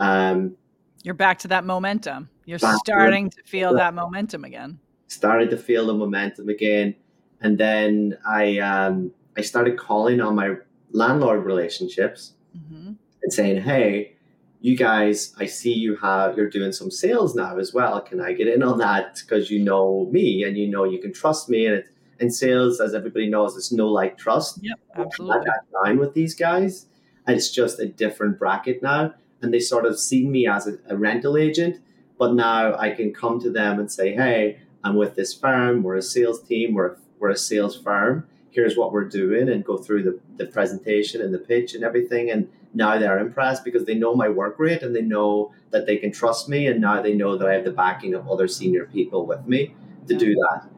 um, 0.00 0.56
you're 1.04 1.14
back 1.14 1.38
to 1.40 1.48
that 1.48 1.64
momentum. 1.64 2.30
You're 2.46 2.58
starting 2.58 3.30
to, 3.30 3.36
to 3.36 3.42
feel 3.44 3.74
that 3.74 3.94
momentum 3.94 4.44
again. 4.44 4.80
Started 5.06 5.50
to 5.50 5.56
feel 5.56 5.86
the 5.86 5.94
momentum 5.94 6.48
again. 6.48 6.96
And 7.40 7.56
then 7.58 8.16
I 8.26 8.58
um, 8.58 9.12
I 9.36 9.42
started 9.42 9.78
calling 9.78 10.20
on 10.20 10.34
my 10.34 10.56
landlord 10.94 11.44
relationships 11.44 12.32
mm-hmm. 12.56 12.92
and 13.22 13.32
saying, 13.32 13.62
hey, 13.62 14.12
you 14.60 14.76
guys, 14.76 15.34
I 15.38 15.44
see 15.44 15.74
you 15.74 15.96
have 15.96 16.38
you're 16.38 16.48
doing 16.48 16.72
some 16.72 16.90
sales 16.90 17.34
now 17.34 17.58
as 17.58 17.74
well. 17.74 18.00
Can 18.00 18.20
I 18.20 18.32
get 18.32 18.48
in 18.48 18.62
on 18.62 18.78
that? 18.78 19.20
Because 19.20 19.50
you 19.50 19.62
know 19.62 20.08
me 20.10 20.42
and 20.44 20.56
you 20.56 20.66
know 20.68 20.84
you 20.84 20.98
can 20.98 21.12
trust 21.12 21.50
me. 21.50 21.66
And 21.66 21.76
it, 21.76 21.88
in 22.20 22.30
sales, 22.30 22.80
as 22.80 22.94
everybody 22.94 23.28
knows, 23.28 23.56
it's 23.56 23.72
no 23.72 23.88
like 23.88 24.16
trust. 24.16 24.60
Yep, 24.62 24.78
absolutely. 24.96 25.40
I 25.40 25.44
got 25.44 25.82
line 25.84 25.98
with 25.98 26.14
these 26.14 26.34
guys, 26.34 26.86
and 27.26 27.36
it's 27.36 27.50
just 27.50 27.80
a 27.80 27.86
different 27.86 28.38
bracket 28.38 28.82
now. 28.82 29.14
And 29.42 29.52
they 29.52 29.60
sort 29.60 29.84
of 29.84 29.98
see 29.98 30.26
me 30.26 30.46
as 30.46 30.66
a, 30.66 30.78
a 30.88 30.96
rental 30.96 31.36
agent, 31.36 31.80
but 32.18 32.32
now 32.32 32.78
I 32.78 32.90
can 32.90 33.12
come 33.12 33.40
to 33.40 33.50
them 33.50 33.78
and 33.78 33.90
say, 33.90 34.14
"Hey, 34.14 34.60
I'm 34.82 34.94
with 34.94 35.16
this 35.16 35.34
firm. 35.34 35.82
We're 35.82 35.96
a 35.96 36.02
sales 36.02 36.40
team. 36.40 36.72
We're 36.72 36.96
we're 37.18 37.30
a 37.30 37.36
sales 37.36 37.76
firm. 37.76 38.26
Here's 38.54 38.76
what 38.76 38.92
we're 38.92 39.08
doing," 39.08 39.48
and 39.48 39.64
go 39.64 39.76
through 39.76 40.04
the 40.04 40.20
the 40.36 40.46
presentation 40.46 41.20
and 41.20 41.34
the 41.34 41.38
pitch 41.38 41.74
and 41.74 41.84
everything, 41.84 42.30
and 42.30 42.48
now 42.74 42.98
they're 42.98 43.18
impressed 43.18 43.64
because 43.64 43.84
they 43.84 43.94
know 43.94 44.14
my 44.14 44.28
work 44.28 44.58
rate 44.58 44.82
and 44.82 44.94
they 44.94 45.02
know 45.02 45.52
that 45.70 45.86
they 45.86 45.96
can 45.96 46.10
trust 46.10 46.48
me 46.48 46.66
and 46.66 46.80
now 46.80 47.00
they 47.00 47.14
know 47.14 47.38
that 47.38 47.48
I 47.48 47.54
have 47.54 47.64
the 47.64 47.70
backing 47.70 48.14
of 48.14 48.28
other 48.28 48.48
senior 48.48 48.84
people 48.86 49.26
with 49.26 49.46
me 49.46 49.74
to 50.08 50.14
do 50.14 50.34
that. 50.34 50.68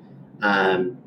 Um, 0.43 0.99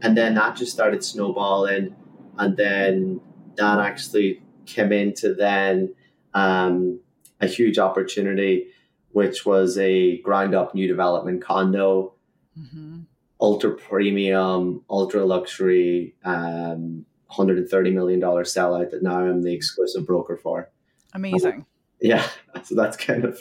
and 0.00 0.16
then 0.16 0.34
that 0.34 0.56
just 0.56 0.72
started 0.72 1.04
snowballing 1.04 1.94
and 2.38 2.56
then 2.56 3.20
that 3.56 3.78
actually 3.80 4.42
came 4.64 4.92
into 4.92 5.34
then 5.34 5.94
um, 6.32 7.00
a 7.40 7.46
huge 7.46 7.78
opportunity 7.78 8.68
which 9.12 9.44
was 9.44 9.76
a 9.76 10.18
ground 10.18 10.54
up 10.54 10.74
new 10.74 10.88
development 10.88 11.42
condo 11.42 12.14
mm-hmm. 12.58 12.99
Ultra 13.40 13.72
premium 13.74 14.84
ultra 14.90 15.24
luxury 15.24 16.14
um, 16.24 17.04
$130 17.30 17.92
million 17.92 18.20
sellout 18.20 18.90
that 18.90 19.02
now 19.02 19.20
I'm 19.20 19.42
the 19.42 19.54
exclusive 19.54 20.06
broker 20.06 20.36
for. 20.36 20.70
Amazing. 21.14 21.66
yeah. 22.00 22.26
So 22.64 22.74
that's 22.74 22.96
kind 22.96 23.24
of 23.24 23.40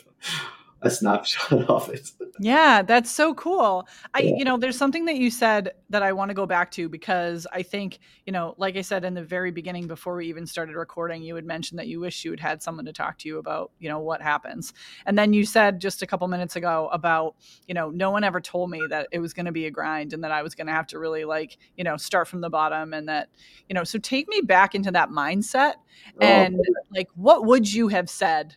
a 0.82 0.90
snapshot 0.90 1.52
of 1.70 1.90
it. 1.90 2.12
Yeah, 2.40 2.82
that's 2.82 3.12
so 3.12 3.34
cool. 3.34 3.88
I 4.14 4.20
yeah. 4.20 4.36
you 4.38 4.46
know, 4.46 4.58
there's 4.58 4.78
something 4.78 5.06
that 5.06 5.18
you 5.18 5.30
said 5.30 5.72
that 5.90 6.04
I 6.04 6.14
want 6.14 6.30
to 6.30 6.36
go 6.36 6.46
back 6.46 6.72
to 6.72 6.88
because 6.88 7.46
I 7.52 7.64
think, 7.64 8.00
you 8.26 8.32
know, 8.32 8.56
like 8.58 8.78
I 8.78 8.82
said 8.82 9.04
in 9.04 9.14
the 9.14 9.24
very 9.24 9.52
beginning 9.52 9.88
before 9.88 10.16
we 10.16 10.28
even 10.28 10.46
started 10.46 10.76
recording, 10.76 11.22
you 11.22 11.36
had 11.36 11.46
mentioned 11.46 11.80
that 11.80 11.88
you 11.88 12.00
wish 12.00 12.24
you 12.24 12.32
had 12.32 12.40
had 12.40 12.64
someone 12.64 12.86
to 12.86 12.94
talk 12.94 13.18
to 13.20 13.28
you 13.28 13.40
about, 13.40 13.72
you 13.80 13.90
know, 13.90 14.00
what 14.00 14.22
happens. 14.22 14.74
And 15.06 15.18
then 15.18 15.34
you 15.34 15.46
said 15.46 15.82
just 15.82 16.02
a 16.02 16.08
couple 16.08 16.28
minutes 16.30 16.56
ago 16.56 16.90
about, 16.94 17.36
you 17.68 17.74
know, 17.74 17.90
no 17.90 18.12
one 18.12 18.24
ever 18.24 18.40
told 18.40 18.70
me 18.70 18.82
that 18.90 19.08
it 19.12 19.20
was 19.20 19.34
going 19.34 19.48
to 19.48 19.52
be 19.52 19.66
a 19.66 19.72
grind 19.72 20.14
and 20.14 20.24
that 20.24 20.32
I 20.32 20.44
was 20.44 20.56
going 20.56 20.68
to 20.68 20.74
have 20.74 20.88
to 20.88 21.00
really 21.00 21.26
like, 21.26 21.58
you 21.76 21.84
know, 21.84 21.98
start 21.98 22.28
from 22.28 22.42
the 22.42 22.50
bottom 22.50 22.94
and 22.94 23.10
that, 23.10 23.30
you 23.68 23.74
know, 23.74 23.84
so 23.84 24.00
take 24.00 24.30
me 24.30 24.42
back 24.42 24.76
into 24.76 24.92
that 24.92 25.10
mindset 25.10 25.74
oh, 26.22 26.26
and 26.26 26.60
like 26.96 27.10
what 27.16 27.46
would 27.46 27.72
you 27.72 27.90
have 27.90 28.10
said 28.10 28.56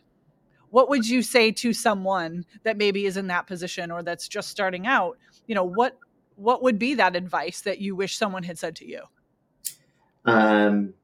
what 0.73 0.89
would 0.89 1.07
you 1.07 1.21
say 1.21 1.51
to 1.51 1.71
someone 1.71 2.43
that 2.63 2.77
maybe 2.77 3.05
is 3.05 3.15
in 3.15 3.27
that 3.27 3.45
position 3.45 3.91
or 3.91 4.01
that's 4.01 4.27
just 4.27 4.49
starting 4.49 4.87
out? 4.87 5.19
You 5.45 5.53
know 5.53 5.63
what 5.63 5.99
what 6.35 6.63
would 6.63 6.79
be 6.79 6.95
that 6.95 7.15
advice 7.15 7.61
that 7.61 7.77
you 7.77 7.95
wish 7.95 8.17
someone 8.17 8.41
had 8.41 8.57
said 8.57 8.75
to 8.77 8.87
you? 8.87 9.01
Um 10.25 10.95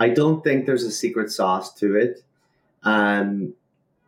i 0.00 0.08
don't 0.08 0.42
think 0.42 0.66
there's 0.66 0.82
a 0.82 0.90
secret 0.90 1.30
sauce 1.30 1.72
to 1.74 1.94
it. 1.94 2.24
Um 2.82 3.54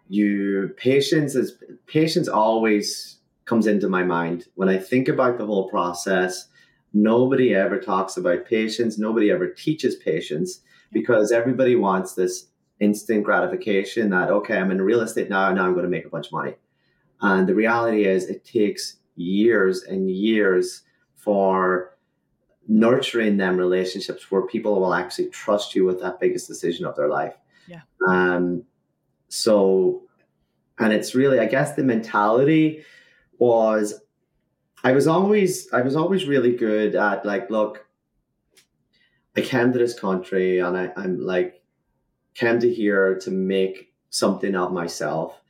you 0.09 0.75
patience 0.77 1.37
is 1.37 1.57
patience 1.87 2.27
always 2.27 3.19
comes 3.45 3.69
into 3.69 3.89
my 3.89 4.03
mind. 4.03 4.47
When 4.57 4.69
i 4.69 4.79
think 4.79 5.07
about 5.07 5.39
the 5.39 5.47
whole 5.47 5.69
process 5.69 6.49
nobody 6.93 7.55
ever 7.55 7.79
talks 7.79 8.17
about 8.17 8.47
patience. 8.47 8.99
Nobody 8.99 9.31
ever 9.31 9.47
teaches 9.47 9.95
patience 9.95 10.61
because 10.91 11.31
everybody 11.31 11.77
wants 11.77 12.15
this 12.15 12.49
instant 12.81 13.25
gratification 13.25 14.11
that 14.11 14.31
okay 14.31 14.57
i'm 14.57 14.71
in 14.71 14.81
real 14.81 15.01
estate 15.01 15.29
now 15.29 15.53
now 15.53 15.67
i'm 15.67 15.73
going 15.73 15.85
to 15.85 15.91
make 15.91 16.05
a 16.05 16.11
bunch 16.11 16.27
of 16.27 16.33
money. 16.33 16.55
And 17.21 17.49
the 17.49 17.55
reality 17.55 18.05
is 18.05 18.27
it 18.27 18.45
takes 18.45 18.99
years 19.17 19.83
and 19.83 20.09
years 20.09 20.83
for 21.17 21.97
nurturing 22.69 23.37
them 23.37 23.57
relationships 23.57 24.31
where 24.31 24.43
people 24.47 24.81
will 24.81 24.95
actually 24.95 25.29
trust 25.31 25.75
you 25.75 25.85
with 25.85 26.01
that 26.01 26.21
biggest 26.21 26.47
decision 26.47 26.87
of 26.87 26.95
their 26.95 27.09
life. 27.09 27.35
Yeah. 27.67 27.81
Um 28.07 28.63
so 29.29 30.03
and 30.79 30.93
it's 30.93 31.15
really 31.15 31.39
i 31.39 31.47
guess 31.47 31.75
the 31.75 31.85
mentality 31.85 32.85
was 33.39 34.01
i 34.85 34.93
was 34.93 35.07
always 35.07 35.71
i 35.73 35.83
was 35.83 35.97
always 35.97 36.27
really 36.27 36.55
good 36.55 36.95
at 36.95 37.25
like 37.25 37.51
look 37.51 37.87
i 39.37 39.41
came 39.41 39.73
to 39.73 39.79
this 39.79 39.99
country 39.99 40.59
and 40.59 40.77
I, 40.77 40.93
i'm 40.97 41.21
like 41.21 41.58
came 42.35 42.61
to 42.61 42.73
here 42.73 43.19
to 43.21 43.31
make 43.31 43.93
something 44.11 44.55
of 44.55 44.73
myself. 44.73 45.41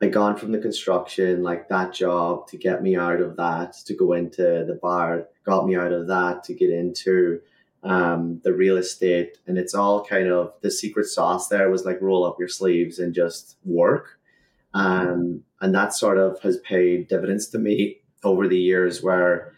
I 0.00 0.06
gone 0.06 0.36
from 0.36 0.52
the 0.52 0.58
construction, 0.58 1.42
like 1.42 1.68
that 1.68 1.92
job, 1.92 2.46
to 2.48 2.56
get 2.56 2.82
me 2.82 2.96
out 2.96 3.20
of 3.20 3.36
that, 3.36 3.72
to 3.86 3.94
go 3.94 4.12
into 4.12 4.64
the 4.64 4.78
bar, 4.80 5.26
got 5.44 5.66
me 5.66 5.74
out 5.74 5.92
of 5.92 6.06
that, 6.06 6.44
to 6.44 6.54
get 6.54 6.70
into 6.70 7.40
um, 7.82 8.40
the 8.44 8.52
real 8.52 8.76
estate. 8.76 9.38
And 9.46 9.58
it's 9.58 9.74
all 9.74 10.04
kind 10.04 10.28
of 10.28 10.52
the 10.60 10.70
secret 10.70 11.06
sauce 11.06 11.48
there 11.48 11.70
was 11.70 11.84
like 11.84 12.00
roll 12.00 12.24
up 12.24 12.38
your 12.38 12.48
sleeves 12.48 13.00
and 13.00 13.12
just 13.12 13.56
work. 13.64 14.18
Um, 14.72 15.42
and 15.60 15.74
that 15.74 15.94
sort 15.94 16.18
of 16.18 16.38
has 16.40 16.58
paid 16.58 17.08
dividends 17.08 17.48
to 17.48 17.58
me 17.58 17.98
over 18.22 18.46
the 18.46 18.58
years 18.58 19.02
where 19.02 19.52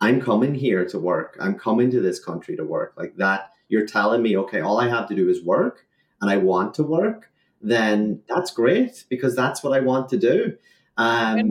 I'm 0.00 0.20
coming 0.20 0.54
here 0.54 0.84
to 0.86 0.98
work. 0.98 1.36
I'm 1.40 1.56
coming 1.56 1.90
to 1.92 2.00
this 2.00 2.18
country 2.18 2.56
to 2.56 2.64
work. 2.64 2.94
Like 2.96 3.16
that, 3.16 3.52
you're 3.68 3.86
telling 3.86 4.22
me, 4.22 4.36
okay, 4.38 4.60
all 4.60 4.80
I 4.80 4.88
have 4.88 5.08
to 5.08 5.14
do 5.14 5.28
is 5.28 5.44
work 5.44 5.86
and 6.24 6.30
I 6.30 6.38
want 6.38 6.72
to 6.74 6.82
work, 6.82 7.30
then 7.60 8.22
that's 8.28 8.50
great 8.50 9.04
because 9.10 9.36
that's 9.36 9.62
what 9.62 9.74
I 9.74 9.80
want 9.80 10.08
to 10.08 10.16
do. 10.16 10.56
Um, 10.96 11.50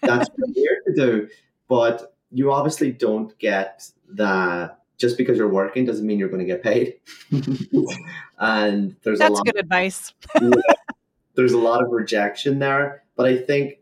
that's 0.00 0.30
what 0.30 0.48
I'm 0.48 0.54
here 0.54 0.80
to 0.86 0.94
do. 0.94 1.28
But 1.68 2.14
you 2.30 2.50
obviously 2.50 2.92
don't 2.92 3.36
get 3.38 3.90
that 4.14 4.80
just 4.96 5.18
because 5.18 5.36
you're 5.36 5.52
working 5.52 5.84
doesn't 5.84 6.06
mean 6.06 6.18
you're 6.18 6.30
going 6.30 6.40
to 6.40 6.46
get 6.46 6.62
paid. 6.62 6.94
and 8.38 8.96
there's 9.02 9.18
That's 9.18 9.30
a 9.30 9.34
lot 9.34 9.44
good 9.44 9.58
advice. 9.58 10.14
there's 11.34 11.52
a 11.52 11.58
lot 11.58 11.82
of 11.82 11.90
rejection 11.90 12.58
there, 12.58 13.02
but 13.16 13.26
I 13.26 13.36
think 13.36 13.80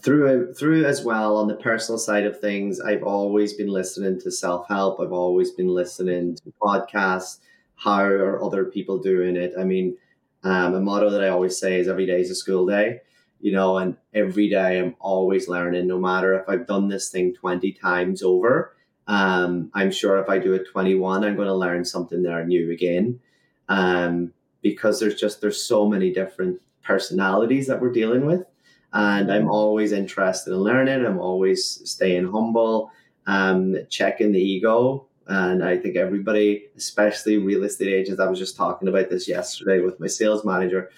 through 0.00 0.54
through 0.54 0.84
as 0.84 1.04
well 1.04 1.36
on 1.36 1.48
the 1.48 1.56
personal 1.56 1.98
side 1.98 2.26
of 2.26 2.40
things, 2.40 2.80
I've 2.80 3.02
always 3.02 3.54
been 3.54 3.68
listening 3.68 4.20
to 4.20 4.30
self 4.30 4.68
help. 4.68 5.00
I've 5.00 5.12
always 5.12 5.50
been 5.50 5.68
listening 5.68 6.36
to 6.36 6.52
podcasts. 6.62 7.38
How 7.76 8.02
are 8.02 8.42
other 8.42 8.64
people 8.64 8.98
doing 8.98 9.36
it? 9.36 9.54
I 9.58 9.64
mean, 9.64 9.96
um, 10.44 10.74
a 10.74 10.80
motto 10.80 11.10
that 11.10 11.22
I 11.22 11.28
always 11.28 11.58
say 11.58 11.78
is 11.78 11.88
every 11.88 12.06
day 12.06 12.20
is 12.20 12.30
a 12.30 12.34
school 12.34 12.66
day, 12.66 13.00
you 13.40 13.52
know, 13.52 13.78
and 13.78 13.96
every 14.14 14.48
day 14.48 14.80
I'm 14.80 14.96
always 14.98 15.48
learning, 15.48 15.86
no 15.86 15.98
matter 15.98 16.34
if 16.34 16.48
I've 16.48 16.66
done 16.66 16.88
this 16.88 17.08
thing 17.10 17.34
20 17.34 17.72
times 17.72 18.22
over. 18.22 18.74
Um, 19.06 19.70
I'm 19.74 19.90
sure 19.90 20.18
if 20.18 20.28
I 20.28 20.38
do 20.38 20.52
it 20.54 20.68
21, 20.70 21.24
I'm 21.24 21.36
going 21.36 21.48
to 21.48 21.54
learn 21.54 21.84
something 21.84 22.22
there 22.22 22.44
new 22.44 22.70
again. 22.70 23.20
Um, 23.68 24.32
because 24.62 25.00
there's 25.00 25.16
just, 25.16 25.40
there's 25.40 25.62
so 25.62 25.88
many 25.88 26.12
different 26.12 26.60
personalities 26.82 27.66
that 27.66 27.80
we're 27.80 27.92
dealing 27.92 28.26
with. 28.26 28.44
And 28.92 29.32
I'm 29.32 29.48
always 29.48 29.92
interested 29.92 30.52
in 30.52 30.58
learning. 30.58 31.04
I'm 31.04 31.18
always 31.18 31.88
staying 31.90 32.30
humble, 32.30 32.90
um, 33.26 33.76
checking 33.88 34.32
the 34.32 34.40
ego, 34.40 35.06
and 35.26 35.64
I 35.64 35.76
think 35.76 35.96
everybody, 35.96 36.66
especially 36.76 37.38
real 37.38 37.64
estate 37.64 37.92
agents, 37.92 38.20
I 38.20 38.28
was 38.28 38.38
just 38.38 38.56
talking 38.56 38.88
about 38.88 39.08
this 39.08 39.28
yesterday 39.28 39.80
with 39.80 40.00
my 40.00 40.06
sales 40.06 40.44
manager. 40.44 40.90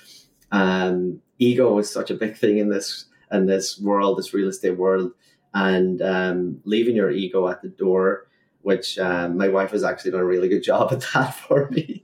Um, 0.50 1.20
ego 1.38 1.78
is 1.78 1.90
such 1.90 2.10
a 2.10 2.14
big 2.14 2.36
thing 2.36 2.58
in 2.58 2.68
this 2.68 3.06
in 3.30 3.46
this 3.46 3.78
world, 3.80 4.18
this 4.18 4.32
real 4.32 4.48
estate 4.48 4.78
world, 4.78 5.12
and 5.52 6.00
um, 6.00 6.60
leaving 6.64 6.96
your 6.96 7.10
ego 7.10 7.48
at 7.48 7.62
the 7.62 7.68
door. 7.68 8.28
Which 8.62 8.98
um, 8.98 9.36
my 9.36 9.48
wife 9.48 9.72
has 9.72 9.84
actually 9.84 10.12
done 10.12 10.20
a 10.20 10.24
really 10.24 10.48
good 10.48 10.62
job 10.62 10.90
at 10.90 11.04
that 11.12 11.34
for 11.34 11.68
me. 11.68 12.02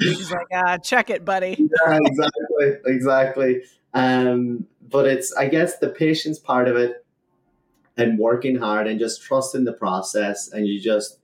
She's 0.00 0.30
like, 0.30 0.46
ah, 0.50 0.78
check 0.78 1.10
it, 1.10 1.22
buddy. 1.22 1.68
yeah, 1.86 1.98
exactly, 2.02 2.76
exactly. 2.86 3.62
Um, 3.92 4.66
but 4.80 5.06
it's, 5.06 5.34
I 5.34 5.48
guess, 5.48 5.76
the 5.76 5.90
patience 5.90 6.38
part 6.38 6.66
of 6.66 6.76
it, 6.76 7.04
and 7.98 8.18
working 8.18 8.56
hard, 8.56 8.86
and 8.86 8.98
just 8.98 9.20
trusting 9.20 9.64
the 9.64 9.74
process, 9.74 10.50
and 10.50 10.66
you 10.66 10.80
just 10.80 11.18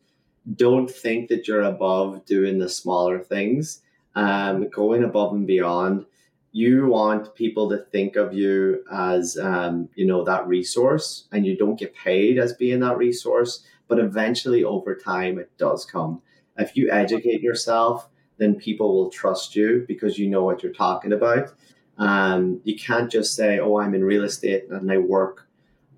don't 0.55 0.91
think 0.91 1.29
that 1.29 1.47
you're 1.49 1.63
above 1.63 2.25
doing 2.25 2.59
the 2.59 2.69
smaller 2.69 3.19
things, 3.21 3.83
um, 4.15 4.69
going 4.69 5.05
above 5.05 5.33
and 5.35 5.47
beyond. 5.47 6.07
You 6.53 6.87
want 6.87 7.35
people 7.35 7.69
to 7.71 7.79
think 7.79 8.17
of 8.17 8.33
you 8.33 8.83
as, 8.91 9.37
um, 9.37 9.91
you 9.95 10.07
know, 10.07 10.25
that 10.25 10.49
resource, 10.49 11.29
and 11.31 11.47
you 11.47 11.57
don't 11.57 11.79
get 11.79 11.95
paid 11.95 12.39
as 12.39 12.55
being 12.55 12.81
that 12.81 12.97
resource. 12.97 13.65
But 13.87 13.99
eventually, 13.99 14.65
over 14.65 14.95
time, 14.95 15.39
it 15.39 15.51
does 15.59 15.85
come. 15.85 16.23
If 16.57 16.77
you 16.77 16.91
educate 16.91 17.43
yourself, 17.43 18.09
then 18.39 18.55
people 18.55 18.95
will 18.95 19.11
trust 19.11 19.55
you 19.57 19.85
because 19.87 20.19
you 20.19 20.29
know 20.29 20.45
what 20.45 20.63
you're 20.63 20.73
talking 20.73 21.13
about. 21.13 21.53
Um, 21.99 22.61
you 22.65 22.77
can't 22.77 23.11
just 23.11 23.35
say, 23.35 23.59
"Oh, 23.59 23.79
I'm 23.79 23.95
in 23.95 24.05
real 24.05 24.25
estate 24.25 24.65
and 24.71 24.91
I 24.91 24.99
work 24.99 25.48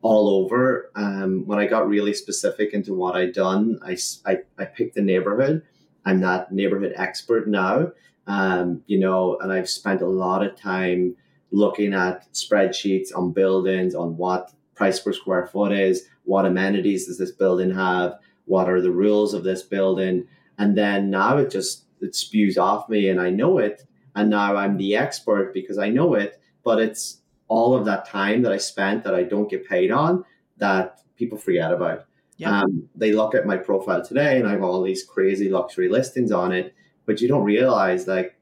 all 0.02 0.44
over. 0.44 0.90
Um, 0.94 1.46
when 1.46 1.58
I 1.58 1.66
got 1.66 1.88
really 1.88 2.14
specific 2.14 2.72
into 2.72 2.94
what 2.94 3.16
I'd 3.16 3.32
done, 3.32 3.78
I, 3.84 3.96
I, 4.26 4.38
I 4.58 4.64
picked 4.64 4.94
the 4.94 5.02
neighborhood. 5.02 5.62
I'm 6.04 6.20
that 6.20 6.52
neighborhood 6.52 6.94
expert 6.96 7.46
now, 7.48 7.92
um, 8.26 8.82
you 8.86 8.98
know, 8.98 9.38
and 9.40 9.52
I've 9.52 9.68
spent 9.68 10.00
a 10.00 10.06
lot 10.06 10.44
of 10.44 10.56
time 10.56 11.16
looking 11.50 11.92
at 11.92 12.32
spreadsheets 12.32 13.14
on 13.14 13.32
buildings, 13.32 13.94
on 13.94 14.16
what 14.16 14.52
price 14.74 15.00
per 15.00 15.12
square 15.12 15.46
foot 15.46 15.72
is, 15.72 16.06
what 16.24 16.46
amenities 16.46 17.06
does 17.06 17.18
this 17.18 17.32
building 17.32 17.70
have, 17.74 18.18
what 18.46 18.68
are 18.68 18.80
the 18.80 18.90
rules 18.90 19.34
of 19.34 19.44
this 19.44 19.62
building, 19.62 20.26
and 20.58 20.76
then 20.76 21.10
now 21.10 21.36
it 21.36 21.50
just 21.50 21.84
it 22.00 22.14
spews 22.14 22.56
off 22.56 22.88
me, 22.88 23.08
and 23.08 23.20
I 23.20 23.30
know 23.30 23.58
it, 23.58 23.86
and 24.14 24.30
now 24.30 24.56
I'm 24.56 24.78
the 24.78 24.96
expert 24.96 25.52
because 25.52 25.76
I 25.76 25.90
know 25.90 26.14
it, 26.14 26.40
but 26.64 26.80
it's 26.80 27.19
all 27.50 27.74
of 27.74 27.84
that 27.84 28.06
time 28.06 28.42
that 28.42 28.52
I 28.52 28.58
spent 28.58 29.02
that 29.04 29.14
I 29.14 29.24
don't 29.24 29.50
get 29.50 29.68
paid 29.68 29.90
on 29.90 30.24
that 30.58 31.00
people 31.16 31.36
forget 31.36 31.72
about. 31.72 32.06
Yeah. 32.36 32.60
Um, 32.60 32.88
they 32.94 33.12
look 33.12 33.34
at 33.34 33.44
my 33.44 33.56
profile 33.56 34.02
today 34.02 34.38
and 34.38 34.48
I 34.48 34.52
have 34.52 34.62
all 34.62 34.80
these 34.82 35.02
crazy 35.02 35.50
luxury 35.50 35.88
listings 35.88 36.30
on 36.30 36.52
it, 36.52 36.72
but 37.06 37.20
you 37.20 37.26
don't 37.26 37.42
realize 37.42 38.06
like 38.06 38.38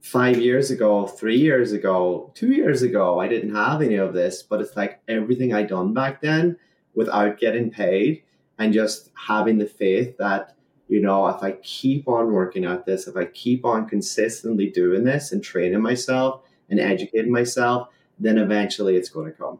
five 0.00 0.38
years 0.38 0.70
ago, 0.70 1.06
three 1.06 1.36
years 1.36 1.72
ago, 1.72 2.32
two 2.34 2.52
years 2.52 2.80
ago, 2.80 3.20
I 3.20 3.28
didn't 3.28 3.54
have 3.54 3.82
any 3.82 3.96
of 3.96 4.14
this, 4.14 4.42
but 4.42 4.62
it's 4.62 4.76
like 4.76 5.00
everything 5.08 5.52
I 5.52 5.62
done 5.62 5.92
back 5.92 6.22
then 6.22 6.56
without 6.94 7.38
getting 7.38 7.70
paid 7.70 8.22
and 8.58 8.72
just 8.72 9.10
having 9.14 9.58
the 9.58 9.66
faith 9.66 10.16
that, 10.16 10.56
you 10.88 11.02
know, 11.02 11.28
if 11.28 11.42
I 11.42 11.52
keep 11.62 12.08
on 12.08 12.32
working 12.32 12.64
at 12.64 12.86
this, 12.86 13.06
if 13.06 13.14
I 13.14 13.26
keep 13.26 13.66
on 13.66 13.86
consistently 13.86 14.70
doing 14.70 15.04
this 15.04 15.32
and 15.32 15.44
training 15.44 15.82
myself 15.82 16.40
and 16.70 16.80
educating 16.80 17.30
myself, 17.30 17.88
then 18.20 18.38
eventually 18.38 18.96
it's 18.96 19.08
going 19.08 19.26
to 19.26 19.32
come. 19.32 19.58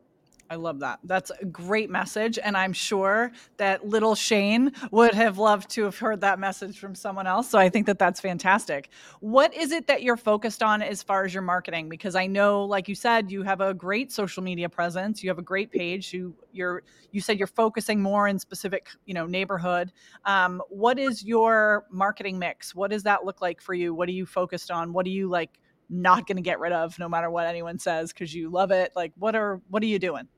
I 0.51 0.55
love 0.55 0.81
that. 0.81 1.01
That's 1.05 1.31
a 1.31 1.45
great 1.45 1.91
message. 1.91 2.39
And 2.43 2.57
I'm 2.57 2.73
sure 2.73 3.33
that 3.59 3.87
little 3.87 4.15
Shane 4.15 4.73
would 4.91 5.15
have 5.15 5.37
loved 5.37 5.69
to 5.73 5.85
have 5.85 5.99
heard 5.99 6.23
that 6.23 6.39
message 6.39 6.79
from 6.79 6.95
someone 6.95 7.27
else. 7.27 7.51
So 7.51 7.59
I 7.59 7.69
think 7.69 7.87
that 7.87 7.99
that's 7.99 8.21
fantastic. 8.21 8.89
What 9.21 9.55
is 9.55 9.73
it 9.73 9.89
that 9.89 10.03
you're 10.03 10.17
focused 10.17 10.63
on 10.63 10.81
as 10.81 11.03
far 11.03 11.25
as 11.25 11.35
your 11.35 11.43
marketing? 11.43 11.89
Because 11.89 12.15
I 12.15 12.27
know, 12.27 12.65
like 12.65 12.89
you 12.89 12.95
said, 12.95 13.31
you 13.31 13.43
have 13.43 13.61
a 13.61 13.75
great 13.75 14.11
social 14.11 14.43
media 14.43 14.69
presence. 14.69 15.23
You 15.23 15.29
have 15.29 15.39
a 15.39 15.43
great 15.43 15.71
page. 15.71 16.15
You, 16.15 16.35
you're, 16.53 16.83
you 17.13 17.21
said 17.21 17.39
you're 17.39 17.47
focusing 17.47 18.01
more 18.01 18.27
in 18.27 18.39
specific, 18.39 18.89
you 19.05 19.13
know, 19.13 19.27
neighborhood. 19.27 19.93
Um, 20.25 20.63
what 20.71 20.99
is 20.99 21.23
your 21.23 21.85
marketing 21.91 22.39
mix? 22.39 22.75
What 22.75 22.91
does 22.91 23.03
that 23.03 23.25
look 23.25 23.43
like 23.43 23.61
for 23.61 23.75
you? 23.75 23.95
What 23.95 24.09
are 24.09 24.13
you 24.13 24.25
focused 24.25 24.71
on? 24.71 24.95
What 24.95 25.05
do 25.05 25.11
you 25.11 25.29
like? 25.29 25.51
Not 25.91 26.27
going 26.27 26.37
to 26.37 26.43
get 26.43 26.61
rid 26.61 26.73
of 26.73 26.99
no 26.99 27.09
matter 27.09 27.31
what 27.31 27.47
anyone 27.47 27.79
says 27.79 28.13
because 28.13 28.35
you 28.35 28.51
love 28.51 28.71
it. 28.71 28.93
Like 28.95 29.13
what 29.17 29.35
are 29.35 29.61
what 29.69 29.83
are 29.83 29.87
you 29.87 29.99
doing? 29.99 30.29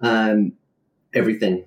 Um 0.00 0.52
everything. 1.12 1.64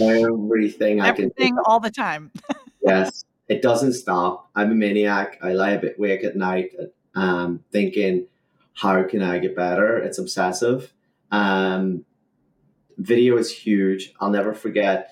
Everything 0.00 1.00
i 1.00 1.12
can 1.12 1.26
everything 1.26 1.56
all 1.64 1.80
the 1.80 1.90
time. 1.90 2.30
Yes. 2.84 3.24
It 3.48 3.62
doesn't 3.62 3.92
stop. 3.92 4.50
I'm 4.56 4.72
a 4.72 4.74
maniac. 4.74 5.38
I 5.40 5.52
lie 5.52 5.70
a 5.70 5.80
bit 5.80 5.96
awake 5.98 6.24
at 6.24 6.36
night 6.36 6.72
um 7.14 7.62
thinking 7.70 8.26
how 8.74 9.02
can 9.04 9.22
i 9.22 9.38
get 9.38 9.54
better? 9.54 9.98
It's 9.98 10.18
obsessive. 10.18 10.92
Um 11.30 12.04
video 12.98 13.36
is 13.38 13.50
huge. 13.50 14.12
I'll 14.20 14.30
never 14.30 14.52
forget. 14.52 15.10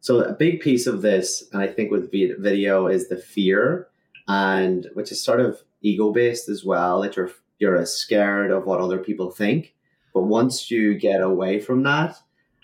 So 0.00 0.20
a 0.20 0.32
big 0.32 0.60
piece 0.60 0.86
of 0.86 1.02
this 1.02 1.44
and 1.52 1.60
i 1.60 1.66
think 1.66 1.90
with 1.90 2.10
video 2.10 2.86
is 2.86 3.08
the 3.08 3.16
fear 3.16 3.88
and 4.28 4.88
which 4.94 5.10
is 5.10 5.22
sort 5.22 5.40
of 5.40 5.60
ego 5.80 6.12
based 6.12 6.48
as 6.48 6.64
well 6.64 7.02
that 7.02 7.16
you're 7.16 7.30
you're 7.58 7.76
as 7.76 7.94
scared 7.94 8.50
of 8.50 8.66
what 8.66 8.80
other 8.80 8.98
people 8.98 9.30
think. 9.30 9.74
But 10.14 10.22
once 10.22 10.70
you 10.70 10.98
get 10.98 11.20
away 11.20 11.60
from 11.60 11.82
that 11.82 12.16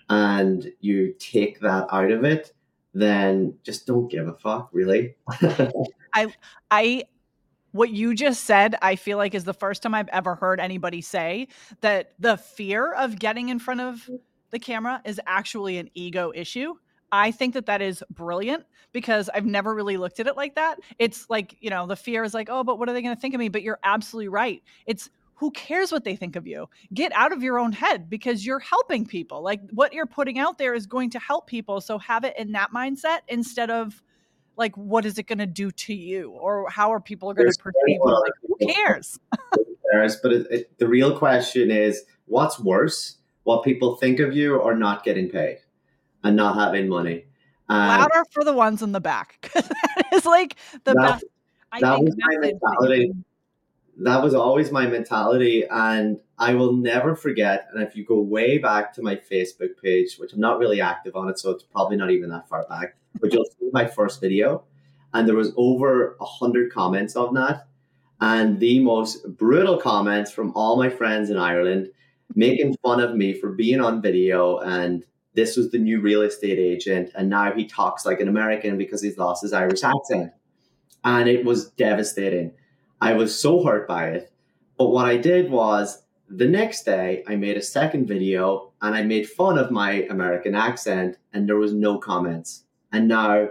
and 0.08 0.72
you 0.80 1.14
take 1.18 1.60
that 1.60 1.86
out 1.90 2.10
of 2.10 2.24
it 2.24 2.52
then 2.94 3.58
just 3.64 3.86
don't 3.86 4.08
give 4.08 4.28
a 4.28 4.34
fuck 4.34 4.70
really. 4.72 5.16
I 6.14 6.32
i 6.70 7.04
what 7.72 7.90
you 7.90 8.14
just 8.14 8.44
said 8.44 8.76
i 8.82 8.94
feel 8.94 9.18
like 9.18 9.34
is 9.34 9.42
the 9.42 9.52
first 9.52 9.82
time 9.82 9.96
i've 9.96 10.08
ever 10.10 10.36
heard 10.36 10.60
anybody 10.60 11.00
say 11.00 11.48
that 11.80 12.12
the 12.20 12.36
fear 12.36 12.92
of 12.92 13.18
getting 13.18 13.48
in 13.48 13.58
front 13.58 13.80
of 13.80 14.08
the 14.50 14.60
camera 14.60 15.02
is 15.04 15.20
actually 15.26 15.78
an 15.78 15.90
ego 15.94 16.30
issue 16.36 16.74
I 17.12 17.30
think 17.30 17.54
that 17.54 17.66
that 17.66 17.82
is 17.82 18.02
brilliant 18.10 18.64
because 18.92 19.28
I've 19.32 19.46
never 19.46 19.74
really 19.74 19.96
looked 19.96 20.20
at 20.20 20.26
it 20.26 20.36
like 20.36 20.54
that. 20.54 20.78
It's 20.98 21.28
like, 21.28 21.56
you 21.60 21.70
know, 21.70 21.86
the 21.86 21.96
fear 21.96 22.24
is 22.24 22.34
like, 22.34 22.48
oh, 22.50 22.64
but 22.64 22.78
what 22.78 22.88
are 22.88 22.92
they 22.92 23.02
going 23.02 23.14
to 23.14 23.20
think 23.20 23.34
of 23.34 23.38
me? 23.38 23.48
But 23.48 23.62
you're 23.62 23.78
absolutely 23.84 24.28
right. 24.28 24.62
It's 24.86 25.10
who 25.34 25.50
cares 25.50 25.90
what 25.90 26.04
they 26.04 26.16
think 26.16 26.36
of 26.36 26.46
you? 26.46 26.68
Get 26.92 27.12
out 27.12 27.32
of 27.32 27.42
your 27.42 27.58
own 27.58 27.72
head 27.72 28.08
because 28.08 28.46
you're 28.46 28.60
helping 28.60 29.04
people. 29.04 29.42
Like 29.42 29.60
what 29.72 29.92
you're 29.92 30.06
putting 30.06 30.38
out 30.38 30.58
there 30.58 30.74
is 30.74 30.86
going 30.86 31.10
to 31.10 31.18
help 31.18 31.46
people. 31.46 31.80
So 31.80 31.98
have 31.98 32.24
it 32.24 32.34
in 32.38 32.52
that 32.52 32.72
mindset 32.72 33.20
instead 33.28 33.70
of 33.70 34.00
like, 34.56 34.76
what 34.76 35.04
is 35.04 35.18
it 35.18 35.26
going 35.26 35.38
to 35.38 35.46
do 35.46 35.70
to 35.72 35.94
you? 35.94 36.30
Or 36.30 36.68
how 36.70 36.92
are 36.92 37.00
people 37.00 37.32
going 37.34 37.50
to 37.50 37.58
perceive 37.58 37.74
you? 37.86 38.00
Like, 38.04 38.32
who 38.42 38.72
cares? 38.72 39.18
but 40.22 40.32
it, 40.32 40.46
it, 40.50 40.78
the 40.78 40.88
real 40.88 41.18
question 41.18 41.70
is 41.70 42.04
what's 42.26 42.58
worse? 42.60 43.16
What 43.42 43.62
people 43.62 43.96
think 43.96 44.20
of 44.20 44.34
you 44.34 44.56
or 44.56 44.74
not 44.74 45.04
getting 45.04 45.28
paid? 45.28 45.58
And 46.24 46.34
not 46.34 46.56
having 46.56 46.88
money. 46.88 47.26
Um, 47.68 47.88
Louder 47.88 48.24
for 48.32 48.44
the 48.44 48.52
ones 48.52 48.82
in 48.82 48.92
the 48.92 49.00
back. 49.00 49.50
that 49.54 50.06
is 50.12 50.26
like 50.26 50.56
the 50.84 50.94
that, 50.94 50.94
best. 50.94 51.24
I 51.70 51.80
that 51.80 52.00
was 52.00 52.14
my 52.18 52.36
mentality. 52.38 53.12
That 53.98 54.22
was 54.22 54.34
always 54.34 54.72
my 54.72 54.86
mentality, 54.86 55.64
and 55.70 56.18
I 56.38 56.54
will 56.54 56.72
never 56.72 57.14
forget. 57.14 57.68
And 57.72 57.82
if 57.82 57.94
you 57.94 58.04
go 58.04 58.20
way 58.20 58.58
back 58.58 58.92
to 58.94 59.02
my 59.02 59.14
Facebook 59.14 59.80
page, 59.80 60.16
which 60.16 60.32
I'm 60.32 60.40
not 60.40 60.58
really 60.58 60.80
active 60.80 61.14
on 61.14 61.28
it, 61.28 61.38
so 61.38 61.50
it's 61.50 61.62
probably 61.62 61.96
not 61.96 62.10
even 62.10 62.28
that 62.30 62.48
far 62.48 62.66
back, 62.68 62.96
but 63.20 63.32
you'll 63.32 63.44
see 63.44 63.70
my 63.72 63.86
first 63.86 64.20
video, 64.20 64.64
and 65.12 65.28
there 65.28 65.36
was 65.36 65.52
over 65.56 66.16
a 66.20 66.24
hundred 66.24 66.72
comments 66.72 67.14
on 67.14 67.34
that, 67.34 67.68
and 68.20 68.58
the 68.58 68.80
most 68.80 69.24
brutal 69.36 69.78
comments 69.78 70.32
from 70.32 70.52
all 70.56 70.76
my 70.76 70.90
friends 70.90 71.30
in 71.30 71.36
Ireland, 71.36 71.88
making 72.34 72.76
fun 72.82 73.00
of 73.00 73.14
me 73.14 73.32
for 73.32 73.52
being 73.52 73.80
on 73.80 74.02
video 74.02 74.58
and 74.58 75.04
this 75.34 75.56
was 75.56 75.70
the 75.70 75.78
new 75.78 76.00
real 76.00 76.22
estate 76.22 76.58
agent, 76.58 77.10
and 77.14 77.28
now 77.28 77.52
he 77.52 77.66
talks 77.66 78.06
like 78.06 78.20
an 78.20 78.28
American 78.28 78.78
because 78.78 79.02
he's 79.02 79.18
lost 79.18 79.42
his 79.42 79.52
Irish 79.52 79.82
accent. 79.82 80.32
And 81.04 81.28
it 81.28 81.44
was 81.44 81.70
devastating. 81.70 82.52
I 83.00 83.12
was 83.12 83.38
so 83.38 83.62
hurt 83.62 83.86
by 83.86 84.08
it. 84.08 84.32
But 84.78 84.88
what 84.88 85.06
I 85.06 85.16
did 85.16 85.50
was 85.50 86.02
the 86.28 86.48
next 86.48 86.84
day, 86.84 87.22
I 87.26 87.36
made 87.36 87.56
a 87.56 87.62
second 87.62 88.06
video 88.06 88.72
and 88.80 88.94
I 88.94 89.02
made 89.02 89.28
fun 89.28 89.58
of 89.58 89.70
my 89.70 90.06
American 90.08 90.54
accent, 90.54 91.18
and 91.32 91.48
there 91.48 91.56
was 91.56 91.72
no 91.72 91.98
comments. 91.98 92.64
And 92.92 93.08
now 93.08 93.48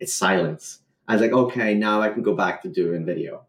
it's 0.00 0.14
silence. 0.14 0.80
I 1.06 1.12
was 1.12 1.22
like, 1.22 1.32
okay, 1.32 1.74
now 1.74 2.00
I 2.02 2.08
can 2.08 2.22
go 2.22 2.34
back 2.34 2.62
to 2.62 2.68
doing 2.68 3.04
video. 3.04 3.44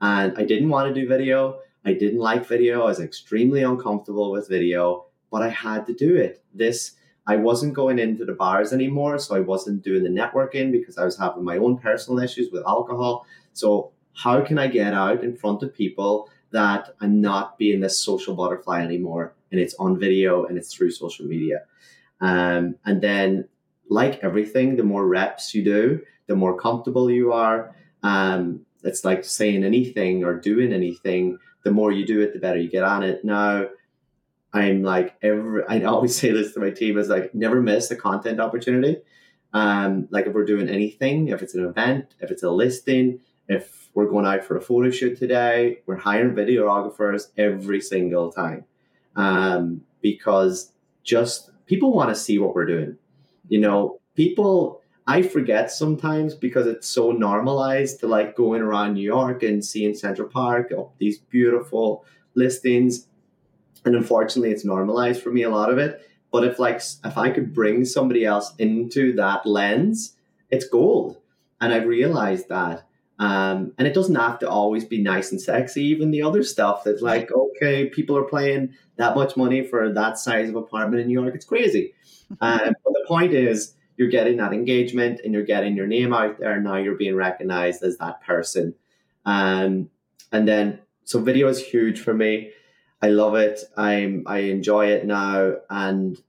And 0.00 0.36
I 0.36 0.44
didn't 0.44 0.68
want 0.68 0.92
to 0.92 1.00
do 1.00 1.08
video. 1.08 1.60
I 1.84 1.94
didn't 1.94 2.20
like 2.20 2.46
video. 2.46 2.82
I 2.82 2.86
was 2.86 3.00
extremely 3.00 3.62
uncomfortable 3.62 4.30
with 4.30 4.48
video, 4.48 5.06
but 5.30 5.42
I 5.42 5.48
had 5.48 5.86
to 5.86 5.94
do 5.94 6.14
it. 6.16 6.44
This, 6.54 6.92
I 7.26 7.36
wasn't 7.36 7.74
going 7.74 7.98
into 7.98 8.24
the 8.24 8.32
bars 8.32 8.72
anymore. 8.72 9.18
So 9.18 9.36
I 9.36 9.40
wasn't 9.40 9.82
doing 9.82 10.02
the 10.02 10.08
networking 10.08 10.72
because 10.72 10.98
I 10.98 11.04
was 11.04 11.18
having 11.18 11.44
my 11.44 11.56
own 11.56 11.78
personal 11.78 12.22
issues 12.22 12.50
with 12.50 12.66
alcohol. 12.66 13.26
So, 13.52 13.92
how 14.14 14.42
can 14.42 14.58
I 14.58 14.66
get 14.66 14.92
out 14.92 15.24
in 15.24 15.36
front 15.36 15.62
of 15.62 15.74
people 15.74 16.28
that 16.50 16.94
I'm 17.00 17.22
not 17.22 17.56
being 17.56 17.80
this 17.80 17.98
social 17.98 18.34
butterfly 18.34 18.82
anymore? 18.82 19.34
And 19.50 19.58
it's 19.58 19.74
on 19.76 19.98
video 19.98 20.44
and 20.44 20.58
it's 20.58 20.74
through 20.74 20.90
social 20.90 21.24
media. 21.24 21.62
Um, 22.20 22.76
and 22.84 23.00
then, 23.00 23.48
like 23.88 24.22
everything, 24.22 24.76
the 24.76 24.82
more 24.82 25.06
reps 25.06 25.54
you 25.54 25.64
do, 25.64 26.02
the 26.26 26.36
more 26.36 26.58
comfortable 26.58 27.10
you 27.10 27.32
are. 27.32 27.74
Um, 28.02 28.66
it's 28.84 29.04
like 29.04 29.24
saying 29.24 29.64
anything 29.64 30.24
or 30.24 30.38
doing 30.38 30.72
anything. 30.72 31.38
The 31.64 31.70
more 31.70 31.92
you 31.92 32.04
do 32.04 32.20
it, 32.20 32.32
the 32.32 32.38
better 32.38 32.58
you 32.58 32.68
get 32.68 32.84
on 32.84 33.02
it. 33.02 33.24
Now, 33.24 33.68
I'm 34.52 34.82
like 34.82 35.16
every. 35.22 35.62
I 35.68 35.82
always 35.82 36.16
say 36.16 36.30
this 36.30 36.52
to 36.54 36.60
my 36.60 36.70
team: 36.70 36.98
is 36.98 37.08
like 37.08 37.34
never 37.34 37.60
miss 37.60 37.90
a 37.90 37.96
content 37.96 38.40
opportunity. 38.40 38.98
Um, 39.52 40.08
like 40.10 40.26
if 40.26 40.32
we're 40.32 40.46
doing 40.46 40.68
anything, 40.68 41.28
if 41.28 41.42
it's 41.42 41.54
an 41.54 41.64
event, 41.64 42.14
if 42.20 42.30
it's 42.30 42.42
a 42.42 42.50
listing, 42.50 43.20
if 43.48 43.88
we're 43.94 44.08
going 44.08 44.26
out 44.26 44.44
for 44.44 44.56
a 44.56 44.62
photo 44.62 44.90
shoot 44.90 45.18
today, 45.18 45.80
we're 45.86 45.96
hiring 45.96 46.34
videographers 46.34 47.28
every 47.36 47.80
single 47.80 48.32
time 48.32 48.64
um, 49.16 49.82
because 50.00 50.72
just 51.04 51.50
people 51.66 51.92
want 51.92 52.08
to 52.08 52.14
see 52.14 52.38
what 52.38 52.54
we're 52.54 52.64
doing. 52.64 52.96
You 53.48 53.60
know, 53.60 54.00
people 54.14 54.80
I 55.06 55.22
forget 55.22 55.70
sometimes 55.70 56.34
because 56.34 56.66
it's 56.66 56.88
so 56.88 57.10
normalized 57.10 58.00
to 58.00 58.06
like 58.06 58.36
going 58.36 58.62
around 58.62 58.94
New 58.94 59.02
York 59.02 59.42
and 59.42 59.64
seeing 59.64 59.94
Central 59.94 60.28
Park, 60.28 60.72
oh, 60.72 60.92
these 60.98 61.18
beautiful 61.18 62.04
listings. 62.34 63.08
And 63.84 63.96
unfortunately, 63.96 64.50
it's 64.50 64.64
normalized 64.64 65.22
for 65.22 65.30
me 65.30 65.42
a 65.42 65.50
lot 65.50 65.70
of 65.70 65.78
it. 65.78 66.08
But 66.30 66.44
if 66.44 66.58
like 66.58 66.80
if 67.04 67.18
I 67.18 67.30
could 67.30 67.52
bring 67.52 67.84
somebody 67.84 68.24
else 68.24 68.54
into 68.58 69.12
that 69.14 69.44
lens, 69.44 70.14
it's 70.50 70.66
gold. 70.66 71.18
And 71.60 71.72
I've 71.72 71.86
realized 71.86 72.48
that. 72.48 72.86
Um, 73.18 73.72
and 73.78 73.86
it 73.86 73.94
doesn't 73.94 74.14
have 74.14 74.38
to 74.40 74.48
always 74.48 74.84
be 74.84 75.00
nice 75.00 75.30
and 75.30 75.40
sexy. 75.40 75.84
Even 75.84 76.10
the 76.10 76.22
other 76.22 76.42
stuff 76.42 76.82
that's 76.84 77.02
like, 77.02 77.30
okay, 77.30 77.86
people 77.86 78.16
are 78.16 78.28
paying 78.28 78.74
that 78.96 79.14
much 79.14 79.36
money 79.36 79.64
for 79.64 79.92
that 79.92 80.18
size 80.18 80.48
of 80.48 80.56
apartment 80.56 81.02
in 81.02 81.08
New 81.08 81.20
York. 81.20 81.34
It's 81.34 81.44
crazy. 81.44 81.94
Um, 82.40 82.72
but 82.82 82.94
the 82.94 83.04
point 83.06 83.34
is, 83.34 83.74
you're 83.98 84.08
getting 84.08 84.38
that 84.38 84.54
engagement 84.54 85.20
and 85.22 85.34
you're 85.34 85.44
getting 85.44 85.76
your 85.76 85.86
name 85.86 86.14
out 86.14 86.38
there. 86.38 86.58
Now 86.60 86.76
you're 86.76 86.96
being 86.96 87.14
recognized 87.14 87.82
as 87.82 87.98
that 87.98 88.22
person. 88.22 88.74
Um, 89.26 89.90
and 90.32 90.48
then, 90.48 90.80
so 91.04 91.20
video 91.20 91.48
is 91.48 91.62
huge 91.62 92.00
for 92.00 92.14
me. 92.14 92.52
I 93.02 93.08
love 93.08 93.34
it. 93.34 93.60
I'm, 93.76 94.22
I 94.26 94.38
enjoy 94.38 94.86
it 94.86 95.04
now. 95.04 95.56
And, 95.68 96.20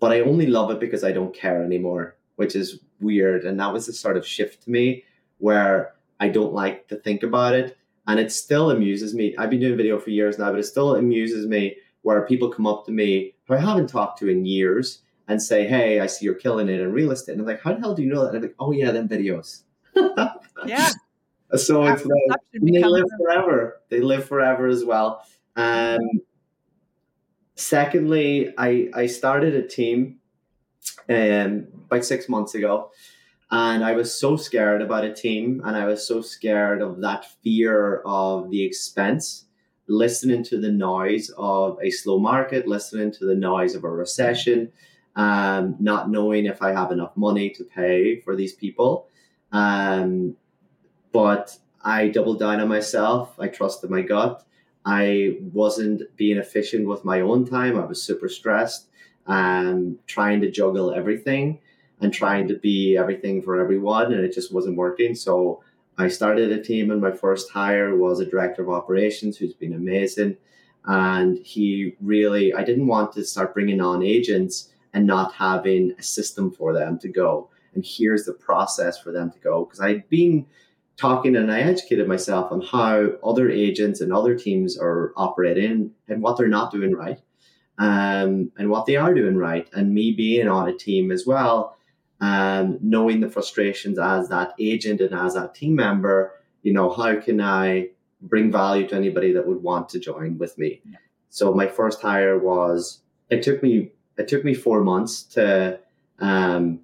but 0.00 0.12
I 0.12 0.20
only 0.20 0.46
love 0.46 0.70
it 0.70 0.80
because 0.80 1.04
I 1.04 1.12
don't 1.12 1.34
care 1.34 1.62
anymore, 1.62 2.16
which 2.36 2.56
is 2.56 2.80
weird. 3.00 3.44
And 3.44 3.60
that 3.60 3.72
was 3.72 3.86
the 3.86 3.92
sort 3.92 4.16
of 4.16 4.26
shift 4.26 4.64
to 4.64 4.70
me 4.70 5.04
where 5.38 5.94
I 6.18 6.28
don't 6.28 6.54
like 6.54 6.88
to 6.88 6.96
think 6.96 7.22
about 7.22 7.54
it. 7.54 7.76
And 8.06 8.18
it 8.18 8.32
still 8.32 8.70
amuses 8.70 9.14
me. 9.14 9.36
I've 9.36 9.50
been 9.50 9.60
doing 9.60 9.76
video 9.76 9.98
for 9.98 10.10
years 10.10 10.38
now, 10.38 10.50
but 10.50 10.58
it 10.58 10.64
still 10.64 10.96
amuses 10.96 11.46
me 11.46 11.76
where 12.02 12.22
people 12.26 12.48
come 12.48 12.66
up 12.66 12.86
to 12.86 12.90
me 12.90 13.34
who 13.46 13.54
I 13.54 13.58
haven't 13.58 13.88
talked 13.88 14.18
to 14.20 14.28
in 14.28 14.46
years 14.46 15.02
and 15.28 15.42
say, 15.42 15.66
"Hey, 15.66 16.00
I 16.00 16.06
see 16.06 16.24
you're 16.24 16.34
killing 16.34 16.70
it 16.70 16.80
in 16.80 16.92
real 16.92 17.10
estate." 17.10 17.32
And 17.32 17.42
I'm 17.42 17.46
like, 17.46 17.60
"How 17.60 17.74
the 17.74 17.80
hell 17.80 17.94
do 17.94 18.02
you 18.02 18.08
know 18.08 18.22
that?" 18.22 18.28
And 18.28 18.36
I'm 18.36 18.42
like, 18.42 18.54
"Oh 18.58 18.72
yeah, 18.72 18.92
them 18.92 19.08
videos." 19.08 19.62
yeah. 20.66 20.90
So 21.56 21.82
it's 21.86 22.04
like, 22.04 22.40
they 22.52 22.84
live 22.84 23.06
forever. 23.18 23.80
They 23.88 24.02
live 24.02 24.26
forever 24.26 24.66
as 24.66 24.84
well. 24.84 25.24
Um, 25.58 26.22
secondly, 27.54 28.52
I 28.56 28.88
I 28.94 29.06
started 29.06 29.54
a 29.54 29.66
team 29.66 30.16
um, 31.08 31.68
about 31.86 32.04
six 32.04 32.28
months 32.28 32.54
ago, 32.54 32.90
and 33.50 33.84
I 33.84 33.94
was 33.94 34.14
so 34.14 34.36
scared 34.36 34.82
about 34.82 35.04
a 35.04 35.14
team, 35.14 35.62
and 35.64 35.76
I 35.76 35.86
was 35.86 36.06
so 36.06 36.20
scared 36.22 36.82
of 36.82 37.00
that 37.02 37.26
fear 37.42 38.02
of 38.06 38.50
the 38.50 38.64
expense 38.64 39.46
listening 39.88 40.42
to 40.44 40.60
the 40.60 40.70
noise 40.72 41.30
of 41.38 41.78
a 41.82 41.90
slow 41.90 42.18
market, 42.18 42.68
listening 42.68 43.12
to 43.12 43.26
the 43.26 43.34
noise 43.34 43.74
of 43.74 43.84
a 43.84 43.90
recession, 43.90 44.72
um, 45.16 45.76
not 45.80 46.10
knowing 46.10 46.46
if 46.46 46.62
I 46.62 46.72
have 46.72 46.92
enough 46.92 47.16
money 47.16 47.50
to 47.50 47.64
pay 47.64 48.20
for 48.20 48.36
these 48.36 48.54
people. 48.54 49.08
Um, 49.52 50.36
but 51.12 51.56
I 51.84 52.08
doubled 52.08 52.40
down 52.40 52.60
on 52.60 52.68
myself. 52.68 53.34
I 53.38 53.48
trusted 53.48 53.90
my 53.90 54.02
gut. 54.02 54.44
I 54.84 55.38
wasn't 55.52 56.02
being 56.16 56.38
efficient 56.38 56.88
with 56.88 57.04
my 57.04 57.20
own 57.20 57.46
time. 57.46 57.78
I 57.78 57.84
was 57.84 58.02
super 58.02 58.28
stressed 58.28 58.86
and 59.26 59.98
trying 60.06 60.40
to 60.40 60.50
juggle 60.50 60.92
everything 60.92 61.60
and 62.00 62.14
trying 62.14 62.48
to 62.48 62.54
be 62.54 62.96
everything 62.96 63.42
for 63.42 63.60
everyone, 63.60 64.12
and 64.12 64.24
it 64.24 64.32
just 64.32 64.54
wasn't 64.54 64.76
working. 64.76 65.14
So 65.14 65.62
I 65.98 66.08
started 66.08 66.52
a 66.52 66.62
team, 66.62 66.90
and 66.90 67.00
my 67.00 67.10
first 67.10 67.50
hire 67.50 67.96
was 67.96 68.20
a 68.20 68.24
director 68.24 68.62
of 68.62 68.70
operations 68.70 69.36
who's 69.36 69.52
been 69.52 69.74
amazing. 69.74 70.36
And 70.84 71.38
he 71.38 71.96
really, 72.00 72.54
I 72.54 72.62
didn't 72.62 72.86
want 72.86 73.12
to 73.14 73.24
start 73.24 73.52
bringing 73.52 73.80
on 73.80 74.02
agents 74.02 74.70
and 74.94 75.06
not 75.06 75.34
having 75.34 75.92
a 75.98 76.02
system 76.02 76.50
for 76.50 76.72
them 76.72 76.98
to 77.00 77.08
go. 77.08 77.50
And 77.74 77.84
here's 77.84 78.24
the 78.24 78.32
process 78.32 78.98
for 78.98 79.12
them 79.12 79.30
to 79.32 79.38
go. 79.40 79.64
Because 79.64 79.80
I'd 79.80 80.08
been 80.08 80.46
talking 80.98 81.36
and 81.36 81.50
I 81.50 81.60
educated 81.60 82.08
myself 82.08 82.52
on 82.52 82.60
how 82.60 83.12
other 83.24 83.48
agents 83.48 84.00
and 84.00 84.12
other 84.12 84.36
teams 84.36 84.76
are 84.76 85.12
operating 85.16 85.92
and 86.08 86.20
what 86.20 86.36
they're 86.36 86.48
not 86.48 86.72
doing 86.72 86.94
right 86.94 87.20
um, 87.78 88.50
and 88.58 88.68
what 88.68 88.86
they 88.86 88.96
are 88.96 89.14
doing 89.14 89.36
right. 89.36 89.68
And 89.72 89.94
me 89.94 90.12
being 90.12 90.48
on 90.48 90.68
a 90.68 90.76
team 90.76 91.10
as 91.10 91.24
well, 91.26 91.76
um, 92.20 92.78
knowing 92.82 93.20
the 93.20 93.30
frustrations 93.30 93.98
as 93.98 94.28
that 94.28 94.54
agent 94.58 95.00
and 95.00 95.14
as 95.14 95.34
that 95.34 95.54
team 95.54 95.76
member, 95.76 96.32
you 96.62 96.72
know, 96.72 96.90
how 96.90 97.20
can 97.20 97.40
I 97.40 97.90
bring 98.20 98.50
value 98.50 98.88
to 98.88 98.96
anybody 98.96 99.32
that 99.32 99.46
would 99.46 99.62
want 99.62 99.88
to 99.90 100.00
join 100.00 100.36
with 100.38 100.58
me? 100.58 100.80
Yeah. 100.84 100.98
So 101.30 101.54
my 101.54 101.68
first 101.68 102.02
hire 102.02 102.36
was, 102.36 103.00
it 103.30 103.42
took 103.42 103.62
me 103.62 103.92
it 104.16 104.26
took 104.26 104.44
me 104.44 104.52
four 104.52 104.82
months 104.82 105.22
to 105.22 105.78
um, 106.18 106.80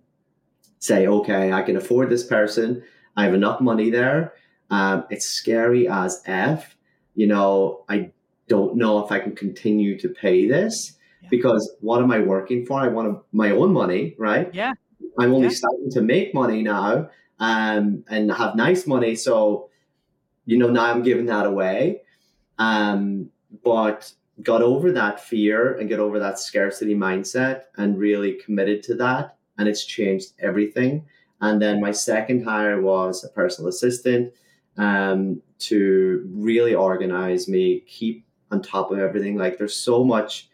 say, 0.78 1.08
okay, 1.08 1.52
I 1.52 1.62
can 1.62 1.76
afford 1.76 2.08
this 2.08 2.24
person. 2.24 2.84
I 3.16 3.24
have 3.24 3.34
enough 3.34 3.60
money 3.60 3.90
there. 3.90 4.34
Um, 4.70 5.04
it's 5.10 5.26
scary 5.26 5.88
as 5.88 6.22
F. 6.26 6.76
You 7.14 7.26
know, 7.26 7.84
I 7.88 8.10
don't 8.48 8.76
know 8.76 9.04
if 9.04 9.12
I 9.12 9.20
can 9.20 9.34
continue 9.34 9.98
to 10.00 10.08
pay 10.08 10.48
this 10.48 10.96
yeah. 11.22 11.28
because 11.30 11.74
what 11.80 12.02
am 12.02 12.10
I 12.10 12.20
working 12.20 12.66
for? 12.66 12.80
I 12.80 12.88
want 12.88 13.22
my 13.32 13.50
own 13.50 13.72
money, 13.72 14.14
right? 14.18 14.52
Yeah. 14.52 14.72
I'm 15.18 15.32
only 15.32 15.48
yeah. 15.48 15.54
starting 15.54 15.90
to 15.92 16.02
make 16.02 16.34
money 16.34 16.62
now 16.62 17.10
um, 17.38 18.04
and 18.08 18.32
have 18.32 18.56
nice 18.56 18.86
money. 18.86 19.14
So, 19.14 19.70
you 20.44 20.58
know, 20.58 20.70
now 20.70 20.86
I'm 20.86 21.02
giving 21.02 21.26
that 21.26 21.46
away. 21.46 22.02
Um, 22.58 23.30
but 23.62 24.12
got 24.42 24.62
over 24.62 24.92
that 24.92 25.20
fear 25.20 25.74
and 25.76 25.88
get 25.88 26.00
over 26.00 26.18
that 26.18 26.38
scarcity 26.38 26.94
mindset 26.94 27.62
and 27.76 27.98
really 27.98 28.34
committed 28.44 28.82
to 28.84 28.94
that. 28.96 29.36
And 29.56 29.68
it's 29.68 29.84
changed 29.84 30.32
everything. 30.40 31.06
And 31.40 31.60
then 31.60 31.80
my 31.80 31.92
second 31.92 32.44
hire 32.44 32.80
was 32.80 33.24
a 33.24 33.28
personal 33.28 33.68
assistant 33.68 34.32
um, 34.76 35.42
to 35.60 36.28
really 36.32 36.74
organize 36.74 37.48
me, 37.48 37.80
keep 37.80 38.24
on 38.50 38.62
top 38.62 38.90
of 38.90 38.98
everything. 38.98 39.36
Like 39.36 39.58
there's 39.58 39.76
so 39.76 40.04
much 40.04 40.48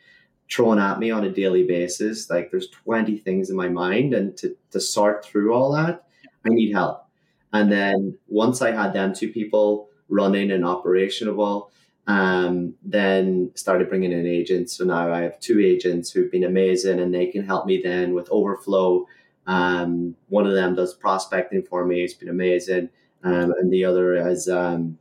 thrown 0.51 0.79
at 0.79 0.99
me 0.99 1.11
on 1.11 1.25
a 1.25 1.31
daily 1.31 1.65
basis. 1.65 2.29
Like 2.29 2.51
there's 2.51 2.69
20 2.69 3.19
things 3.19 3.51
in 3.51 3.57
my 3.57 3.69
mind. 3.69 4.15
And 4.15 4.37
to, 4.39 4.57
to 4.73 4.81
sort 4.81 5.25
through 5.25 5.55
all 5.55 5.73
that, 5.73 6.05
I 6.45 6.49
need 6.49 6.73
help. 6.73 7.07
And 7.53 7.71
then 7.71 8.19
once 8.29 8.63
I 8.63 8.73
had 8.73 8.93
them 8.93 9.15
two 9.15 9.29
people 9.29 9.89
running 10.09 10.51
and 10.51 10.65
operational, 10.65 11.71
um, 12.07 12.75
then 12.83 13.53
started 13.55 13.89
bringing 13.89 14.13
in 14.13 14.27
agents. 14.27 14.77
So 14.77 14.85
now 14.85 15.13
I 15.13 15.21
have 15.21 15.39
two 15.41 15.61
agents 15.61 16.11
who've 16.11 16.31
been 16.31 16.45
amazing 16.45 16.99
and 17.01 17.15
they 17.15 17.27
can 17.27 17.45
help 17.45 17.67
me 17.67 17.81
then 17.83 18.15
with 18.15 18.29
overflow. 18.31 19.07
Um, 19.47 20.17
one 20.29 20.47
of 20.47 20.55
them 20.55 20.75
does 20.75 20.95
prospecting 20.95 21.63
for 21.63 21.85
me. 21.85 22.03
It's 22.03 22.15
been 22.15 22.29
amazing. 22.29 22.91
Um, 23.23 23.53
and 23.59 23.73
the 23.73 23.85
other 23.85 24.15
is, 24.29 24.49
um, 24.49 24.99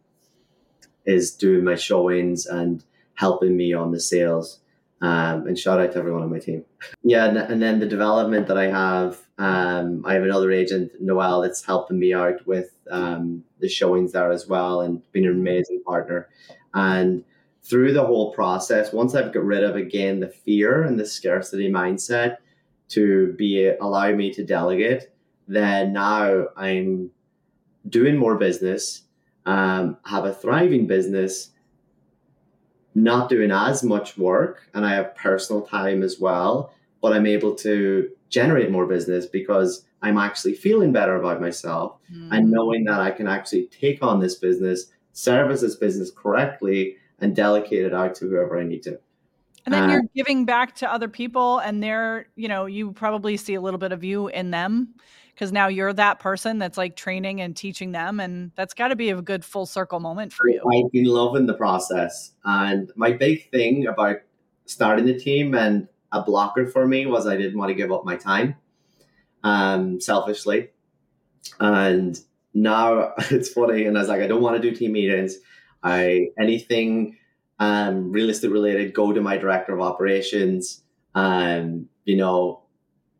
is 1.05 1.31
doing 1.31 1.63
my 1.63 1.75
showings 1.75 2.45
and 2.45 2.83
helping 3.15 3.55
me 3.55 3.73
on 3.73 3.91
the 3.91 3.99
sales. 3.99 4.59
Um, 5.01 5.47
and 5.47 5.57
shout 5.57 5.79
out 5.79 5.93
to 5.93 5.99
everyone 5.99 6.23
on 6.23 6.31
my 6.31 6.39
team. 6.39 6.65
Yeah, 7.03 7.25
and, 7.25 7.61
then 7.61 7.79
the 7.79 7.85
development 7.85 8.47
that 8.47 8.57
I 8.57 8.67
have, 8.69 9.19
um, 9.37 10.03
I 10.05 10.13
have 10.13 10.23
another 10.23 10.51
agent, 10.51 10.91
Noel, 10.99 11.41
that's 11.41 11.65
helping 11.65 11.97
me 11.97 12.13
out 12.13 12.45
with 12.45 12.71
um, 12.91 13.43
the 13.59 13.67
showings 13.67 14.11
there 14.11 14.31
as 14.31 14.47
well, 14.47 14.81
and 14.81 15.01
been 15.11 15.25
an 15.25 15.31
amazing 15.31 15.81
partner. 15.83 16.29
And 16.73 17.23
through 17.63 17.93
the 17.93 18.05
whole 18.05 18.33
process, 18.33 18.93
once 18.93 19.15
I've 19.15 19.33
got 19.33 19.43
rid 19.43 19.63
of 19.63 19.75
again 19.75 20.19
the 20.19 20.27
fear 20.27 20.83
and 20.83 20.99
the 20.99 21.05
scarcity 21.05 21.69
mindset 21.69 22.37
to 22.89 23.33
be 23.33 23.71
allow 23.81 24.11
me 24.11 24.33
to 24.33 24.43
delegate, 24.43 25.11
then 25.47 25.93
now 25.93 26.47
I'm 26.57 27.11
doing 27.87 28.17
more 28.17 28.35
business, 28.35 29.03
um, 29.45 29.97
have 30.05 30.25
a 30.25 30.33
thriving 30.33 30.87
business, 30.87 31.51
not 32.95 33.29
doing 33.29 33.51
as 33.51 33.83
much 33.83 34.17
work, 34.17 34.69
and 34.73 34.85
I 34.85 34.93
have 34.93 35.15
personal 35.15 35.61
time 35.61 36.03
as 36.03 36.19
well. 36.19 36.73
But 37.01 37.13
I'm 37.13 37.25
able 37.25 37.55
to 37.55 38.09
generate 38.29 38.71
more 38.71 38.85
business 38.85 39.25
because 39.25 39.85
I'm 40.01 40.17
actually 40.17 40.53
feeling 40.53 40.91
better 40.91 41.15
about 41.15 41.41
myself 41.41 41.97
mm. 42.13 42.29
and 42.31 42.51
knowing 42.51 42.83
that 42.85 42.99
I 42.99 43.11
can 43.11 43.27
actually 43.27 43.67
take 43.67 44.03
on 44.03 44.19
this 44.19 44.35
business, 44.35 44.87
service 45.13 45.61
this 45.61 45.75
business 45.75 46.11
correctly, 46.11 46.97
and 47.19 47.35
delegate 47.35 47.85
it 47.85 47.93
out 47.93 48.15
to 48.15 48.27
whoever 48.27 48.59
I 48.59 48.63
need 48.63 48.83
to. 48.83 48.99
And 49.71 49.83
then 49.83 49.89
uh, 49.89 49.93
you're 49.93 50.03
giving 50.15 50.45
back 50.45 50.75
to 50.77 50.91
other 50.91 51.07
people, 51.07 51.59
and 51.59 51.83
they're, 51.83 52.27
you 52.35 52.47
know, 52.47 52.65
you 52.65 52.91
probably 52.91 53.37
see 53.37 53.53
a 53.53 53.61
little 53.61 53.77
bit 53.77 53.91
of 53.91 54.03
you 54.03 54.27
in 54.27 54.49
them 54.49 54.95
because 55.35 55.51
now 55.51 55.67
you're 55.67 55.93
that 55.93 56.19
person 56.19 56.57
that's 56.57 56.75
like 56.75 56.95
training 56.95 57.39
and 57.39 57.55
teaching 57.55 57.91
them. 57.91 58.19
And 58.19 58.51
that's 58.55 58.73
got 58.73 58.87
to 58.87 58.95
be 58.95 59.11
a 59.11 59.21
good 59.21 59.45
full 59.45 59.67
circle 59.67 59.99
moment 59.99 60.33
for 60.33 60.49
you. 60.49 60.59
I've 60.59 60.91
been 60.91 61.05
loving 61.05 61.45
the 61.45 61.53
process. 61.53 62.31
And 62.43 62.91
my 62.95 63.11
big 63.11 63.51
thing 63.51 63.85
about 63.85 64.17
starting 64.65 65.05
the 65.05 65.17
team 65.17 65.53
and 65.53 65.87
a 66.11 66.23
blocker 66.23 66.65
for 66.65 66.87
me 66.87 67.05
was 67.05 67.27
I 67.27 67.37
didn't 67.37 67.59
want 67.59 67.69
to 67.69 67.75
give 67.75 67.91
up 67.91 68.03
my 68.03 68.15
time 68.15 68.55
um, 69.43 70.01
selfishly. 70.01 70.71
And 71.59 72.19
now 72.55 73.13
it's 73.29 73.49
funny. 73.49 73.85
And 73.85 73.97
I 73.97 74.01
was 74.01 74.09
like, 74.09 74.21
I 74.21 74.27
don't 74.27 74.41
want 74.41 74.59
to 74.59 74.69
do 74.71 74.75
team 74.75 74.93
meetings. 74.93 75.35
I 75.83 76.29
anything 76.39 77.18
um, 77.59 78.11
real 78.11 78.29
estate 78.29 78.51
related, 78.51 78.93
go 78.93 79.11
to 79.11 79.21
my 79.21 79.37
director 79.37 79.73
of 79.73 79.81
operations. 79.81 80.83
Um, 81.15 81.87
you 82.05 82.15
know, 82.15 82.63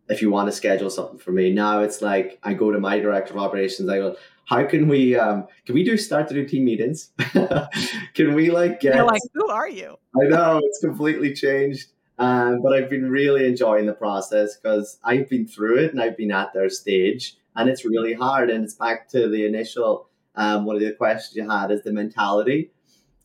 if 0.08 0.22
you 0.22 0.32
want 0.32 0.48
to 0.48 0.52
schedule 0.52 0.90
something 0.90 1.20
for 1.20 1.32
me. 1.32 1.52
Now 1.52 1.82
it's 1.82 2.02
like 2.02 2.40
I 2.44 2.54
go 2.54 2.72
to 2.72 2.80
my 2.80 3.00
director 3.00 3.34
of 3.34 3.40
operations. 3.40 3.90
I 3.90 3.98
go, 3.98 4.16
how 4.46 4.66
can 4.66 4.88
we 4.88 5.16
um 5.16 5.48
can 5.66 5.76
we 5.76 5.84
do 5.84 5.98
start 5.98 6.28
to 6.30 6.34
do 6.34 6.46
team 6.46 6.66
meetings? 6.66 7.12
can 8.16 8.34
we 8.34 8.50
like 8.50 8.80
get? 8.80 8.96
You're 8.96 9.06
like, 9.06 9.22
who 9.34 9.48
are 9.50 9.70
you? 9.70 9.98
I 10.20 10.28
know 10.28 10.60
it's 10.64 10.80
completely 10.80 11.34
changed. 11.34 11.90
Um, 12.18 12.62
but 12.62 12.74
I've 12.74 12.90
been 12.90 13.10
really 13.10 13.46
enjoying 13.46 13.86
the 13.86 13.94
process 13.94 14.58
because 14.58 15.00
I've 15.06 15.30
been 15.30 15.48
through 15.48 15.78
it 15.78 15.92
and 15.92 16.02
I've 16.02 16.18
been 16.18 16.32
at 16.32 16.52
their 16.54 16.70
stage, 16.70 17.38
and 17.56 17.70
it's 17.70 17.86
really 17.86 18.14
hard. 18.14 18.50
And 18.50 18.66
it's 18.66 18.74
back 18.74 19.08
to 19.10 19.30
the 19.30 19.46
initial 19.46 20.10
um, 20.36 20.66
one 20.66 20.76
of 20.76 20.82
the 20.82 20.92
questions 20.94 21.36
you 21.36 21.50
had 21.50 21.72
is 21.72 21.84
the 21.84 21.94
mentality 21.94 22.72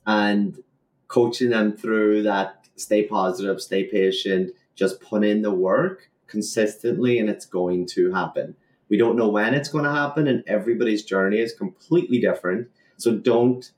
and 0.07 0.59
coaching 1.15 1.51
them 1.51 1.77
through 1.77 2.25
that 2.25 2.67
stay 2.75 3.05
positive, 3.05 3.61
stay 3.61 3.85
patient, 3.85 4.51
just 4.75 5.01
put 5.01 5.23
in 5.23 5.43
the 5.43 5.51
work 5.53 6.11
consistently, 6.27 7.21
and 7.21 7.31
it's 7.31 7.47
going 7.47 7.87
to 7.87 8.13
happen. 8.13 8.57
We 8.89 8.97
don't 8.97 9.17
know 9.17 9.29
when 9.29 9.55
it's 9.55 9.69
going 9.69 9.85
to 9.85 9.93
happen, 9.93 10.27
and 10.27 10.43
everybody's 10.49 11.05
journey 11.05 11.39
is 11.39 11.55
completely 11.55 12.19
different. 12.19 12.69
So 12.97 13.15
don't 13.15 13.71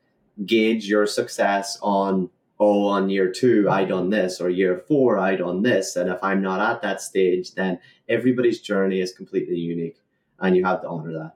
gauge 0.46 0.88
your 0.88 1.06
success 1.06 1.78
on, 1.82 2.30
oh, 2.58 2.86
on 2.86 3.10
year 3.10 3.30
two, 3.30 3.68
I 3.68 3.84
done 3.84 4.08
this, 4.08 4.40
or 4.40 4.48
year 4.48 4.82
four, 4.88 5.18
I 5.18 5.36
done 5.36 5.60
this. 5.60 5.94
And 5.96 6.08
if 6.08 6.18
I'm 6.22 6.40
not 6.40 6.62
at 6.62 6.80
that 6.80 7.02
stage, 7.02 7.52
then 7.52 7.78
everybody's 8.08 8.62
journey 8.62 9.00
is 9.00 9.12
completely 9.12 9.58
unique, 9.58 9.98
and 10.40 10.56
you 10.56 10.64
have 10.64 10.80
to 10.80 10.88
honor 10.88 11.12
that. 11.12 11.34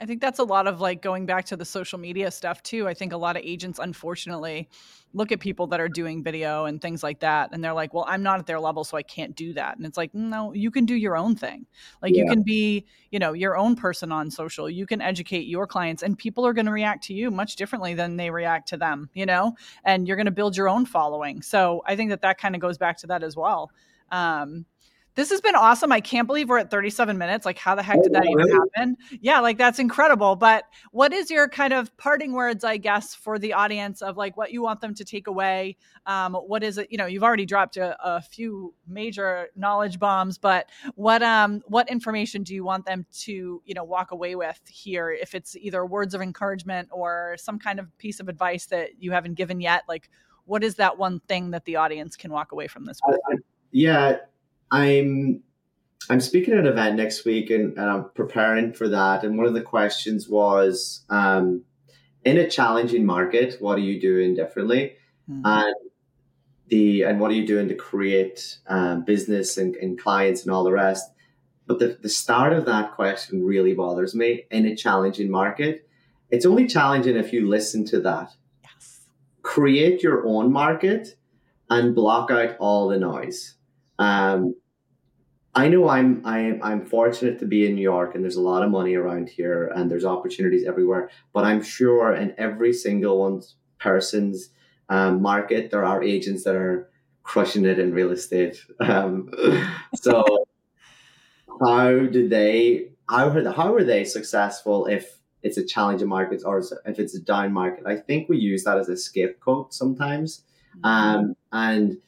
I 0.00 0.06
think 0.06 0.20
that's 0.20 0.38
a 0.38 0.44
lot 0.44 0.66
of 0.66 0.80
like 0.80 1.02
going 1.02 1.26
back 1.26 1.44
to 1.46 1.56
the 1.56 1.64
social 1.64 1.98
media 1.98 2.30
stuff 2.30 2.62
too. 2.62 2.86
I 2.86 2.94
think 2.94 3.12
a 3.12 3.16
lot 3.16 3.36
of 3.36 3.42
agents, 3.44 3.78
unfortunately, 3.78 4.68
look 5.12 5.32
at 5.32 5.40
people 5.40 5.66
that 5.68 5.80
are 5.80 5.88
doing 5.88 6.22
video 6.22 6.66
and 6.66 6.80
things 6.80 7.02
like 7.02 7.20
that, 7.20 7.50
and 7.52 7.62
they're 7.62 7.72
like, 7.72 7.92
"Well, 7.94 8.04
I'm 8.06 8.22
not 8.22 8.38
at 8.38 8.46
their 8.46 8.60
level, 8.60 8.84
so 8.84 8.96
I 8.96 9.02
can't 9.02 9.34
do 9.34 9.52
that." 9.54 9.76
And 9.76 9.86
it's 9.86 9.96
like, 9.96 10.14
no, 10.14 10.52
you 10.52 10.70
can 10.70 10.84
do 10.86 10.94
your 10.94 11.16
own 11.16 11.34
thing. 11.34 11.66
Like 12.02 12.14
yeah. 12.14 12.22
you 12.22 12.30
can 12.30 12.42
be, 12.42 12.86
you 13.10 13.18
know, 13.18 13.32
your 13.32 13.56
own 13.56 13.74
person 13.74 14.12
on 14.12 14.30
social. 14.30 14.70
You 14.70 14.86
can 14.86 15.00
educate 15.00 15.46
your 15.46 15.66
clients, 15.66 16.02
and 16.02 16.16
people 16.16 16.46
are 16.46 16.52
going 16.52 16.66
to 16.66 16.72
react 16.72 17.04
to 17.04 17.14
you 17.14 17.30
much 17.30 17.56
differently 17.56 17.94
than 17.94 18.16
they 18.16 18.30
react 18.30 18.68
to 18.68 18.76
them. 18.76 19.10
You 19.14 19.26
know, 19.26 19.56
and 19.84 20.06
you're 20.06 20.16
going 20.16 20.26
to 20.26 20.32
build 20.32 20.56
your 20.56 20.68
own 20.68 20.86
following. 20.86 21.42
So 21.42 21.82
I 21.86 21.96
think 21.96 22.10
that 22.10 22.22
that 22.22 22.38
kind 22.38 22.54
of 22.54 22.60
goes 22.60 22.78
back 22.78 22.98
to 22.98 23.08
that 23.08 23.22
as 23.22 23.36
well. 23.36 23.70
Um, 24.10 24.64
this 25.18 25.30
has 25.30 25.40
been 25.40 25.56
awesome. 25.56 25.90
I 25.90 26.00
can't 26.00 26.28
believe 26.28 26.48
we're 26.48 26.58
at 26.58 26.70
37 26.70 27.18
minutes. 27.18 27.44
Like, 27.44 27.58
how 27.58 27.74
the 27.74 27.82
heck 27.82 28.00
did 28.04 28.12
that 28.12 28.24
oh, 28.24 28.30
even 28.30 28.52
happen? 28.52 28.96
Yeah, 29.20 29.40
like 29.40 29.58
that's 29.58 29.80
incredible. 29.80 30.36
But 30.36 30.62
what 30.92 31.12
is 31.12 31.28
your 31.28 31.48
kind 31.48 31.72
of 31.72 31.94
parting 31.96 32.34
words, 32.34 32.62
I 32.62 32.76
guess, 32.76 33.16
for 33.16 33.36
the 33.36 33.52
audience 33.52 34.00
of 34.00 34.16
like 34.16 34.36
what 34.36 34.52
you 34.52 34.62
want 34.62 34.80
them 34.80 34.94
to 34.94 35.04
take 35.04 35.26
away? 35.26 35.76
Um, 36.06 36.34
what 36.34 36.62
is 36.62 36.78
it? 36.78 36.92
You 36.92 36.98
know, 36.98 37.06
you've 37.06 37.24
already 37.24 37.46
dropped 37.46 37.76
a, 37.76 37.96
a 38.00 38.22
few 38.22 38.72
major 38.86 39.48
knowledge 39.56 39.98
bombs, 39.98 40.38
but 40.38 40.68
what 40.94 41.20
um 41.24 41.62
what 41.66 41.90
information 41.90 42.44
do 42.44 42.54
you 42.54 42.62
want 42.62 42.86
them 42.86 43.04
to 43.22 43.60
you 43.64 43.74
know 43.74 43.82
walk 43.82 44.12
away 44.12 44.36
with 44.36 44.60
here? 44.68 45.10
If 45.10 45.34
it's 45.34 45.56
either 45.56 45.84
words 45.84 46.14
of 46.14 46.22
encouragement 46.22 46.90
or 46.92 47.34
some 47.40 47.58
kind 47.58 47.80
of 47.80 47.98
piece 47.98 48.20
of 48.20 48.28
advice 48.28 48.66
that 48.66 49.02
you 49.02 49.10
haven't 49.10 49.34
given 49.34 49.60
yet, 49.60 49.82
like 49.88 50.10
what 50.44 50.62
is 50.62 50.76
that 50.76 50.96
one 50.96 51.18
thing 51.26 51.50
that 51.50 51.64
the 51.64 51.74
audience 51.74 52.14
can 52.16 52.30
walk 52.30 52.52
away 52.52 52.68
from 52.68 52.84
this 52.84 53.00
with? 53.04 53.18
yeah 53.72 54.18
I'm 54.70 55.42
I'm 56.10 56.20
speaking 56.20 56.54
at 56.54 56.60
an 56.60 56.66
event 56.66 56.96
next 56.96 57.24
week 57.24 57.50
and, 57.50 57.76
and 57.76 57.90
I'm 57.90 58.10
preparing 58.14 58.72
for 58.72 58.88
that. 58.88 59.24
And 59.24 59.36
one 59.36 59.46
of 59.46 59.54
the 59.54 59.62
questions 59.62 60.28
was 60.28 61.04
um, 61.10 61.64
in 62.24 62.38
a 62.38 62.48
challenging 62.48 63.04
market, 63.04 63.56
what 63.60 63.76
are 63.78 63.82
you 63.82 64.00
doing 64.00 64.34
differently? 64.34 64.94
Mm-hmm. 65.30 65.42
And 65.44 65.74
the 66.68 67.02
and 67.02 67.20
what 67.20 67.30
are 67.30 67.34
you 67.34 67.46
doing 67.46 67.68
to 67.68 67.74
create 67.74 68.58
um, 68.66 69.04
business 69.04 69.56
and, 69.56 69.74
and 69.76 69.98
clients 69.98 70.42
and 70.42 70.52
all 70.52 70.64
the 70.64 70.72
rest? 70.72 71.10
But 71.66 71.78
the, 71.78 71.98
the 72.00 72.08
start 72.08 72.54
of 72.54 72.64
that 72.66 72.92
question 72.92 73.44
really 73.44 73.74
bothers 73.74 74.14
me 74.14 74.44
in 74.50 74.66
a 74.66 74.74
challenging 74.74 75.30
market. 75.30 75.86
It's 76.30 76.46
only 76.46 76.66
challenging 76.66 77.16
if 77.16 77.32
you 77.32 77.48
listen 77.48 77.84
to 77.86 78.00
that. 78.00 78.34
Yes. 78.62 79.00
Create 79.42 80.02
your 80.02 80.26
own 80.26 80.52
market 80.52 81.16
and 81.68 81.94
block 81.94 82.30
out 82.30 82.56
all 82.58 82.88
the 82.88 82.98
noise. 82.98 83.54
Um, 83.98 84.54
I 85.54 85.68
know 85.68 85.88
I'm 85.88 86.22
I'm 86.24 86.60
I'm 86.62 86.86
fortunate 86.86 87.38
to 87.40 87.46
be 87.46 87.66
in 87.66 87.74
New 87.74 87.82
York, 87.82 88.14
and 88.14 88.22
there's 88.22 88.36
a 88.36 88.40
lot 88.42 88.62
of 88.62 88.70
money 88.70 88.94
around 88.94 89.28
here, 89.28 89.72
and 89.74 89.90
there's 89.90 90.04
opportunities 90.04 90.64
everywhere. 90.66 91.10
But 91.32 91.44
I'm 91.44 91.62
sure 91.62 92.14
in 92.14 92.34
every 92.38 92.72
single 92.72 93.18
one 93.18 93.42
person's 93.78 94.50
um, 94.88 95.22
market, 95.22 95.70
there 95.70 95.84
are 95.84 96.02
agents 96.02 96.44
that 96.44 96.54
are 96.54 96.90
crushing 97.22 97.64
it 97.64 97.78
in 97.78 97.92
real 97.92 98.10
estate. 98.10 98.64
Um, 98.80 99.30
so 99.94 100.24
how 101.60 101.90
do 102.06 102.28
they? 102.28 102.90
How 103.08 103.28
are 103.28 103.52
how 103.52 103.74
are 103.74 103.84
they 103.84 104.04
successful 104.04 104.86
if 104.86 105.18
it's 105.42 105.56
a 105.56 105.64
challenging 105.64 106.08
market 106.08 106.42
or 106.44 106.62
if 106.84 106.98
it's 106.98 107.14
a 107.14 107.20
down 107.20 107.52
market? 107.52 107.86
I 107.86 107.96
think 107.96 108.28
we 108.28 108.38
use 108.38 108.64
that 108.64 108.78
as 108.78 108.88
a 108.88 108.96
scapegoat 108.96 109.72
sometimes, 109.72 110.42
mm-hmm. 110.76 110.86
um, 110.86 111.36
and 111.52 111.98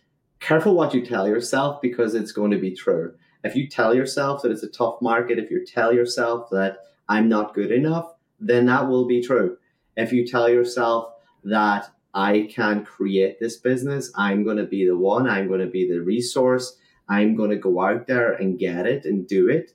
careful 0.40 0.74
what 0.74 0.94
you 0.94 1.04
tell 1.04 1.28
yourself 1.28 1.80
because 1.80 2.14
it's 2.14 2.32
going 2.32 2.50
to 2.50 2.58
be 2.58 2.74
true. 2.74 3.14
If 3.42 3.56
you 3.56 3.68
tell 3.68 3.94
yourself 3.94 4.42
that 4.42 4.52
it's 4.52 4.62
a 4.62 4.68
tough 4.68 5.00
market, 5.00 5.38
if 5.38 5.50
you 5.50 5.64
tell 5.64 5.92
yourself 5.92 6.50
that 6.50 6.78
I'm 7.08 7.28
not 7.28 7.54
good 7.54 7.72
enough, 7.72 8.14
then 8.38 8.66
that 8.66 8.88
will 8.88 9.06
be 9.06 9.22
true. 9.22 9.56
If 9.96 10.12
you 10.12 10.26
tell 10.26 10.48
yourself 10.48 11.12
that 11.44 11.90
I 12.12 12.48
can 12.50 12.84
create 12.84 13.38
this 13.40 13.56
business, 13.56 14.12
I'm 14.16 14.44
going 14.44 14.56
to 14.56 14.64
be 14.64 14.86
the 14.86 14.96
one, 14.96 15.28
I'm 15.28 15.48
going 15.48 15.60
to 15.60 15.66
be 15.66 15.88
the 15.88 16.00
resource, 16.00 16.76
I'm 17.08 17.36
going 17.36 17.50
to 17.50 17.56
go 17.56 17.80
out 17.80 18.06
there 18.06 18.32
and 18.32 18.58
get 18.58 18.86
it 18.86 19.04
and 19.04 19.26
do 19.26 19.48
it, 19.48 19.72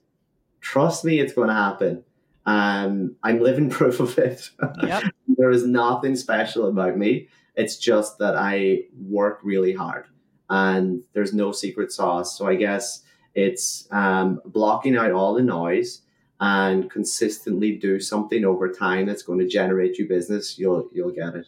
trust 0.61 1.05
me, 1.05 1.19
it's 1.19 1.33
going 1.33 1.49
to 1.49 1.53
happen. 1.53 2.03
Um, 2.45 3.15
I'm 3.23 3.39
living 3.39 3.69
proof 3.79 3.99
of 3.99 4.17
it. 4.17 4.49
Yep. 4.81 5.03
there 5.37 5.51
is 5.51 5.65
nothing 5.65 6.15
special 6.15 6.67
about 6.67 6.97
me. 6.97 7.29
It's 7.55 7.77
just 7.77 8.17
that 8.19 8.35
I 8.35 8.83
work 8.99 9.39
really 9.43 9.73
hard 9.73 10.05
and 10.49 11.03
there's 11.13 11.33
no 11.33 11.51
secret 11.51 11.91
sauce. 11.91 12.37
So 12.37 12.47
I 12.47 12.55
guess 12.55 13.03
it's 13.35 13.87
um, 13.91 14.41
blocking 14.45 14.97
out 14.97 15.11
all 15.11 15.33
the 15.33 15.43
noise 15.43 16.01
and 16.39 16.89
consistently 16.89 17.75
do 17.75 17.99
something 17.99 18.43
over 18.43 18.71
time 18.71 19.05
that's 19.05 19.23
going 19.23 19.39
to 19.39 19.47
generate 19.47 19.97
you 19.97 20.07
business. 20.07 20.57
You'll 20.57 20.89
you'll 20.93 21.11
get 21.11 21.35
it. 21.35 21.47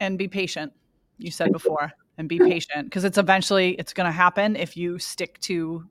And 0.00 0.18
be 0.18 0.28
patient. 0.28 0.72
You 1.18 1.30
said 1.30 1.52
before, 1.52 1.92
and 2.18 2.28
be 2.28 2.38
patient 2.38 2.84
because 2.84 3.04
it's 3.04 3.18
eventually 3.18 3.70
it's 3.72 3.92
going 3.92 4.06
to 4.06 4.12
happen 4.12 4.56
if 4.56 4.76
you 4.76 4.98
stick 4.98 5.40
to 5.40 5.88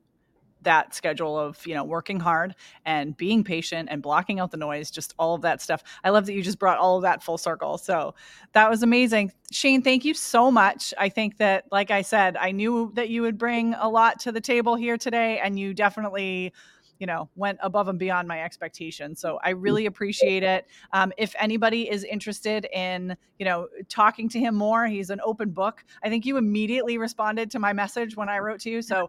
that 0.62 0.94
schedule 0.94 1.38
of 1.38 1.64
you 1.66 1.74
know 1.74 1.84
working 1.84 2.20
hard 2.20 2.54
and 2.84 3.16
being 3.16 3.44
patient 3.44 3.88
and 3.90 4.02
blocking 4.02 4.40
out 4.40 4.50
the 4.50 4.56
noise 4.56 4.90
just 4.90 5.14
all 5.18 5.34
of 5.34 5.42
that 5.42 5.62
stuff. 5.62 5.82
I 6.02 6.10
love 6.10 6.26
that 6.26 6.34
you 6.34 6.42
just 6.42 6.58
brought 6.58 6.78
all 6.78 6.96
of 6.96 7.02
that 7.02 7.22
full 7.22 7.38
circle. 7.38 7.78
So 7.78 8.14
that 8.52 8.70
was 8.70 8.82
amazing. 8.82 9.32
Shane 9.50 9.82
thank 9.82 10.04
you 10.04 10.14
so 10.14 10.50
much. 10.50 10.92
I 10.98 11.08
think 11.08 11.38
that 11.38 11.64
like 11.70 11.90
i 11.90 12.02
said 12.02 12.36
i 12.36 12.50
knew 12.50 12.90
that 12.94 13.08
you 13.08 13.22
would 13.22 13.38
bring 13.38 13.74
a 13.74 13.88
lot 13.88 14.20
to 14.20 14.32
the 14.32 14.40
table 14.40 14.76
here 14.76 14.96
today 14.96 15.38
and 15.38 15.58
you 15.58 15.74
definitely 15.74 16.52
you 16.98 17.06
know 17.06 17.28
went 17.36 17.58
above 17.62 17.88
and 17.88 17.98
beyond 17.98 18.26
my 18.28 18.42
expectations 18.42 19.20
so 19.20 19.38
i 19.42 19.50
really 19.50 19.86
appreciate 19.86 20.42
it. 20.42 20.66
Um, 20.92 21.12
if 21.18 21.34
anybody 21.38 21.90
is 21.90 22.04
interested 22.04 22.66
in 22.72 23.16
you 23.38 23.44
know 23.44 23.68
talking 23.88 24.28
to 24.30 24.38
him 24.38 24.54
more 24.54 24.86
he's 24.86 25.10
an 25.10 25.20
open 25.24 25.50
book. 25.50 25.84
I 26.02 26.08
think 26.08 26.24
you 26.24 26.36
immediately 26.36 26.98
responded 26.98 27.50
to 27.52 27.58
my 27.58 27.72
message 27.72 28.16
when 28.16 28.28
i 28.28 28.38
wrote 28.38 28.60
to 28.60 28.70
you 28.70 28.82
so 28.82 29.06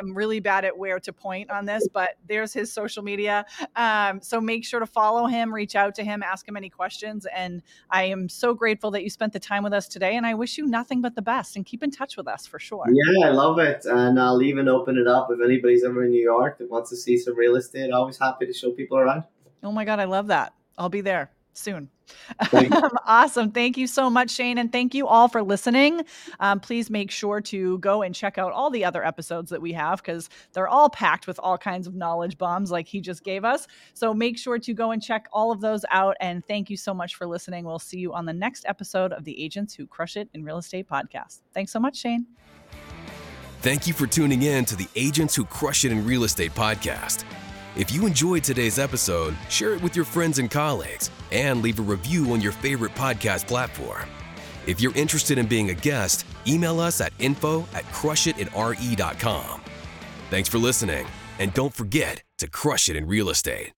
i'm 0.00 0.14
really 0.14 0.40
bad 0.40 0.64
at 0.64 0.76
where 0.76 1.00
to 1.00 1.12
point 1.12 1.50
on 1.50 1.64
this 1.64 1.86
but 1.92 2.10
there's 2.28 2.52
his 2.52 2.72
social 2.72 3.02
media. 3.02 3.44
Um, 3.74 4.20
so 4.20 4.40
make 4.40 4.64
sure 4.64 4.80
to 4.80 4.86
follow 4.86 5.26
him 5.26 5.52
reach 5.52 5.74
out 5.74 5.94
to 5.96 6.04
him 6.04 6.22
ask 6.22 6.46
him 6.46 6.56
any 6.56 6.70
questions 6.70 7.26
and 7.34 7.62
i 7.90 8.04
am 8.04 8.28
so 8.28 8.54
grateful 8.54 8.90
that 8.92 9.02
you 9.02 9.10
spent 9.10 9.32
the 9.32 9.40
time 9.40 9.62
with 9.62 9.72
us 9.72 9.88
today 9.88 10.16
and 10.16 10.26
i 10.26 10.34
wish 10.34 10.58
you 10.58 10.66
nothing 10.66 11.00
but 11.00 11.14
the 11.14 11.22
best 11.22 11.56
and 11.56 11.66
keep 11.66 11.82
in 11.82 11.90
touch 11.90 12.16
with 12.16 12.28
us 12.28 12.46
for 12.46 12.58
sure. 12.58 12.84
Yeah 12.88 13.28
i 13.28 13.30
love 13.30 13.58
it 13.58 13.84
and 13.84 14.20
i'll 14.20 14.42
even 14.42 14.68
open 14.68 14.98
it 14.98 15.06
up 15.06 15.28
if 15.30 15.40
anybody's 15.42 15.84
ever 15.84 16.04
in 16.04 16.10
new 16.10 16.22
york 16.22 16.58
that 16.58 16.70
wants 16.70 16.90
to 16.90 16.96
see 17.06 17.18
some 17.18 17.36
real 17.36 17.56
estate. 17.56 17.90
Always 17.92 18.18
happy 18.18 18.46
to 18.46 18.52
show 18.52 18.72
people 18.72 18.98
around. 18.98 19.24
Oh 19.62 19.72
my 19.72 19.84
God, 19.84 20.00
I 20.00 20.04
love 20.04 20.26
that. 20.26 20.52
I'll 20.76 20.88
be 20.88 21.00
there 21.00 21.30
soon. 21.52 21.88
awesome. 23.06 23.50
Thank 23.50 23.76
you 23.76 23.86
so 23.86 24.10
much, 24.10 24.30
Shane. 24.30 24.58
And 24.58 24.70
thank 24.70 24.94
you 24.94 25.08
all 25.08 25.26
for 25.26 25.42
listening. 25.42 26.02
Um, 26.38 26.60
please 26.60 26.90
make 26.90 27.10
sure 27.10 27.40
to 27.40 27.78
go 27.78 28.02
and 28.02 28.14
check 28.14 28.38
out 28.38 28.52
all 28.52 28.70
the 28.70 28.84
other 28.84 29.04
episodes 29.04 29.50
that 29.50 29.62
we 29.62 29.72
have 29.72 30.02
because 30.02 30.28
they're 30.52 30.68
all 30.68 30.90
packed 30.90 31.26
with 31.26 31.40
all 31.42 31.56
kinds 31.56 31.86
of 31.86 31.94
knowledge 31.94 32.38
bombs 32.38 32.70
like 32.70 32.86
he 32.86 33.00
just 33.00 33.24
gave 33.24 33.44
us. 33.44 33.66
So 33.94 34.12
make 34.12 34.38
sure 34.38 34.58
to 34.58 34.74
go 34.74 34.90
and 34.90 35.02
check 35.02 35.26
all 35.32 35.50
of 35.50 35.60
those 35.60 35.84
out. 35.90 36.16
And 36.20 36.46
thank 36.46 36.70
you 36.70 36.76
so 36.76 36.92
much 36.92 37.14
for 37.14 37.26
listening. 37.26 37.64
We'll 37.64 37.78
see 37.78 37.98
you 37.98 38.12
on 38.12 38.26
the 38.26 38.34
next 38.34 38.66
episode 38.66 39.12
of 39.12 39.24
the 39.24 39.42
Agents 39.42 39.74
Who 39.74 39.86
Crush 39.86 40.16
It 40.16 40.28
in 40.34 40.44
Real 40.44 40.58
Estate 40.58 40.88
podcast. 40.88 41.40
Thanks 41.54 41.72
so 41.72 41.80
much, 41.80 41.96
Shane. 41.96 42.26
Thank 43.66 43.88
you 43.88 43.92
for 43.94 44.06
tuning 44.06 44.42
in 44.42 44.64
to 44.66 44.76
the 44.76 44.86
Agents 44.94 45.34
Who 45.34 45.44
Crush 45.44 45.84
It 45.84 45.90
in 45.90 46.06
Real 46.06 46.22
Estate 46.22 46.54
podcast. 46.54 47.24
If 47.76 47.90
you 47.90 48.06
enjoyed 48.06 48.44
today's 48.44 48.78
episode, 48.78 49.36
share 49.48 49.74
it 49.74 49.82
with 49.82 49.96
your 49.96 50.04
friends 50.04 50.38
and 50.38 50.48
colleagues 50.48 51.10
and 51.32 51.62
leave 51.62 51.80
a 51.80 51.82
review 51.82 52.32
on 52.32 52.40
your 52.40 52.52
favorite 52.52 52.94
podcast 52.94 53.48
platform. 53.48 54.08
If 54.68 54.80
you're 54.80 54.94
interested 54.94 55.36
in 55.36 55.48
being 55.48 55.70
a 55.70 55.74
guest, 55.74 56.24
email 56.46 56.78
us 56.78 57.00
at 57.00 57.12
info 57.18 57.62
at 57.74 57.82
crushitinre.com. 57.86 59.60
Thanks 60.30 60.48
for 60.48 60.58
listening, 60.58 61.08
and 61.40 61.52
don't 61.52 61.74
forget 61.74 62.22
to 62.38 62.46
crush 62.46 62.88
it 62.88 62.94
in 62.94 63.08
real 63.08 63.30
estate. 63.30 63.75